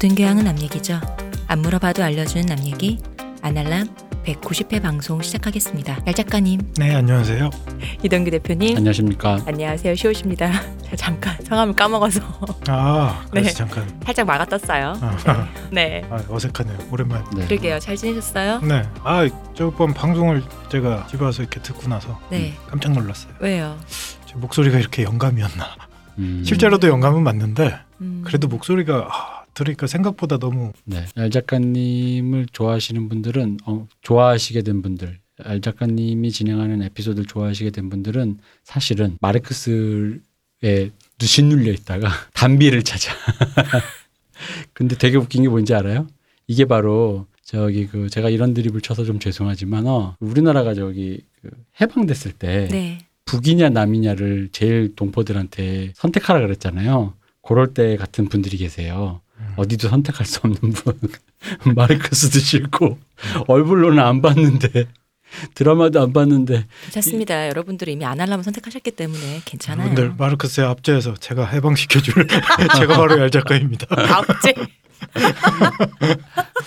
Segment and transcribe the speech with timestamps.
[0.00, 0.98] 모든 교양은 남 얘기죠.
[1.46, 2.98] 안 물어봐도 알려주는 남 얘기
[3.42, 3.86] 아날람
[4.24, 5.98] 190회 방송 시작하겠습니다.
[6.06, 7.50] 얄 작가님, 네, 안녕하세요.
[8.02, 9.40] 이동규 대표님, 안녕하십니까.
[9.44, 9.94] 안녕하세요.
[9.94, 10.52] 제가
[10.96, 12.22] 잠깐 성함을 까먹어서
[12.68, 13.54] 아, 그래서 네.
[13.54, 14.94] 잠깐 살짝 막아 떴어요.
[15.02, 16.78] 아, 네, 아, 어색하네요.
[16.90, 17.22] 오랜만.
[17.36, 17.44] 네.
[17.44, 17.78] 그러게요.
[17.78, 18.60] 잘 지내셨어요?
[18.60, 22.54] 네, 아, 저번 방송을 제가 집에 와서 이렇게 듣고 나서 네.
[22.68, 23.34] 깜짝 놀랐어요.
[23.38, 23.78] 왜요?
[24.24, 25.66] 제 목소리가 이렇게 영감이었나?
[26.20, 31.04] 음, 실제로도 영감은 맞는데 음, 그래도 목소리가 아, 들으니까 생각보다 너무 네.
[31.16, 38.38] 알 작가님을 좋아하시는 분들은 어, 좋아하시게 된 분들, 알 작가님이 진행하는 에피소드를 좋아하시게 된 분들은
[38.64, 43.12] 사실은 마르크스에 신눌려 있다가 단비를 찾아.
[44.72, 46.06] 근데 되게 웃긴 게 뭔지 알아요?
[46.46, 51.50] 이게 바로 저기 그 제가 이런 드립을 쳐서 좀 죄송하지만 어 우리나라가 저기 그
[51.80, 52.98] 해방됐을 때 네.
[53.26, 57.14] 북이냐 남이냐를 제일 동포들한테 선택하라 그랬잖아요.
[57.42, 59.20] 그럴 때 같은 분들이 계세요.
[59.40, 59.54] 음.
[59.56, 60.98] 어디도 선택할 수 없는 분.
[61.74, 62.98] 마르크스도 싫고
[63.48, 64.86] 얼굴로는 안 봤는데
[65.54, 67.48] 드라마도 안 봤는데 괜찮습니다.
[67.48, 69.90] 여러분들이 이미 아날람을 선택하셨기 때문에 괜찮아요.
[69.90, 72.26] 여러분들 마르크스의 압제에서 제가 해방시켜줄
[72.76, 73.86] 제가 바로 얄 작가입니다.
[73.96, 74.54] 아홉째.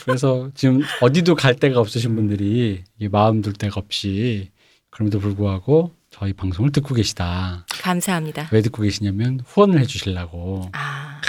[0.05, 4.49] 그래서 지금 어디도 갈 데가 없으신 분들이 마음 둘 데가 없이
[4.89, 7.65] 그럼에도 불구하고 저희 방송을 듣고 계시다.
[7.81, 8.49] 감사합니다.
[8.52, 11.21] 왜 듣고 계시냐면 후원을 해주시려고 아,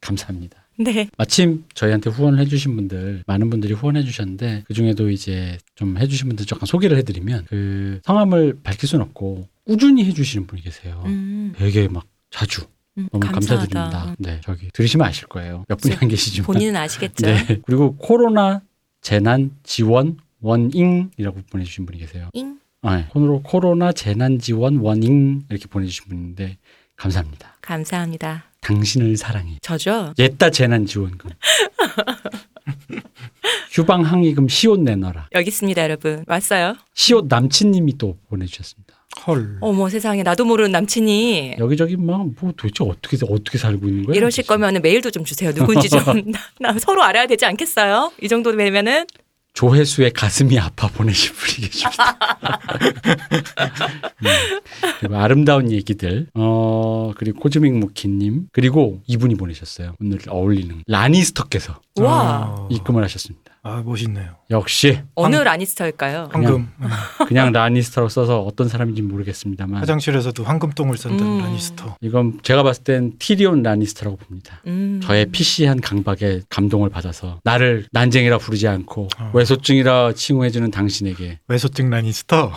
[0.00, 0.61] 감사합니다.
[0.78, 1.08] 네.
[1.18, 6.46] 마침 저희한테 후원을 해주신 분들 많은 분들이 후원해 주셨는데 그 중에도 이제 좀 해주신 분들
[6.46, 11.02] 조금 소개를 해드리면 그 성함을 밝힐 수는 없고 꾸준히 해주시는 분이 계세요.
[11.06, 12.62] 음, 되게 막 자주
[12.98, 13.68] 음, 너무 감사하다.
[13.68, 14.16] 감사드립니다.
[14.18, 15.64] 네 저기 들으시면 아실 거예요.
[15.68, 17.26] 몇 분이 안 계시지만 본인은 아시겠죠?
[17.26, 18.62] 네 그리고 코로나
[19.00, 22.28] 재난 지원 원잉이라고 보내주신 분이 계세요.
[22.32, 22.58] 잉?
[22.82, 26.56] 네, 코로 코로나 재난 지원 원잉 이렇게 보내주신 분인데
[26.96, 27.56] 감사합니다.
[27.60, 28.51] 감사합니다.
[28.72, 29.58] 당신을 사랑해.
[29.60, 30.14] 저죠?
[30.18, 31.30] 옛다 재난지원금.
[33.72, 35.28] 휴방 항의금 시옷 내놔라.
[35.32, 36.24] 여기 있습니다, 여러분.
[36.26, 36.76] 왔어요?
[36.94, 38.94] 시옷 남친님이 또 보내주셨습니다.
[39.26, 39.58] 헐.
[39.60, 44.16] 어머 세상에 나도 모르는 남친이 여기저기 막 뭐 도대체 어떻게 어떻게 살고 있는 거예요?
[44.16, 45.52] 이러실 거면 메일도 좀 주세요.
[45.52, 46.00] 누군지 좀
[46.58, 48.12] 나 서로 알아야 되지 않겠어요?
[48.22, 49.06] 이 정도 되면은
[49.54, 52.18] 조회수의 가슴이 아파 보내신 분이 계십니다.
[54.22, 54.60] 음,
[55.00, 59.94] 그리고 아름다운 얘기들, 어 그리고 코즈믹 무키님 그리고 이분이 보내셨어요.
[60.00, 63.41] 오늘 어울리는 라니스터께서 와 아, 입금을 하셨습니다.
[63.64, 64.34] 아, 멋있네요.
[64.50, 66.30] 역시 어느 라니스터일까요?
[66.32, 66.68] 황금.
[66.80, 66.88] 음.
[67.28, 71.38] 그냥 라니스터로 써서 어떤 사람인지 모르겠습니다만 화장실에서도 황금똥을 싼다는 음.
[71.38, 71.96] 라니스터.
[72.00, 74.60] 이건 제가 봤을 땐 티리온 라니스터라고 봅니다.
[74.66, 75.00] 음.
[75.04, 79.30] 저의 PC한 강박에 감동을 받아서 나를 난쟁이라 부르지 않고 어.
[79.32, 82.52] 왜소증이라 칭호해주는 당신에게 왜소증 라니스터.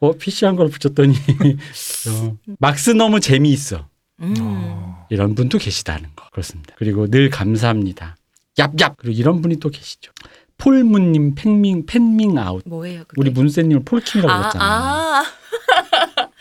[0.00, 1.14] 어 PC한 걸 붙였더니
[2.08, 3.86] 어, 막스 너무 재미있어
[4.20, 4.34] 음.
[4.40, 5.06] 어.
[5.10, 6.74] 이런 분도 계시다는 거 그렇습니다.
[6.78, 8.16] 그리고 늘 감사합니다.
[8.56, 10.12] 얍얍 그리고 이런 분이 또 계시죠.
[10.58, 13.04] 폴문님 팬밍 팬밍 아웃 뭐예요?
[13.08, 13.20] 그게?
[13.20, 14.70] 우리 문세님을 폴킴이라고 아, 그랬잖아요.
[14.70, 15.24] 아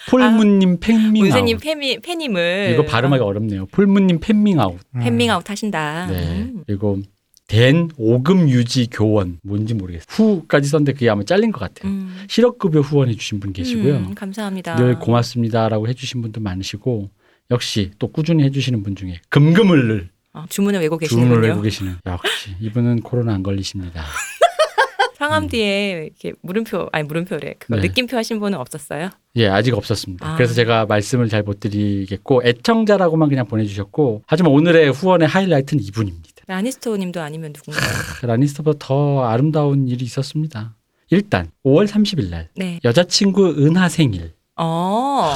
[0.10, 3.66] 폴문님 팬밍 문세님 아웃 팬미, 팬님을 이거 발음하기 어렵네요.
[3.68, 5.00] 폴문님 팬밍 아웃 음.
[5.00, 6.08] 팬밍 아웃 하신다.
[6.08, 6.42] 네.
[6.42, 6.64] 음.
[6.68, 7.02] 그리고
[7.48, 10.06] 된 오금 유지 교원 뭔지 모르겠어요.
[10.08, 11.92] 후까지 썼는데 그게 아마 잘린 것 같아요.
[11.92, 12.24] 음.
[12.30, 13.96] 실업급여 후원해 주신 분 계시고요.
[13.96, 14.76] 음, 감사합니다.
[14.76, 17.10] 늘 고맙습니다라고 해주신 분도 많으시고
[17.50, 21.48] 역시 또 꾸준히 해주시는 분 중에 금금을 늘 어, 주문을 외고 주문을 계시는군요.
[21.48, 24.04] 외고 계시는 역시 이분은 코로나 안 걸리십니다.
[25.18, 27.56] 상암 뒤에 이렇게 물음표 아니 물음표래.
[27.60, 27.84] 그거 네.
[27.84, 29.10] 느낌표 하신 분은 없었어요?
[29.36, 30.28] 예 아직 없었습니다.
[30.28, 30.36] 아.
[30.36, 36.30] 그래서 제가 말씀을 잘 못 드리겠고 애청자라고만 그냥 보내주셨고 하지만 오늘의 후원의 하이라이트는 이분입니다.
[36.48, 37.92] 라니스토님도 아니면 누군가요?
[38.24, 40.76] 라니스터보다 더 아름다운 일이 있었습니다.
[41.12, 42.80] 일단 5월 30일 날 네.
[42.84, 45.34] 여자친구 은하 생일 어.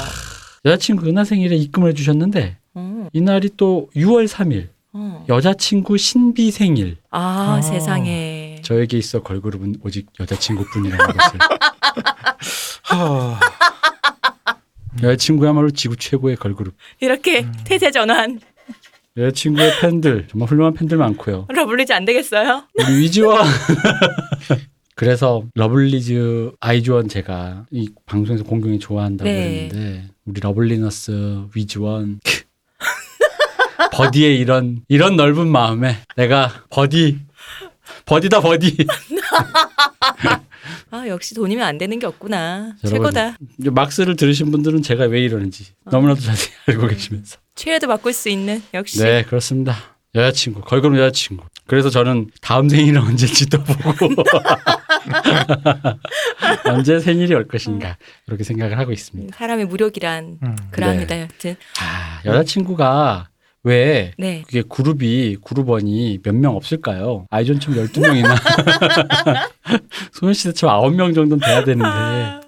[0.66, 3.10] 여자친구 은하 생일에 입금을 해주셨는데 어.
[3.14, 5.26] 이날이 또 6월 3일 어.
[5.28, 7.62] 여자친구 신비 생일 아, 아.
[7.62, 8.62] 세상에.
[8.64, 11.40] 저에게 있어 걸그룹은 오직 여자친구뿐이라는 것을
[12.84, 13.40] 하.
[15.04, 17.54] 여자친구야말로 지구 최고의 걸그룹 이렇게 음.
[17.66, 18.40] 태세 전환
[19.18, 22.64] 여자친구의 팬들 정말 훌륭한 팬들 많고요 러블리즈 안 되겠어요?
[22.76, 23.46] 우리 위지원
[24.96, 29.66] 그래서 러블리즈 아이즈원 제가 이 방송에서 공경이 좋아한다고 네.
[29.66, 32.22] 했는데 우리 러블리너스 위지원
[33.96, 37.20] 버디의 이런 이런 넓은 마음에 내가 버디
[38.06, 38.86] 버디다 버디
[40.92, 42.74] 아, 역시 돈이면 안 되는 게 없구나.
[42.88, 43.38] 최고다.
[43.58, 49.00] 막스를 들으신 분들은 제가 왜 이러는지 너무나도 자세히 알고 계시면서 최애도 바꿀 수 있는 역시.
[49.00, 49.76] 네 그렇습니다
[50.14, 54.24] 여자친구 걸그룹 여자친구 그래서 저는 다음 생일은 언제일지도 보고
[56.70, 57.98] 언제 생일이 올 것인가
[58.28, 60.56] 이렇게 생각을 하고 있습니다 사람의 무력이란 음.
[60.72, 61.20] 그러합니다.
[61.20, 63.30] 여튼 아 여자친구가
[63.66, 64.44] 왜 네.
[64.46, 67.26] 그게 그룹이 그룹원이 몇 명 없을까요?
[67.32, 68.36] 아이즈원처럼 12명이나
[70.14, 72.42] 소녀시대처럼 9명 정도는 돼야 되는데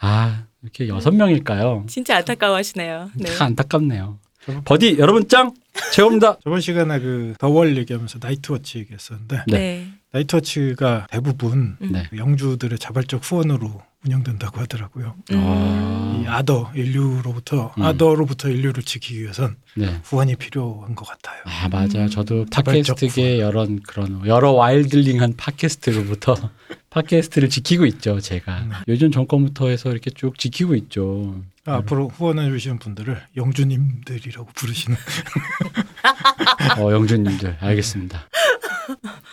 [0.00, 1.88] 아 이렇게 6명일까요?
[1.88, 3.10] 진짜 안타까워하시네요.
[3.16, 3.28] 네.
[3.34, 4.18] 참 안타깝네요.
[4.64, 5.52] 버디 여러분 짱
[5.92, 6.38] 최고입니다.
[6.44, 9.88] 저번 시간에 그 The Wall 얘기하면서 Night Watch 얘기했었는데 네.
[10.16, 10.20] 네.
[10.20, 11.92] Night Watch가 대부분 음.
[11.92, 12.08] 네.
[12.16, 15.14] 영주들의 자발적 후원으로 운영된다고 하더라고요.
[15.32, 16.22] 음.
[16.22, 17.82] 이 Other 인류로부터 음.
[17.82, 20.00] Other로부터 인류를 지키기 위해선 네.
[20.04, 21.42] 후원이 필요한 것 같아요.
[21.44, 22.04] 아 맞아요.
[22.04, 22.08] 음.
[22.08, 26.36] 저도 팟캐스트계 여러 그런 여러 wildling한 팟캐스트로부터
[26.90, 28.20] 팟캐스트를 지키고 있죠.
[28.20, 28.74] 제가 네.
[28.88, 31.42] 요즘 정권부터 해서 이렇게 쭉 지키고 있죠.
[31.66, 34.96] 아, 앞으로 후원해 주시는 분들을 영주님들이라고 부르시는
[36.78, 38.28] 어, 영주님들 알겠습니다.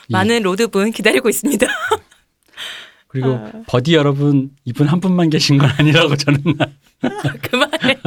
[0.07, 1.67] 이- 많은 lord분 기다리고 있습니다.
[3.07, 3.51] 그리고 아.
[3.67, 6.41] 버디 여러분 이분 한 분만 계신 건 아니라고 저는
[7.44, 7.97] 그만해.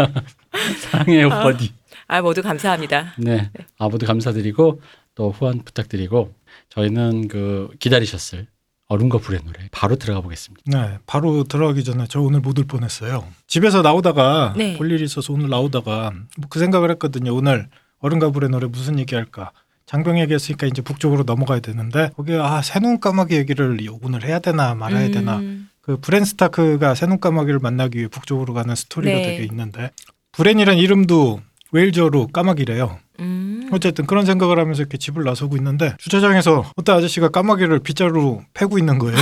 [0.80, 1.42] 사랑해요 아.
[1.44, 1.72] 버디.
[2.08, 3.14] 아 모두 감사합니다.
[3.18, 4.80] 네, 아무도 감사드리고
[5.14, 6.32] 또 후원 부탁드리고
[6.70, 8.46] 저희는 그 기다리셨을
[8.88, 10.62] 얼음과 불의 노래 바로 들어가 보겠습니다.
[10.66, 13.26] 네, 바로 들어가기 전에 저 오늘 못 올 뻔했어요.
[13.48, 14.76] 집에서 나오다가 네.
[14.76, 17.34] 볼 일이 있어서 오늘 나오다가 뭐 그 생각을 했거든요.
[17.34, 17.68] 오늘
[17.98, 19.50] 어른과 불의 노래 무슨 얘기할까?
[19.86, 25.10] 장병 얘기했으니까 이제 북쪽으로 넘어가야 되는데 거기에 아 새눈 까마귀 얘기를 오늘 해야 되나 말아야
[25.10, 25.68] 되나 음.
[25.80, 29.22] 그 브렌 스타크가 새눈 까마귀를 만나기 위해 북쪽으로 가는 스토리가 네.
[29.22, 29.90] 되게 있는데
[30.32, 31.40] 브렌이란 이름도
[31.72, 32.98] 웨일저로 까마귀래요.
[33.20, 33.68] 음.
[33.72, 38.98] 어쨌든 그런 생각을 하면서 이렇게 집을 나서고 있는데 주차장에서 어떤 아저씨가 까마귀를 빗자루로 패고 있는
[38.98, 39.16] 거예요.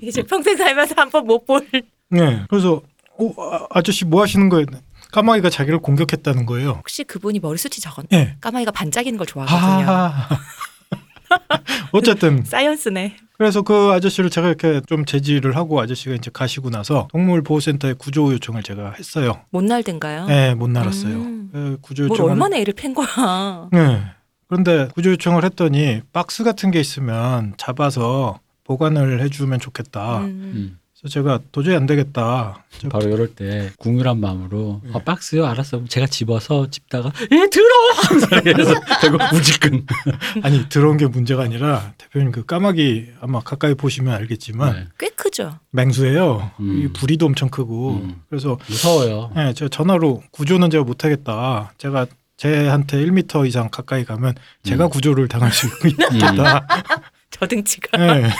[0.00, 1.66] 이제 평생 살면서 한 번 못 볼.
[2.10, 2.42] 네.
[2.48, 2.82] 그래서
[3.18, 4.66] 어, 아, 아저씨 뭐 하시는 거예요?
[5.12, 6.70] 까마귀가 자기를 공격했다는 거예요.
[6.78, 8.08] 혹시 그분이 머리숱이 적었나?
[8.12, 8.36] 예.
[8.40, 9.90] 까마귀가 반짝이는 걸 좋아하거든요.
[9.90, 10.28] 아.
[11.92, 13.16] 어쨌든 사이언스네.
[13.38, 18.62] 그래서 그 아저씨를 제가 이렇게 좀 제지를 하고 아저씨가 이제 가시고 나서 동물보호센터에 구조 요청을
[18.62, 19.42] 제가 했어요.
[19.50, 20.26] 못 날든가요?
[20.26, 21.14] 네, 못 날았어요.
[21.14, 21.50] 음.
[21.52, 23.68] 그 구조 뭘 요청을 얼마나 애를 팬 거야.
[23.72, 24.02] 네.
[24.48, 30.18] 그런데 구조 요청을 했더니 박스 같은 게 있으면 잡아서 보관을 해주면 좋겠다.
[30.18, 30.24] 음.
[30.24, 30.78] 음.
[31.00, 32.62] 그래서 제가 도저히 안 되겠다.
[32.78, 34.90] 저- 바로 이럴 때 궁휼한 마음으로 네.
[34.94, 39.86] 아, 박스요 알았어 제가 집어서 집다가 예 들어 그래서 결국 무지근
[40.42, 44.86] 아니 들어온 게 문제가 아니라 대표님 그 까마귀 아마 가까이 보시면 알겠지만 네.
[44.98, 45.58] 꽤 크죠.
[45.70, 46.50] 맹수예요.
[46.60, 46.82] 음.
[46.82, 48.22] 이 부리도 엄청 크고 음.
[48.28, 49.32] 그래서 무서워요.
[49.34, 51.72] 네, 제가 전화로 구조는 제가 못하겠다.
[51.78, 52.06] 제가
[52.36, 54.90] 쟤한테 1m 이상 가까이 가면 제가 음.
[54.90, 56.66] 구조를 당할 수 있다.
[57.40, 57.96] 저 등치가.
[57.96, 58.28] 네.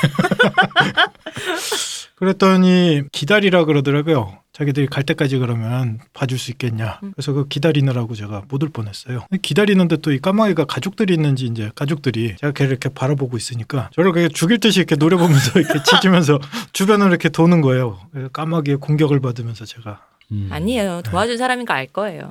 [2.16, 4.38] 그랬더니 기다리라 그러더라고요.
[4.52, 7.00] 자기들이 갈 때까지 그러면 봐줄 수 있겠냐.
[7.02, 7.12] 음.
[7.16, 9.24] 그래서 그 기다리느라고 제가 못 올 뻔했어요.
[9.40, 14.28] 기다리는데 또 이 까마귀가 가족들이 있는지 이제 가족들이 제가 걔를 이렇게 바라보고 있으니까 저를 그냥
[14.34, 16.38] 죽일 듯이 이렇게 노려보면서 이렇게 짖으면서
[16.74, 18.00] 주변을 이렇게 도는 거예요.
[18.34, 20.48] 까마귀의 공격을 받으면서 제가 음.
[20.52, 21.00] 아니에요.
[21.06, 22.28] 도와준 사람인 거 알 거예요.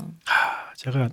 [0.77, 1.09] 제가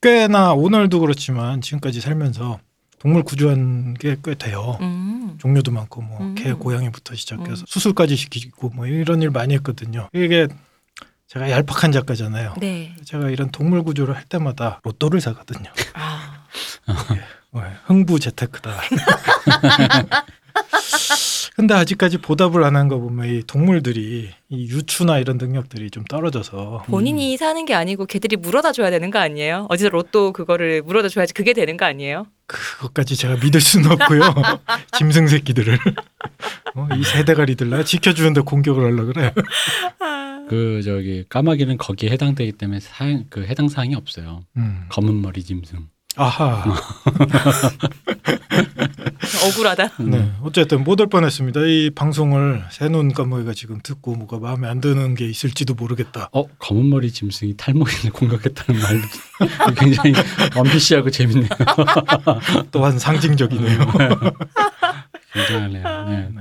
[0.00, 2.60] 꽤나 오늘도 그렇지만 지금까지 살면서
[3.04, 4.78] 동물 구조한 게 꽤 돼요.
[4.80, 5.36] 음.
[5.38, 6.34] 종류도 많고 뭐 음.
[6.34, 7.66] 개 고양이부터 시작해서 음.
[7.66, 10.08] 수술까지 시키고 뭐 이런 일 많이 했거든요.
[10.14, 10.48] 이게
[11.26, 12.54] 제가 얄팍한 작가잖아요.
[12.60, 12.96] 네.
[13.04, 15.70] 제가 이런 동물 구조를 할 때마다 로또를 사거든요.
[15.92, 16.44] 아.
[17.52, 18.72] 네, 흥부 재테크다.
[21.56, 26.84] 근데 아직까지 보답을 안 한 거 보면 이 동물들이 이 유추나 이런 능력들이 좀 떨어져서
[26.86, 29.66] 본인이 사는 게 아니고 걔들이 물어다 줘야 되는 거 아니에요?
[29.70, 32.26] 어디서 로또 그거를 물어다 줘야지 그게 되는 거 아니에요?
[32.46, 34.20] 그것까지 제가 믿을 수는 없고요.
[34.98, 35.78] 짐승 새끼들을
[36.74, 39.32] 어, 이 세대가리들 나 지켜주는데 공격을 하려 그래.
[40.48, 44.44] 그 저기 까마귀는 거기에 해당되기 때문에 사행, 그 해당 사항이 없어요.
[44.56, 44.86] 음.
[44.90, 45.88] 검은 머리 짐승.
[46.16, 46.64] 아하.
[49.46, 49.84] 억울하다.
[50.00, 50.10] 음.
[50.10, 50.32] 네.
[50.42, 51.60] 어쨌든 못 올 뻔했습니다.
[51.66, 56.28] 이 방송을 새눈 까마귀가 지금 듣고 뭐가 마음에 안 드는 게 있을지도 모르겠다.
[56.32, 60.12] 어 검은 머리 짐승이 탈모인을 공격했다는 말도 굉장히
[60.56, 61.48] 원피시하고 재밌네요.
[62.70, 63.78] 또한 상징적이네요.
[65.32, 66.04] 굉장하네요.
[66.08, 66.28] 네.
[66.34, 66.40] 네.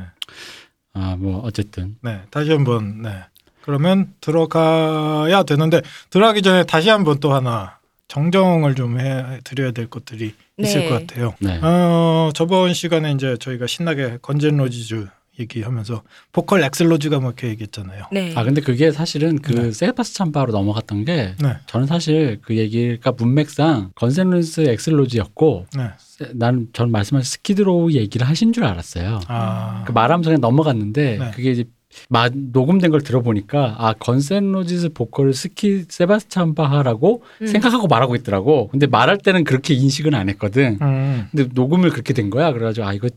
[0.96, 3.24] 아 뭐 어쨌든 네, 다시 한번 네.
[3.62, 7.78] 그러면 들어가야 되는데 들어가기 전에 다시 한번 또 하나
[8.14, 10.90] 정정을 좀 해 드려야 될 것들이 있을 네.
[10.90, 11.34] 것 같아요.
[11.40, 11.60] 네.
[11.64, 15.08] 어, 저번 시간에 이제 저희가 신나게 Guns N' Roses
[15.40, 18.04] 얘기하면서 보컬 Axl Rose가 뭐 이렇게 얘기했잖아요.
[18.12, 18.34] 네.
[18.36, 19.72] 아 근데 그게 사실은 그 네.
[19.72, 25.90] 세바스찬 바흐로 넘어갔던 게 네, 저는 사실 그 얘기가 문맥상 건센루스 엑슬로지였고 네.
[25.98, 29.22] 세- 나는 전 말씀하신 Skid Row 얘기를 하신 줄 알았어요.
[29.28, 31.32] 아, 그 말하면서 그냥 넘어갔는데 네.
[31.34, 31.64] 그게 이제
[32.10, 37.48] 마, 녹음된 걸 들어보니까 아 Guns N' Roses 보컬 스키 세바스찬 바흐라고 음.
[37.48, 38.68] 생각하고 말하고 있더라고.
[38.70, 40.78] 근데 말할 때는 그렇게 인식은 안 했거든.
[40.82, 42.52] 음, 근데 녹음을 그렇게 된 거야.
[42.52, 43.10] 그래가지고 아 이거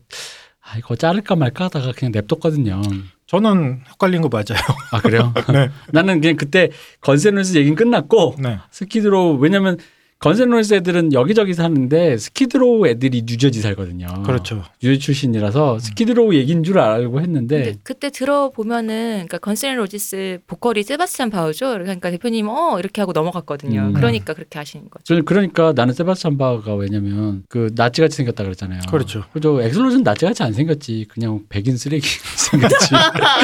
[0.61, 2.81] 아 이거 자를까 말까 하다가 그냥 냅뒀거든요.
[3.25, 4.61] 저는 헷갈린 거 맞아요.
[4.91, 5.33] 아 그래요?
[5.51, 6.69] 네, 나는 그냥 그때
[7.01, 9.77] Guns N' Roses 얘기는 끝났고 네, Skid Row 왜냐면
[10.19, 14.07] Guns N' Roses 애들은 여기저기 사는데 Skid Row 애들이 뉴저지 살거든요.
[14.25, 14.63] 그렇죠.
[14.81, 20.39] 뉴저지 출신이라서 Skid Row 얘기인 줄 알고 했는데 근데 그때 들어보면은 그러니까 Guns N' Roses
[20.47, 21.71] 보컬이 세바스찬 바흐죠.
[21.73, 23.79] 그러니까 대표님 어 이렇게 하고 넘어갔거든요.
[23.89, 23.93] 음.
[23.93, 25.03] 그러니까 그렇게 하시는 거죠.
[25.03, 28.81] 저는 그러니까 나는 세바스찬 바흐가 왜냐면 그 나치 같이 생겼다 그랬잖아요.
[28.89, 29.23] 그렇죠.
[29.33, 29.61] 그죠.
[29.61, 31.05] Axl Rose는 나치 같이 안 생겼지.
[31.09, 32.89] 그냥 백인 쓰레기 생겼지.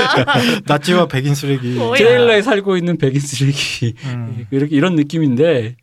[0.65, 1.75] 나치와 백인 쓰레기.
[1.75, 3.93] 트레일러에 살고 있는 백인 쓰레기.
[4.05, 4.47] 음.
[4.49, 5.75] 이렇게 이런 느낌인데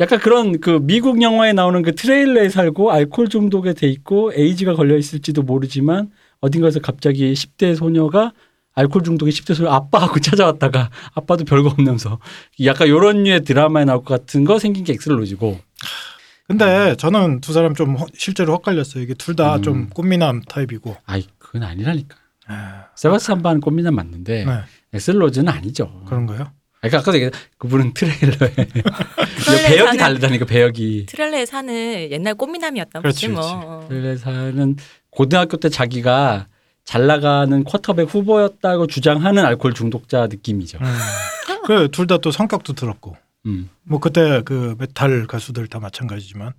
[0.00, 4.96] 약간 그런 그 미국 영화에 나오는 그 트레일러에 살고 알코올 중독에 돼 있고 에이즈가 걸려
[4.96, 8.32] 있을지도 모르지만 어딘가에서 갑자기 10대 소녀가
[8.74, 12.18] 알코올 중독의 10대 소녀 아빠하고 찾아왔다가 아빠도 별거 없면서
[12.64, 15.58] 약간 요런 류의 드라마에 나올 것 같은 거 생긴 게 엑슬로지고
[16.48, 19.02] 근데 저는 두 사람 좀 허- 실제로 헷갈렸어요.
[19.02, 19.62] 이게 둘다 음.
[19.62, 20.96] 좀 꽃미남 타입이고.
[21.06, 22.16] 아이 그건 아니라니까.
[22.48, 24.52] 아, 세바스찬 꽃미남 맞는데 네.
[24.92, 26.02] 엑슬로즈는 아니죠.
[26.06, 26.50] 그런가요?
[26.82, 28.50] 그러니까 아까도 얘기했 그분은 트레일러에
[29.44, 31.06] 트레일러에 배역이 사는- 다르다니까 배역이.
[31.06, 31.74] 트레일러에 사는
[32.10, 33.40] 옛날 꽃미남이었던 그렇지, 거지 뭐.
[33.42, 33.56] 그렇지.
[33.66, 33.86] 어.
[33.88, 34.76] 트레일러에서는
[35.10, 36.46] 고등학교 때 자기가
[36.84, 40.78] 잘 나가는 쿼터백 후보였다고 주장하는 알코올 중독자 느낌이죠.
[40.82, 40.98] 음.
[41.66, 43.16] 그둘 다 또 성격도 더럽고.
[43.46, 43.70] 음.
[43.84, 46.52] 뭐 그때 그 메탈 가수들 다 마찬가지지만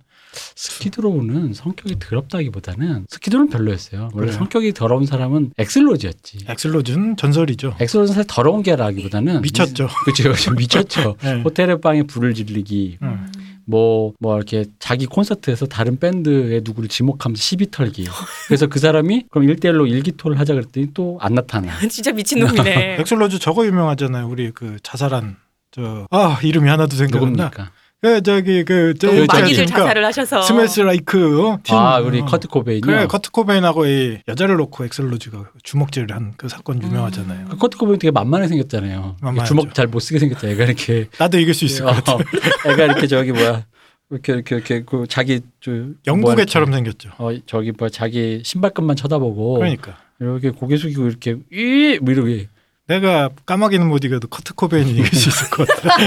[0.56, 4.10] 스키드로우는 성격이 더럽다기보다는 스키드로우는 별로였어요.
[4.12, 4.32] 원래 그래요?
[4.38, 6.38] 성격이 더러운 사람은 엑슬로즈였지.
[6.48, 7.76] 엑슬로즈는 전설이죠.
[7.80, 9.88] 엑슬로즈는 사실 더러운 게라기보다는 미쳤죠.
[10.04, 10.52] 그렇죠.
[10.52, 11.16] 미쳤죠.
[11.22, 11.42] 네.
[11.42, 13.32] 호텔의 방에 불을 지르기, 음.
[13.66, 18.06] 뭐, 뭐, 이렇게 자기 콘서트에서 다른 밴드의 누구를 지목하면서 시비 털기.
[18.46, 21.72] 그래서 그 사람이 그럼 1대1로 일기토를 하자 그랬더니 또 안 나타나.
[21.88, 22.98] 진짜 미친놈이네.
[23.00, 24.28] 엑슬로즈 저거 유명하잖아요.
[24.28, 25.36] 우리 그 자살한
[25.70, 27.44] 저 아 이름이 하나도 생각 안 나.
[27.44, 27.70] 누굽니까?
[28.04, 30.42] 그 저기 그 저- 저기- 많이들 그러니까 자살을 하셔서.
[30.42, 31.58] Smells Like 어?
[31.62, 31.74] Teen.
[31.74, 32.24] 아, 우리 어.
[32.26, 32.82] 커트 코베인이요.
[32.82, 37.46] 그래 커트 코베인하고 이 여자를 놓고 엑슬로즈가 주먹질을 한 그 사건 유명하잖아요.
[37.48, 39.16] 그 커트 코베인 되게 만만하게 생겼잖아요.
[39.22, 39.48] 만만하죠.
[39.48, 40.54] 주먹 잘 못 쓰게 생겼잖아요.
[40.54, 42.14] 애가 이렇게 나도 이길 수 있을 것 같아.
[42.16, 42.18] 어,
[42.70, 43.64] 애가 이렇게 저기 뭐야
[44.10, 45.70] 이렇게 이렇게 이렇게 그 자기 저
[46.06, 47.08] 영국애처럼 생겼죠.
[47.18, 52.48] 이렇게, 어 저기 뭐 자기 신발끈만 쳐다보고 그러니까 이렇게 고개 숙이고 이렇게 이뭐 이러게
[52.86, 55.98] 내가 까마귀는 못 이겨도 커트 코베인이 이길 수 있을 것 같아.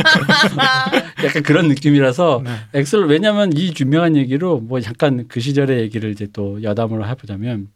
[1.25, 2.51] 약간 그런 느낌이라서 네.
[2.79, 7.69] 엑슬 왜냐하면 이 유명한 얘기로 뭐 잠깐 그 시절의 얘기를 이제 또 여담으로 해보자면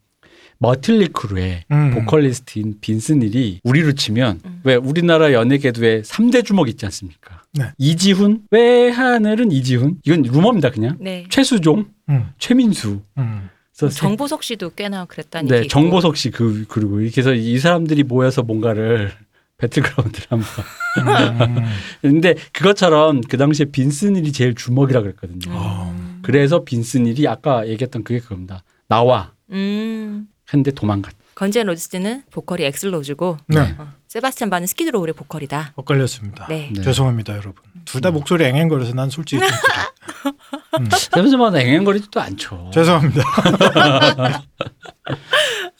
[0.60, 1.92] 머틀리 크루의 음.
[1.96, 4.62] 보컬리스트인 빈스 닐이 우리로 치면 음.
[4.64, 7.42] 왜 우리나라 연예계도에 3대 주먹 있지 않습니까?
[7.54, 7.72] 네.
[7.80, 11.26] 이지훈 외하늘은 이지훈 이건 루머입니다 그냥 네.
[11.30, 13.50] 최수종 음, 최민수 음.
[13.90, 15.68] 정보석 씨도 꽤나 그랬다는 네 얘기.
[15.68, 19.12] 정보석 씨 그 그리고 이렇게 해서 이 사람들이 모여서 뭔가를
[19.58, 20.48] 배틀그라운드를 한번
[21.58, 21.66] 음.
[22.02, 25.52] 근데 그것처럼 그 당시에 빈스 닐이 제일 주먹이라 그랬거든요.
[25.56, 26.20] 어.
[26.24, 28.64] 그래서 빈스 닐이 아까 얘기했던 그게 그겁니다.
[28.88, 30.28] 나와 음.
[30.50, 31.14] 했는데 도망갔.
[31.42, 35.74] Guns N' Roses는 보컬이 엑슬로즈고 네, 어, 세바스찬 바흐는 스키드로우의 보컬이다.
[35.76, 36.46] 엇갈렸습니다.
[36.48, 36.70] 네.
[36.72, 36.82] 네.
[36.84, 37.56] 죄송합니다, 여러분.
[37.84, 39.42] 둘 다 목소리 앵앵거려서 난 솔직히.
[40.80, 42.70] 음, 세면서마다 앵앵거리지도 않죠.
[42.72, 43.24] 죄송합니다.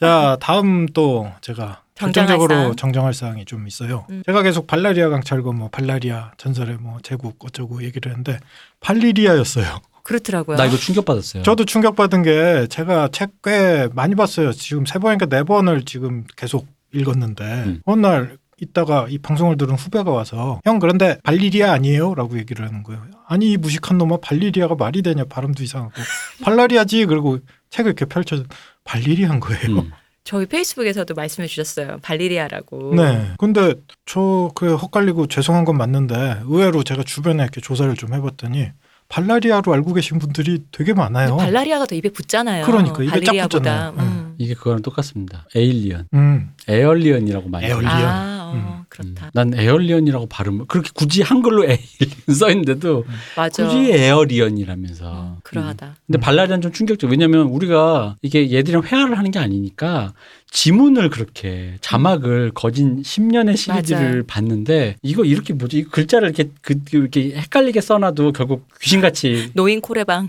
[0.02, 2.76] 자, 다음 또 제가 결정적으로 사항.
[2.76, 4.08] 정정할 사항이 좀 있어요.
[4.10, 4.24] 음.
[4.26, 8.40] 제가 계속 발라리아 강철과 뭐 발라리아 전설의 뭐 제국 어쩌고 얘기를 했는데
[8.80, 9.80] 팔리리아였어요.
[10.04, 10.58] 그렇더라고요.
[10.58, 11.44] 나 이거 충격받았어요.
[11.44, 14.52] 저도 충격받은 게 제가 책 꽤 많이 봤어요.
[14.54, 17.82] 지금 세 번인가 네 번을 지금 계속 읽었는데 음.
[17.86, 22.14] 어느 날 있다가 이 방송을 들은 후배가 와서 형 그런데 발리리아 아니에요?
[22.14, 23.02] 라고 얘기를 하는 거예요.
[23.28, 25.92] 아니 이 무식한 놈아 발리리아가 말이 되냐 발음도 이상하고
[26.44, 27.40] 발라리아지 그리고
[27.72, 28.44] 책을 이렇게 펼쳐
[28.84, 29.80] 발리리아인 거예요.
[29.80, 29.92] 음.
[30.24, 31.98] 저희 페이스북에서도 말씀해 주셨어요.
[32.04, 32.94] 발리리아라고.
[32.96, 33.32] 네.
[33.40, 33.74] 근데
[34.06, 38.70] 저 그 헛갈리고 죄송한 건 맞는데 의외로 제가 주변에 이렇게 조사를 좀 해봤더니
[39.12, 41.36] 발라리아로 알고 계신 분들이 되게 많아요.
[41.36, 42.66] 발라리아가 더 입에 붙잖아요.
[42.66, 43.92] 그러니까 입에 쫙 발리리아보다.
[43.92, 43.92] 붙잖아요.
[43.98, 44.02] 네.
[44.04, 44.36] 음.
[44.38, 45.46] 이게 그거랑 똑같습니다.
[45.54, 46.52] 에일리언, 음.
[46.68, 47.66] 에얼리언이라고 많이.
[47.68, 47.92] 에얼리언.
[47.94, 48.84] 아, 어, 음.
[48.90, 49.30] 그렇다.
[49.34, 53.04] 난 에얼리언이라고 발음 그렇게 굳이 한글로 에일리언 써 있는데도
[53.36, 53.66] 맞아.
[53.66, 55.12] 굳이 에어리언이라면서.
[55.12, 55.96] 음, 그러하다.
[56.08, 57.12] 근데 발라리아는 좀 충격적.
[57.12, 60.14] 왜냐면 우리가 이게 얘들이랑 회화를 하는 게 아니니까
[60.52, 64.24] 지문을 그렇게 자막을 거진 10년의 시리즈를 맞아요.
[64.28, 65.78] 봤는데 이거 이렇게 뭐지?
[65.80, 70.28] 이 글자를 이렇게 그 이렇게 헷갈리게 써놔도 결국 귀신같이 노인 코레방.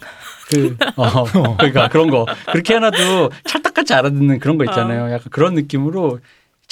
[0.49, 1.25] 그 어,
[1.59, 5.13] 그러니까 그런 거 그렇게 해놔도 찰떡같이 알아듣는 그런 거 있잖아요.
[5.13, 6.21] 약간 그런 느낌으로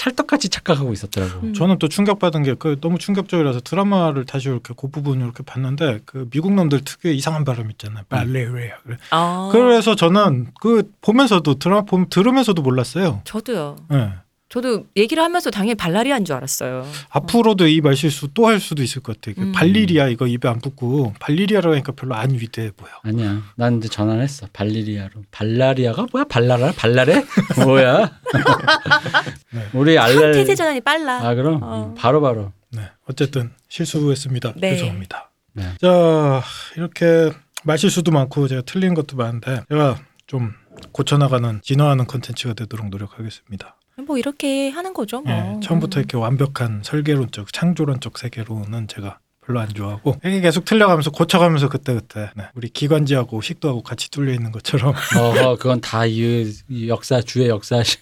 [0.00, 1.40] 찰떡같이 착각하고 있었더라고.
[1.48, 1.52] 음.
[1.52, 6.28] 저는 또 충격받은 게 그 너무 충격적이라서 드라마를 다시 이렇게 그 부분 이렇게 봤는데 그
[6.30, 8.04] 미국 놈들 특유의 이상한 발음 있잖아요.
[8.08, 8.76] 발레리아.
[8.82, 8.96] 그래.
[9.10, 13.20] 아, 그래서 저는 그 보면서도 드라마 보 들으면서도 몰랐어요.
[13.24, 13.76] 저도요.
[13.92, 14.12] 예.
[14.50, 16.84] 저도 얘기를 하면서 당연히 발라리아인 줄 알았어요.
[17.10, 19.36] 앞으로도 이 말실수 또 할 수도 있을 것 같아요.
[19.36, 19.52] 그 음.
[19.52, 22.90] 발리리아 이거 입에 안 붙고 발리리아라고 하니까 별로 안 위대해 보여.
[23.04, 23.42] 아니야.
[23.54, 24.48] 난 이제 전화를 했어.
[24.52, 25.22] 발리리아로.
[25.30, 26.24] 발라리아가 뭐야?
[26.24, 26.72] 발라라?
[26.72, 27.24] 발라레?
[27.64, 28.10] 뭐야?
[29.54, 29.68] 네.
[29.72, 30.32] 우리 한 알랄.
[30.32, 31.28] 태세 전환이 빨라.
[31.28, 31.60] 아, 그럼?
[31.62, 31.94] 어.
[31.96, 32.52] 바로 바로.
[32.72, 32.82] 네.
[33.08, 34.54] 어쨌든 실수했습니다.
[34.56, 34.72] 네.
[34.76, 35.30] 죄송합니다.
[35.52, 35.62] 네.
[35.80, 36.42] 자
[36.76, 37.30] 이렇게
[37.62, 40.52] 말실수도 많고 제가 틀린 것도 많은데 제가 좀
[40.92, 43.76] 고쳐나가는 진화하는 컨텐츠가 되도록 노력하겠습니다.
[44.00, 45.20] 뭐 이렇게 하는 거죠.
[45.22, 45.32] 뭐.
[45.32, 51.68] 예, 처음부터 이렇게 완벽한 설계론적 창조론적 세계로는 제가 별로 안 좋아하고 이게 계속 틀려가면서 고쳐가면서
[51.70, 56.52] 그때 그때 네, 우리 기관지하고 식도하고 같이 뚫려 있는 것처럼 어, 그건 다 이
[56.88, 58.00] 역사 주의 역사심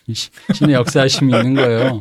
[0.55, 2.01] 신의 역사심이 있는 거예요.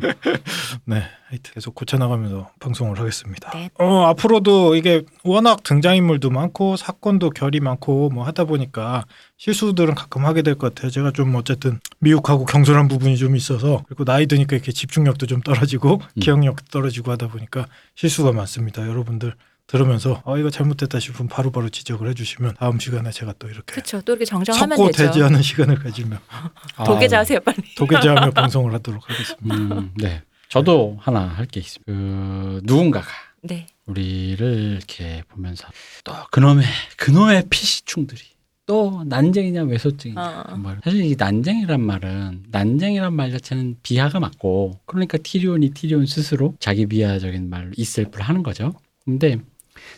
[0.86, 3.52] 네 하여튼 계속 고쳐나가면서 방송을 하겠습니다.
[3.54, 3.70] 네.
[3.80, 9.04] 어 앞으로도 이게 워낙 등장인물도 많고 사건도 결이 많고 뭐 하다 보니까
[9.38, 10.90] 실수들은 가끔 하게 될 것 같아요.
[10.90, 15.96] 제가 좀 어쨌든 미흡하고 경솔한 부분이 좀 있어서 그리고 나이 드니까 이렇게 집중력도 좀 떨어지고
[16.02, 16.20] 음.
[16.22, 18.88] 기억력도 떨어지고 하다 보니까 실수가 많습니다.
[18.88, 19.34] 여러분들
[19.68, 24.00] 들으면서 어 이거 잘못됐다 싶으면 바로 바로 지적을 해주시면 다음 시간에 제가 또 이렇게 그렇죠.
[24.02, 25.04] 또 이렇게 정정하면 되죠.
[25.08, 26.18] 대지하는 시간을 가지며
[26.86, 27.76] 도계자 아, 하세요 빨리.
[27.76, 29.56] 도계자하며 방송을 하도록 하겠습니다.
[29.56, 30.22] 음, 네.
[30.50, 31.92] 저도 하나 할 게 있습니다.
[31.92, 33.08] 그 누군가가
[33.42, 33.68] 네.
[33.86, 35.68] 우리를 이렇게 보면서
[36.04, 36.66] 또 그놈의
[36.98, 38.22] 그놈의 피시충들이
[38.66, 40.56] 또 난쟁이냐 외소증이냐 어.
[40.58, 46.86] 뭐 사실 이 난쟁이란 말은 난쟁이란 말 자체는 비하가 맞고 그러니까 티리온이 티리온 스스로 자기
[46.86, 48.74] 비하적인 말로 이셀프를 하는 거죠.
[49.06, 49.38] 근데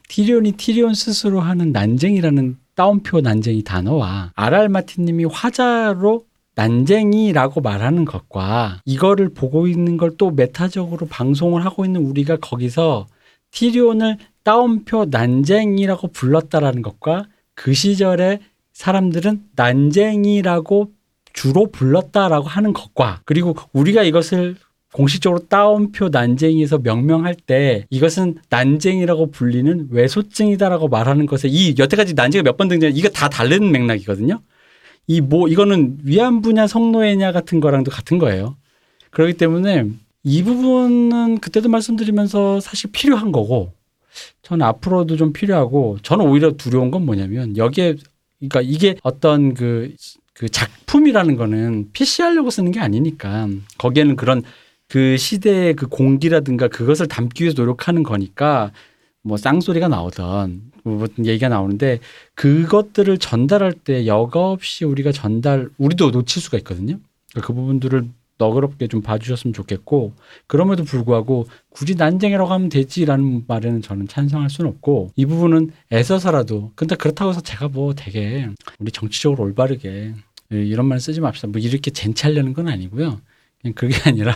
[0.08, 6.26] 티리온이 티리온 스스로 하는 난쟁이라는 따옴표 난쟁이 단어와 아랄 마틴님이 화자로
[6.60, 13.08] 난쟁이라고 말하는 것과 이거를 보고 있는 걸 또 메타적으로 방송을 하고 있는 우리가 거기서
[13.52, 17.26] 티리온을 따옴표 난쟁이라고 불렀다라는 것과
[17.56, 18.40] 그 시절에
[18.74, 20.92] 사람들은 난쟁이라고
[21.32, 24.56] 주로 불렀다라고 하는 것과 그리고 우리가 이것을
[24.92, 32.58] 공식적으로 따옴표 난쟁이에서 명명할 때 이것은 난쟁이라고 불리는 외소증이다라고 말하는 것에 이 여태까지 난쟁이가 몇
[32.58, 34.42] 번 등장 이거 다 다른 맥락이거든요.
[35.10, 38.56] 이 뭐 이거는 위안부냐 성노예냐 같은 거랑도 같은 거예요.
[39.10, 39.88] 그렇기 때문에
[40.24, 43.74] 이 부분은 그때도 말씀드리면서 사실 필요한 거고
[44.44, 47.96] 저는 앞으로도 좀 필요하고 저는 오히려 두려운 건 뭐냐면 여기에
[48.38, 49.96] 그러니까 이게 어떤 그,
[50.34, 54.44] 그 작품이라는 거는 PC하려고 쓰는 게 아니니까 거기에는 그런
[54.88, 58.72] 그 시대의 그 공기라든가 그것을 담기 위해서 노력하는 거니까
[59.22, 62.00] 뭐 쌍소리가 나오던 뭐 어떤 얘기가 나오는데
[62.36, 67.00] 그것들을 전달할 때 여과 없이 우리가 전달 우리도 놓칠 수가 있거든요.
[67.32, 68.08] 그러니까 그 부분들을
[68.40, 70.14] 너그럽게 좀 봐주셨으면 좋겠고
[70.48, 76.96] 그럼에도 불구하고 굳이 난쟁이라고 하면 되지라는 말에는 저는 찬성할 수는 없고 이 부분은 애써서라도 근데
[76.96, 80.14] 그렇다고 해서 제가 뭐 되게 우리 정치적으로 올바르게
[80.52, 83.20] 이런 말 쓰지 맙시다 뭐 이렇게 젠치하려는 건 아니고요
[83.62, 84.34] 그냥 그게 아니라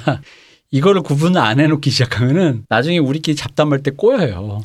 [0.74, 4.62] 이거를 구분을 안 해놓기 시작하면은 나중에 우리끼리 잡담할 때 꼬여요.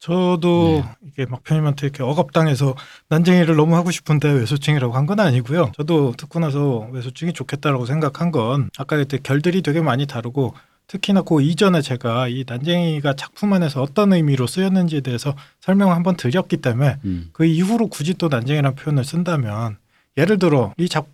[0.00, 2.74] 저도 이게 막 편님한테 이렇게 억압당해서
[3.08, 5.70] 난쟁이를 너무 하고 싶은데 외소증이라고 한 건 아니고요.
[5.76, 10.54] 저도 듣고 나서 외소증이 좋겠다라고 생각한 건 아까 그때 결들이 되게 많이 다르고
[10.88, 16.56] 특히나 그 이전에 제가 이 난쟁이가 작품 안에서 어떤 의미로 쓰였는지에 대해서 설명을 한번 드렸기
[16.56, 17.30] 때문에 음.
[17.32, 19.76] 그 이후로 굳이 또 난쟁이라는 표현을 쓴다면
[20.16, 21.12] 예를 들어 이 작품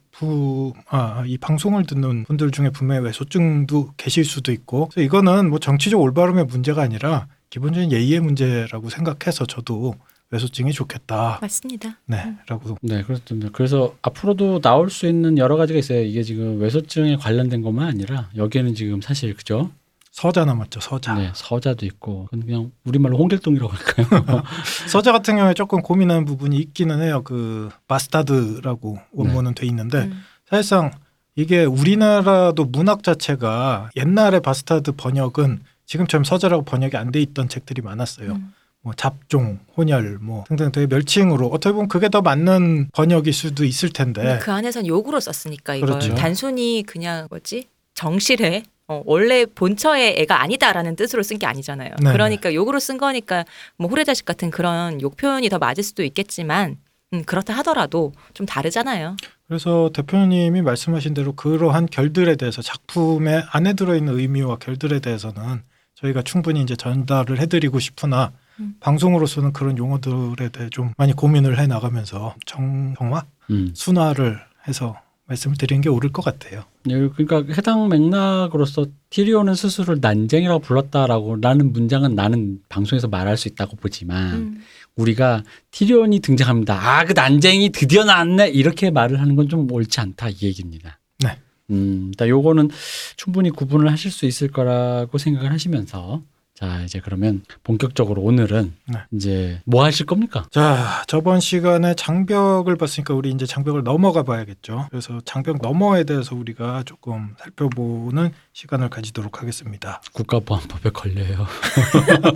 [0.88, 6.00] 아, 이 방송을 듣는 분들 중에 분명히 외소증도 계실 수도 있고 그래서 이거는 뭐 정치적
[6.00, 9.94] 올바름의 문제가 아니라 기본적인 예의의 문제라고 생각해서 저도
[10.30, 11.38] 외소증이 좋겠다.
[11.40, 11.96] 맞습니다.
[12.04, 13.48] 네, 라고 네, 그렇습니다.
[13.52, 16.02] 그래서 앞으로도 나올 수 있는 여러 가지가 있어요.
[16.02, 19.70] 이게 지금 외소증에 관련된 것만 아니라 여기에는 지금 사실 그죠?
[20.18, 20.80] 서자 남았죠.
[20.80, 21.14] 서자.
[21.14, 24.42] 네, 서자도 있고 그냥 우리말로 홍길동이라고 할까요?
[24.90, 27.22] 서자 같은 경우에 조금 고민하는 부분이 있기는 해요.
[27.22, 30.24] 그 마스타드라고 원문은 돼 있는데 음.
[30.50, 30.90] 사실상
[31.36, 38.32] 이게 우리나라도 문학 자체가 옛날에 바스타드 번역은 지금처럼 서자라고 번역이 안 돼 있던 책들이 많았어요.
[38.32, 38.52] 음.
[38.80, 43.90] 뭐 잡종, 혼혈, 뭐 등등 되게 멸칭으로 어떻게 보면 그게 더 맞는 번역일 수도 있을
[43.90, 45.92] 텐데 그 안에선 욕으로 썼으니까 이걸 네.
[45.94, 46.14] 그렇죠.
[46.16, 51.90] 단순히 그냥 뭐지 정실해 어, 원래 본처의 애가 아니다라는 뜻으로 쓴 게 아니잖아요.
[52.02, 53.44] 네, 그러니까 욕으로 쓴 거니까
[53.76, 56.78] 뭐 호래자식 같은 그런 욕 표현이 더 맞을 수도 있겠지만
[57.12, 59.16] 음, 그렇다 하더라도 좀 다르잖아요.
[59.46, 65.62] 그래서 대표님이 말씀하신 대로 그러한 결들에 대해서 작품에 안에 들어있는 의미와 결들에 대해서는
[65.94, 68.74] 저희가 충분히 이제 전달을 해드리고 싶으나 음.
[68.80, 73.70] 방송으로서는 그런 용어들에 대해 좀 많이 고민을 해 나가면서 정형화, 음.
[73.74, 76.64] 순화를 해서 말씀을 드리는 게 옳을 것 같아요.
[76.88, 83.76] 네, 그러니까 해당 맥락으로서 티리온은 스스로를 난쟁이라고 불렀다라고 라는 문장은 나는 방송에서 말할 수 있다고
[83.76, 84.60] 보지만 음.
[84.96, 86.74] 우리가 티리온이 등장합니다.
[86.74, 88.48] 아, 그 난쟁이 드디어 나왔네.
[88.48, 90.98] 이렇게 말을 하는 건 좀 옳지 않다 이 얘기입니다.
[91.20, 91.38] 네.
[91.70, 92.70] 음, 요거는
[93.16, 96.22] 충분히 구분을 하실 수 있을 거라고 생각을 하시면서
[96.58, 98.98] 자 이제 그러면 본격적으로 오늘은 네.
[99.12, 100.44] 이제 뭐 하실 겁니까?
[100.50, 104.88] 자, 저번 시간에 장벽을 봤으니까 우리 이제 장벽을 넘어가 봐야겠죠.
[104.90, 110.02] 그래서 장벽 너머에 대해서 우리가 조금 살펴보는 시간을 가지도록 하겠습니다.
[110.12, 111.46] 국가보안법에 걸려요.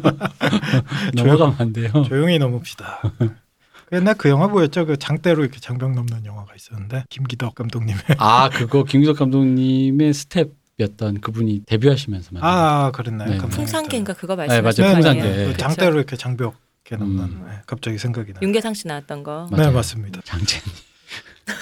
[1.16, 1.90] 넘어가면 안 돼요.
[2.06, 3.00] 조용히 넘읍시다.
[3.18, 3.34] 그
[3.90, 4.86] 옛날 그 영화 뭐였죠?
[4.86, 11.62] 그 장대로 이렇게 장벽 넘는 영화가 있었는데 김기덕 감독님의 아 그거 김규석 감독님의 스태프이었던 그분이
[11.66, 12.48] 데뷔하시면서 만든.
[12.48, 13.28] 아 그랬나요?
[13.30, 13.36] 네.
[13.36, 15.02] 감독님 풍산개인가 그거 네, 말씀하시는 맞아요.
[15.02, 15.22] 거예요?
[15.22, 15.52] 풍산개.
[15.52, 15.56] 그?
[15.56, 17.44] 장대로 이렇게 장벽 이렇게 넘는 음.
[17.48, 18.40] 네, 갑자기 생각이 나.
[18.42, 19.48] 윤계상 씨 나왔던 거.
[19.52, 19.70] 네.
[19.70, 20.20] 맞습니다.
[20.24, 20.60] 장첸.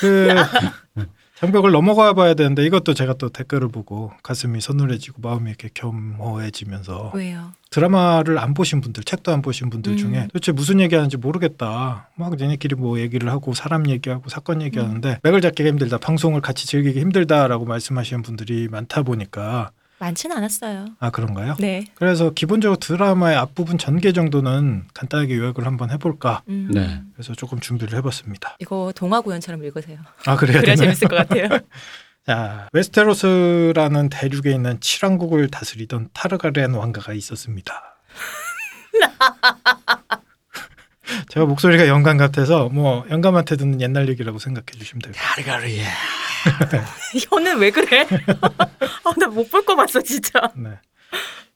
[0.00, 0.28] 그
[1.40, 7.52] 장벽을 넘어가 봐야 되는데 이것도 제가 또 댓글을 보고 가슴이 서늘해지고 마음이 이렇게 겸허해지면서 왜요?
[7.70, 9.96] 드라마를 안 보신 분들, 책도 안 보신 분들 음.
[9.96, 12.10] 중에 도대체 무슨 얘기하는지 모르겠다.
[12.16, 15.96] 막 얘네끼리 뭐 얘기를 하고 사람 얘기하고 사건 얘기하는데 맥을 잡기가 힘들다.
[15.96, 20.86] 방송을 같이 즐기기 힘들다라고 말씀하시는 분들이 많다 보니까 많지는 않았어요.
[20.98, 21.54] 아 그런가요?
[21.60, 21.84] 네.
[21.94, 26.42] 그래서 기본적으로 드라마의 앞부분 전개 정도는 간단하게 요약을 한번 해볼까.
[26.48, 26.70] 음.
[26.72, 27.02] 네.
[27.14, 28.56] 그래서 조금 준비를 해봤습니다.
[28.58, 29.98] 이거 동화 구연처럼 읽으세요.
[30.26, 30.76] 아 그래야 그래야 되나요?
[30.94, 31.48] 재밌을 것 같아요.
[32.26, 37.98] 자, 웨스테로스라는 대륙에 있는 칠왕국을 다스리던 타르가렌 왕가가 있었습니다.
[41.28, 45.12] 제가 목소리가 영감 같아서 뭐 영감한테 듣는 옛날 얘기라고 생각해 주시면 돼요.
[45.14, 45.84] 타르가르예.
[47.30, 48.06] 혀는 왜 그래?
[49.04, 50.40] 아, 나 못볼거 봤어 진짜.
[50.56, 50.70] 네.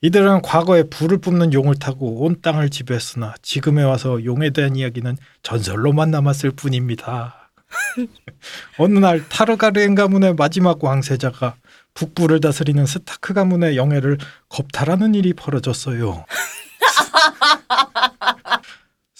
[0.00, 6.10] 이들은 과거에 불을 뿜는 용을 타고 온 땅을 지배했으나 지금에 와서 용에 대한 이야기는 전설로만
[6.10, 7.50] 남았을 뿐입니다.
[8.78, 11.56] 어느 날 타르가르엔 가문의 마지막 왕세자가
[11.94, 14.18] 북부를 다스리는 스타크 가문의 영예를
[14.48, 16.24] 겁탈하는 일이 벌어졌어요.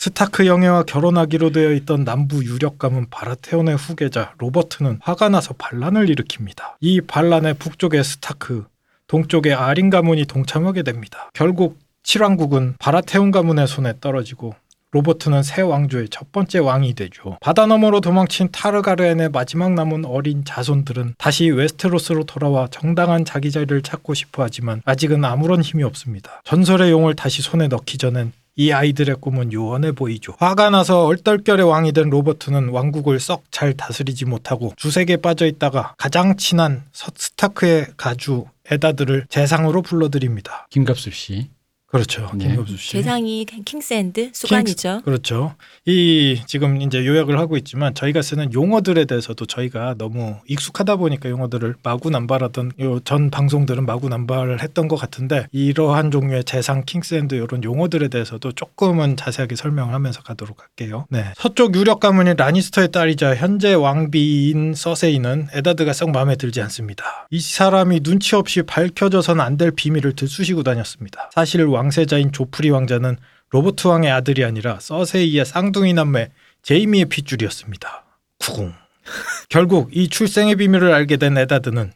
[0.04, 6.74] 스타크 영애와 결혼하기로 되어 있던 남부 유력 가문 바라테온의 후계자 로버트는 화가 나서 반란을 일으킵니다.
[6.80, 8.66] 이 반란에 북쪽의 스타크,
[9.06, 11.30] 동쪽의 아린 가문이 동참하게 됩니다.
[11.32, 14.54] 결국 칠왕국은 바라테온 가문의 손에 떨어지고
[14.90, 17.38] 로버트는 새 왕조의 첫 번째 왕이 되죠.
[17.40, 24.12] 바다 너머로 도망친 타르가르엔의 마지막 남은 어린 자손들은 다시 웨스테로스로 돌아와 정당한 자기 자리를 찾고
[24.12, 26.42] 싶어 하지만 아직은 아무런 힘이 없습니다.
[26.44, 30.34] 전설의 용을 다시 손에 넣기 전엔 이 아이들의 꿈은 요원해 보이죠.
[30.38, 36.36] 화가 나서 얼떨결에 왕이 된 로버트는 왕국을 썩 잘 다스리지 못하고 주색에 빠져 있다가 가장
[36.36, 40.66] 친한 서- 스타크의 가주 에다드를 재상으로 불러들입니다.
[40.70, 41.50] 김갑수 씨.
[41.94, 42.30] 그렇죠.
[42.34, 42.48] 네.
[42.48, 42.90] 김갑수 씨.
[42.90, 45.02] 재상이 King's Hand 수관이죠.
[45.04, 45.54] 그렇죠.
[45.86, 51.76] 이 지금 이제 요약을 하고 있지만 저희가 쓰는 용어들에 대해서도 저희가 너무 익숙하다 보니까 용어들을
[51.82, 57.62] 마구 남발하던 요전 방송들은 마구 남발을 했던 것 같은데 이러한 종류의 재상 King's Hand 이런
[57.64, 61.06] 용어들에 대해서도 조금은 자세하게 설명을 하면서 가도록 할게요.
[61.10, 61.24] 네.
[61.36, 67.28] 서쪽 유력 가문인 라니스터의 딸이자 현재 왕비인 서세이는 에다드가 썩 마음에 들지 않습니다.
[67.30, 71.30] 이 사람이 눈치 없이 밝혀져선 안 될 비밀을 들쑤시고 다녔습니다.
[71.32, 73.16] 사실 왕 세자인 조프리 왕자는
[73.50, 76.30] 로버트 왕의 아들이 아니라 서세이의 쌍둥이 남매
[76.62, 78.04] 제이미의 핏줄이었습니다.
[78.38, 78.72] 구궁.
[79.48, 81.92] 결국 이 출생의 비밀을 알게 된 에다드는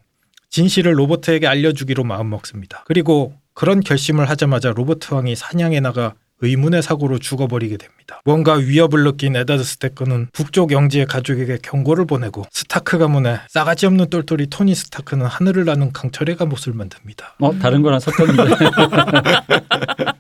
[0.51, 2.85] 진실을 로버트에게 알려주기로 마음먹습니다.
[2.87, 8.21] 그리고 그런 결심을 하자마자 로버트 왕이 사냥에 나가 의문의 사고로 죽어버리게 됩니다.
[8.25, 14.47] 뭔가 위협을 느낀 에다드 스타크는 북쪽 영지의 가족에게 경고를 보내고 스타크 가문의 싸가지 없는 똘똘이
[14.49, 17.37] 토니 스타크는 하늘을 나는 강철의 갑옷을 만듭니다.
[17.41, 18.55] 어 다른 거랑 섞었는데.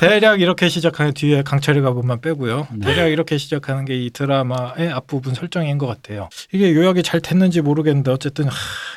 [0.00, 2.68] 대략 이렇게 시작하는 뒤에 강철의 가본만 빼고요.
[2.74, 2.86] 네.
[2.86, 6.28] 대략 이렇게 시작하는 게 이 드라마의 앞부분 설정인 것 같아요.
[6.52, 8.52] 이게 요약이 잘 됐는지 모르겠는데 어쨌든 하,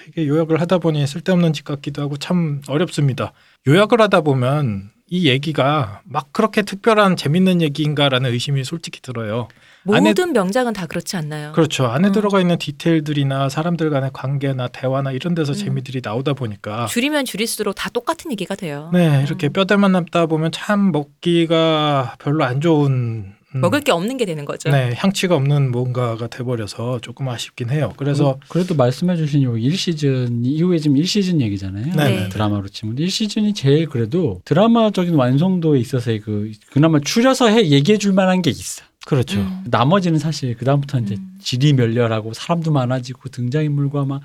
[0.07, 3.31] 이게 요약을 하다 보니 쓸데없는 짓 같기도 하고 참 어렵습니다.
[3.67, 9.47] 요약을 하다 보면 이 얘기가 막 그렇게 특별한 재밌는 얘기인가라는 의심이 솔직히 들어요.
[9.87, 11.53] 안에- 모든 명작은 다 그렇지 않나요?
[11.53, 11.85] 그렇죠.
[11.87, 12.11] 안에 어.
[12.11, 15.57] 들어가 있는 디테일들이나 사람들 간의 관계나 대화나 이런 데서 음.
[15.57, 18.89] 재미들이 나오다 보니까 줄이면 줄일수록 다 똑같은 얘기가 돼요.
[18.91, 19.53] 네 이렇게 음.
[19.53, 24.69] 뼈대만 남다 보면 참 먹기가 별로 안 좋은 음, 먹을 게 없는 게 되는 거죠.
[24.69, 27.93] 네, 향치가 없는 뭔가가 돼버려서 조금 아쉽긴 해요.
[27.97, 31.93] 그래서 그래도 말씀해주신 요 1시즌 이후에 지금 1시즌 얘기잖아요.
[31.95, 32.29] 네.
[32.29, 38.41] 드라마로 치면 1시즌이 제일 그래도 드라마적인 완성도에 있어서의 그 그나마 추려서 해 얘기해 줄 만한
[38.41, 38.83] 게 있어.
[39.05, 39.39] 그렇죠.
[39.39, 39.63] 음.
[39.65, 41.37] 나머지는 사실 그 다음부터 이제 음.
[41.41, 44.21] 질이 멸렬하고 사람도 많아지고 등장인물과 막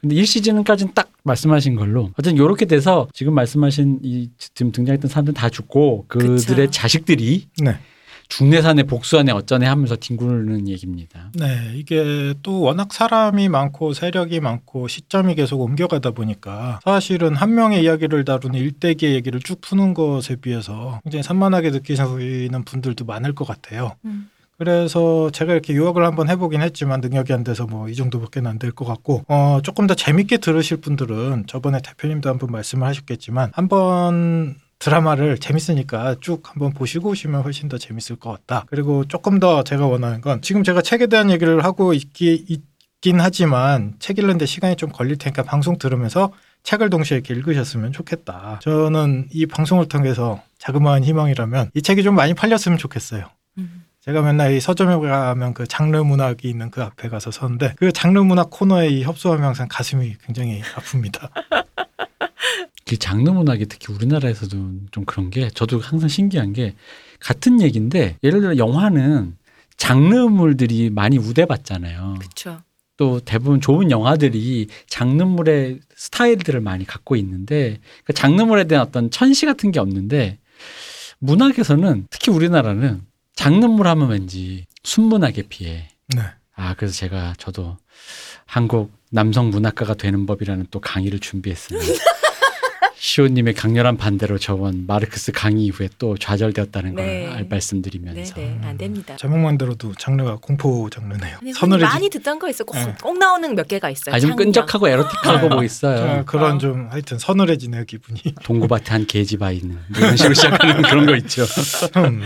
[0.00, 5.48] 근데 1시즌까지는 딱 말씀하신 걸로 어쨌든 요렇게 돼서 지금 말씀하신 이 지금 등장했던 사람들 다
[5.48, 6.70] 죽고 그들의 그쵸.
[6.70, 7.78] 자식들이 네.
[8.28, 11.30] 중내산에 복수하네 어쩌네 하면서 뒹구는 얘기입니다.
[11.34, 17.82] 네, 이게 또 워낙 사람이 많고 세력이 많고 시점이 계속 옮겨가다 보니까 사실은 한 명의
[17.82, 23.96] 이야기를 다루는 일대기의 얘기를 쭉 푸는 것에 비해서 굉장히 산만하게 느끼시는 분들도 많을 것 같아요.
[24.04, 24.28] 음.
[24.56, 28.84] 그래서 제가 이렇게 요약을 한번 해보긴 했지만 능력이 안 돼서 뭐 이 정도밖에 안될 것
[28.84, 36.16] 같고 어 조금 더 재밌게 들으실 분들은 저번에 대표님도 한번 말씀을 하셨겠지만 한번 드라마를 재밌으니까
[36.20, 38.66] 쭉 한번 보시고 오시면 훨씬 더 재밌을 것 같다.
[38.68, 43.94] 그리고 조금 더 제가 원하는 건 지금 제가 책에 대한 얘기를 하고 있기, 있긴 하지만
[43.98, 46.32] 책 읽는데 시간이 좀 걸릴 테니까 방송 들으면서
[46.64, 48.58] 책을 동시에 이렇게 읽으셨으면 좋겠다.
[48.60, 53.24] 저는 이 방송을 통해서 자그마한 희망이라면 이 책이 좀 많이 팔렸으면 좋겠어요.
[53.56, 53.84] 음.
[54.02, 58.18] 제가 맨날 이 서점에 가면 그 장르 문학이 있는 그 앞에 가서 서는데 그 장르
[58.18, 61.30] 문학 코너에 이 협소하면 항상 가슴이 굉장히 아픕니다.
[62.86, 64.56] 그 장르 문학이 특히 우리나라에서도
[64.90, 66.74] 좀 그런 게 저도 항상 신기한 게
[67.20, 69.36] 같은 얘기인데 예를 들어 영화는
[69.76, 72.16] 장르물들이 많이 우대받잖아요.
[72.18, 72.60] 그렇죠.
[72.96, 79.72] 또 대부분 좋은 영화들이 장르물의 스타일들을 많이 갖고 있는데 그 장르물에 대한 어떤 천시 같은
[79.72, 80.38] 게 없는데
[81.18, 83.02] 문학에서는 특히 우리나라는
[83.34, 86.22] 장르물 하면 왠지 순문학에 비해 네.
[86.54, 87.78] 아 그래서 제가 저도
[88.46, 91.86] 한국 남성 문학가가 되는 법이라는 또 강의를 준비했습니다.
[93.08, 97.26] 시호님의 강렬한 반대로 저번 마르크스 강의 이후에 또 좌절되었다는 네.
[97.28, 99.16] 걸 말씀드리면서 네 네 안 됩니다.
[99.16, 101.36] 제목만 들어도 장르가 공포 장르네요.
[101.54, 102.64] 서늘해지 많이 듣던 거 있어.
[102.64, 102.94] 꼭, 네.
[103.02, 104.14] 꼭 나오는 몇 개가 있어요.
[104.14, 104.36] 아좀 창녕.
[104.36, 105.54] 끈적하고 에로틱하고 네.
[105.54, 105.96] 뭐 있어요.
[105.98, 106.58] 자, 그런 어.
[106.58, 108.20] 좀 하여튼 서늘해지네요 기분이.
[108.42, 111.42] 동구밭에 한 계집아 있는 뭐 이런 식으로 시작하는 그런 거 있죠.
[111.98, 112.22] 음.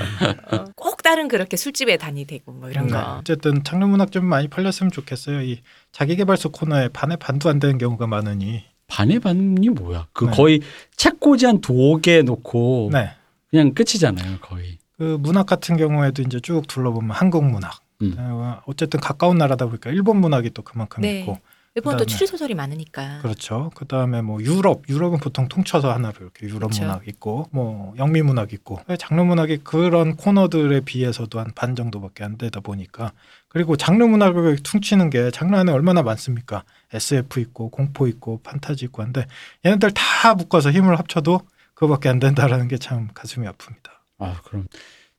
[0.52, 2.92] 어, 꼭 다른 그렇게 술집에 다니되고 뭐 이런 네.
[2.92, 3.16] 거.
[3.18, 5.42] 어쨌든 장르 문학 좀 많이 팔렸으면 좋겠어요.
[5.42, 5.60] 이
[5.90, 8.62] 자기개발서 코너에 반에 반도 안 되는 경우가 많으니.
[8.88, 10.08] 반의 반이 뭐야?
[10.12, 10.30] 그 네.
[10.32, 10.60] 거의
[10.96, 13.10] 책꽂이 한 두 개 놓고 네.
[13.50, 14.78] 그냥 끝이잖아요, 거의.
[14.96, 17.78] 그 문학 같은 경우에도 이제 쭉 둘러보면 한국 문학.
[18.02, 18.14] 음.
[18.18, 21.20] 어, 어쨌든 가까운 나라다 보니까 일본 문학이 또 그만큼 네.
[21.20, 21.38] 있고.
[21.74, 23.20] 일본도 그다음에- 추리 소설이 많으니까.
[23.22, 23.70] 그렇죠.
[23.74, 26.82] 그 다음에 뭐 유럽, 유럽은 보통 통쳐서 하나로 이렇게 유럽 그렇죠.
[26.82, 32.36] 문학 있고, 뭐 영미 문학 있고, 장르 문학이 그런 코너들에 비해서도 한 반 정도밖에 안
[32.36, 33.12] 되다 보니까,
[33.48, 36.64] 그리고 장르 문학을 퉁치는 게 장르 안에 얼마나 많습니까?
[36.92, 39.26] SF 있고, 공포 있고, 판타지 있고 한데,
[39.64, 41.40] 얘네들 다 묶어서 힘을 합쳐도
[41.74, 43.90] 그거밖에 안 된다라는 게 참 가슴이 아픕니다.
[44.18, 44.66] 아, 그럼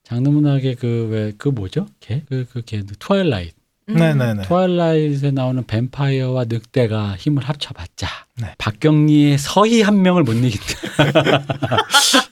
[0.04, 1.86] 장르 문학의 그 왜그 뭐죠?
[2.00, 2.24] 걔?
[2.28, 3.54] 그 그 걔 Twilight.
[3.90, 3.94] 음.
[3.96, 4.42] 네네네.
[4.42, 8.08] Twilight에 나오는 뱀파이어와 늑대가 힘을 합쳐봤자
[8.40, 8.54] 네.
[8.58, 10.58] 박경리의 서희 한 명을 못 이긴다.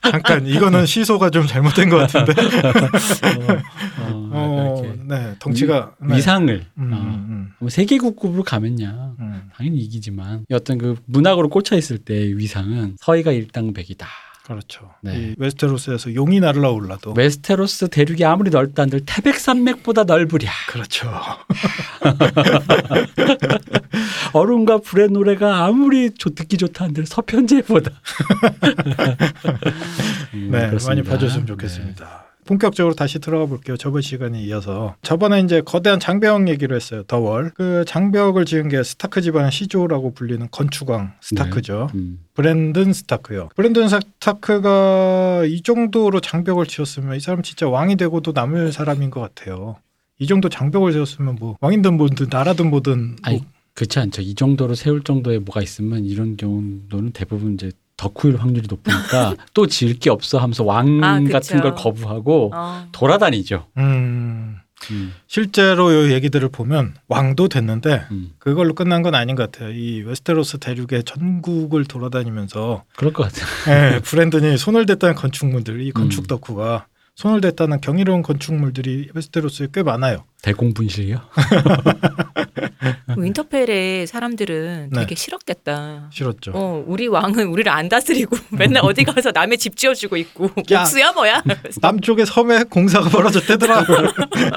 [0.11, 2.33] 잠깐 이거는 시소가 좀 잘못된 것 같은데.
[4.01, 6.17] 어, 어, 이렇게 네, 덩치가 네.
[6.17, 9.51] 위상을 음, 어, 음, 뭐 세계국급으로 가면야 음, 음.
[9.55, 14.07] 당연히 이기지만 이 어떤 그 문학으로 꽂혀 있을 때 위상은 서희가 일당백이다.
[14.49, 14.91] 그렇죠.
[15.03, 15.15] 네.
[15.15, 20.51] 이 웨스테로스에서 용이 날라 올라도 웨스테로스 대륙이 아무리 넓다 한들 태백산맥보다 넓으랴.
[20.69, 21.13] 그렇죠.
[24.33, 27.91] 얼음과 불의 노래가 아무리 좋, 듣기 좋다 한들 서편제보다.
[30.33, 30.89] 음, 네, 그렇습니다.
[30.89, 32.28] 많이 봐줬으면 좋겠습니다.
[32.49, 33.77] 본격적으로 다시 들어가 볼게요.
[33.77, 37.03] 저번 시간에 이어서 저번에 이제 거대한 장벽 얘기를 했어요.
[37.03, 41.91] 더월 그 장벽을 지은 게 스타크 집안 시조라고 불리는 건축왕 스타크죠.
[41.93, 41.99] 네.
[41.99, 42.21] 음.
[42.33, 43.51] 브랜든 스타크요.
[43.55, 49.77] 브랜든 스타크가 이 정도로 장벽을 지었으면 이 사람 진짜 왕이 되고도 남을 사람인 것 같아요.
[50.19, 54.23] 이 정도 장벽을 지었으면 뭐 왕이든 뭐든 나라든 뭐든 뭐 아니 그렇지 않죠.
[54.23, 59.99] 이 정도로 세울 정도의 뭐가 있으면 이런 정도는 대부분 이제 덕후일 확률이 높으니까 또 지을
[59.99, 61.21] 게 없어 하면서 왕 아.
[61.31, 62.89] 같은 걸 거부하고 어.
[62.93, 63.67] 돌아다니죠.
[63.77, 64.57] 음,
[64.91, 68.31] 음, 실제로 이 얘기들을 보면 왕도 됐는데 음.
[68.39, 69.73] 그걸로 끝난 건 아닌 것 같아요.
[69.73, 73.97] 이 웨스테로스 대륙의 전국을 돌아다니면서 그럴 것 같아요.
[73.97, 76.27] 예, 브랜든이 손을 댔다는 건축물들, 이 건축 음.
[76.29, 76.87] 덕후가
[77.19, 80.25] 손을 댔다는 경이로운 건축물들이 웨스테로스에 꽤 많아요.
[80.43, 81.19] 대공분실이요.
[83.13, 85.01] 그 윈터펠의 사람들은 네.
[85.01, 86.11] 되게 싫었겠다.
[86.13, 86.53] 싫었죠.
[86.55, 90.83] 어, 우리 왕은 우리를 안 다스리고 맨날 어디 가서 남의 집 지어주고 있고 야.
[90.83, 91.43] 옥수야 뭐야?
[91.83, 93.85] 남쪽의 섬에 공사가 벌어졌대더라.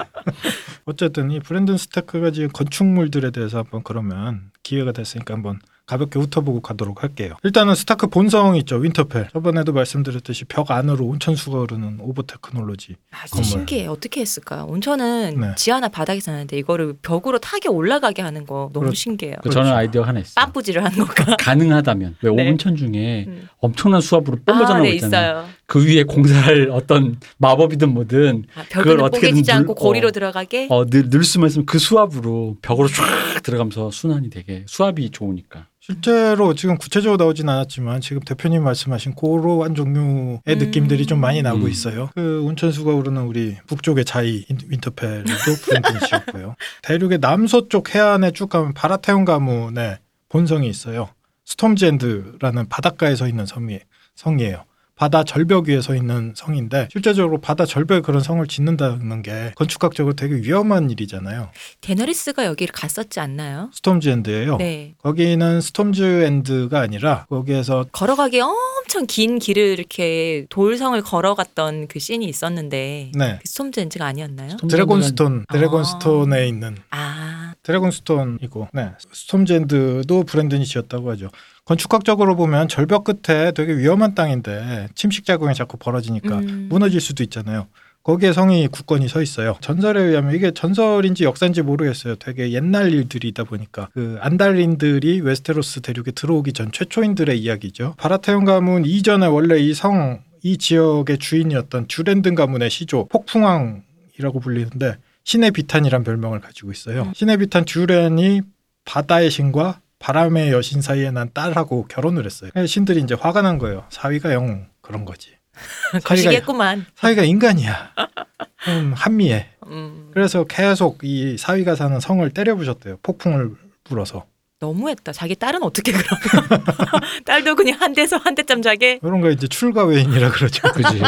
[0.85, 5.59] 어쨌든 이 브랜든 스타크가 지은 건축물들에 대해서 한번 그러면 기회가 됐으니까 한번
[5.91, 7.33] 가볍게 훑어보고 가도록 할게요.
[7.43, 8.77] 일단은 스타크 본성 있죠.
[8.77, 9.27] 윈터펠.
[9.33, 12.95] 저번에도 말씀드렸듯이 벽 안으로 온천수가 흐르는 오버 테크놀로지.
[13.11, 13.43] 아주 건물.
[13.49, 13.87] 신기해.
[13.87, 14.63] 어떻게 했을까?
[14.63, 15.47] 온천은 네.
[15.57, 19.35] 지하나 바닥에 사는데 이거를 벽으로 타게 올라가게 하는 거 너무 그렇- 신기해요.
[19.43, 19.77] 그 저는 그렇죠.
[19.77, 20.45] 아이디어 하나 있어요.
[20.45, 21.35] 뽐뿌질을 하는 거가.
[21.37, 22.49] 가능하다면 왜 네.
[22.49, 23.49] 온천 중에 음.
[23.59, 25.31] 엄청난 수압으로 아, 뻘려져나오고 네, 있잖아요.
[25.41, 25.45] 있어요.
[25.71, 30.11] 그 위에 공사할 어떤 마법이든 뭐든 아, 그걸 어떻게든 눌- 않고 고리로 어.
[30.11, 30.67] 들어가게.
[30.69, 35.67] 어, 늘, 늘 수만 있으면 그 수압으로 벽으로 쫙 들어가면서 순환이 되게 수압이 좋으니까.
[35.79, 40.57] 실제로 지금 구체적으로 나오진 않았지만 지금 대표님 말씀하신 그러한 종류의 음.
[40.57, 41.69] 느낌들이 좀 많이 나고 음.
[41.69, 42.09] 있어요.
[42.15, 45.31] 그 온천수가 흐르는 우리 북쪽의 자이 인- 윈터펠도
[45.63, 46.55] 브랜든이 지었고요.
[46.83, 51.07] 대륙의 남서쪽 해안에 쭉 가면 바라테온 가문의 본성이 있어요.
[51.45, 53.79] 스톰즈엔드라는 바닷가에 서 있는 섬이
[54.15, 54.65] 성이에요.
[55.01, 60.35] 바다 절벽 위에 서 있는 성인데 실제적으로 바다 절벽에 그런 성을 짓는다는 게 건축학적으로 되게
[60.35, 61.49] 위험한 일이잖아요.
[61.81, 63.71] 데너리스가 여기를 갔었지 않나요?
[63.73, 64.57] 스톰즈 엔드예요.
[64.57, 64.93] 네.
[65.01, 73.11] 거기는 스톰즈 엔드가 아니라 거기에서 걸어가기 엄청 긴 길을 이렇게 돌성을 걸어갔던 그 씬이 있었는데
[73.17, 74.57] 네 그 스톰즈엔즈가 아니었나요?
[74.69, 75.53] 드래곤스톤 아.
[75.53, 81.29] 드래곤스톤에 있는 아, 드래곤스톤이고 네 스톰즈엔드도 브랜든이 지었다고 하죠.
[81.65, 86.67] 건축학적으로 보면 절벽 끝에 되게 위험한 땅인데 침식 작용이 자꾸 벌어지니까 음.
[86.69, 87.67] 무너질 수도 있잖아요.
[88.03, 89.57] 거기에 성이 굳건히 서 있어요.
[89.61, 92.15] 전설에 의하면 이게 전설인지 역사인지 모르겠어요.
[92.15, 97.93] 되게 옛날 일들이다 보니까 그 안달린들이 웨스테로스 대륙에 들어오기 전 최초인들의 이야기죠.
[97.97, 106.03] 바라테온 가문 이전에 원래 이 성이 지역의 주인이었던 듀렌든 가문의 시조 폭풍왕이라고 불리는데 신의 비탄이란
[106.03, 107.03] 별명을 가지고 있어요.
[107.03, 107.13] 음.
[107.13, 108.41] 신의 비탄 듀렌이
[108.85, 112.49] 바다의 신과 바람의 여신 사이에 난 딸하고 결혼을 했어요.
[112.53, 113.85] 그래서 신들이 이제 화가 난 거예요.
[113.89, 115.29] 사위가 영 그런 거지.
[116.03, 116.85] 거시기했구만.
[116.95, 117.93] 사위가 인간이야.
[118.67, 119.49] 음, 한미해.
[119.67, 122.97] 음, 그래서 계속 이 사위가 사는 성을 때려부셨대요.
[123.03, 123.51] 폭풍을
[123.83, 124.25] 불어서.
[124.59, 125.11] 너무했다.
[125.11, 126.63] 자기 딸은 어떻게 그러면?
[127.25, 128.99] 딸도 그냥 한 대서 한 대쯤 자게.
[128.99, 130.71] 그런 거 이제 출가 외인이라 그러죠.
[130.71, 131.01] 그지.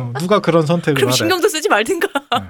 [0.00, 1.16] 어, 누가 그런 선택을 그럼 하래.
[1.16, 2.08] 신경도 쓰지 말든가.
[2.40, 2.46] 네.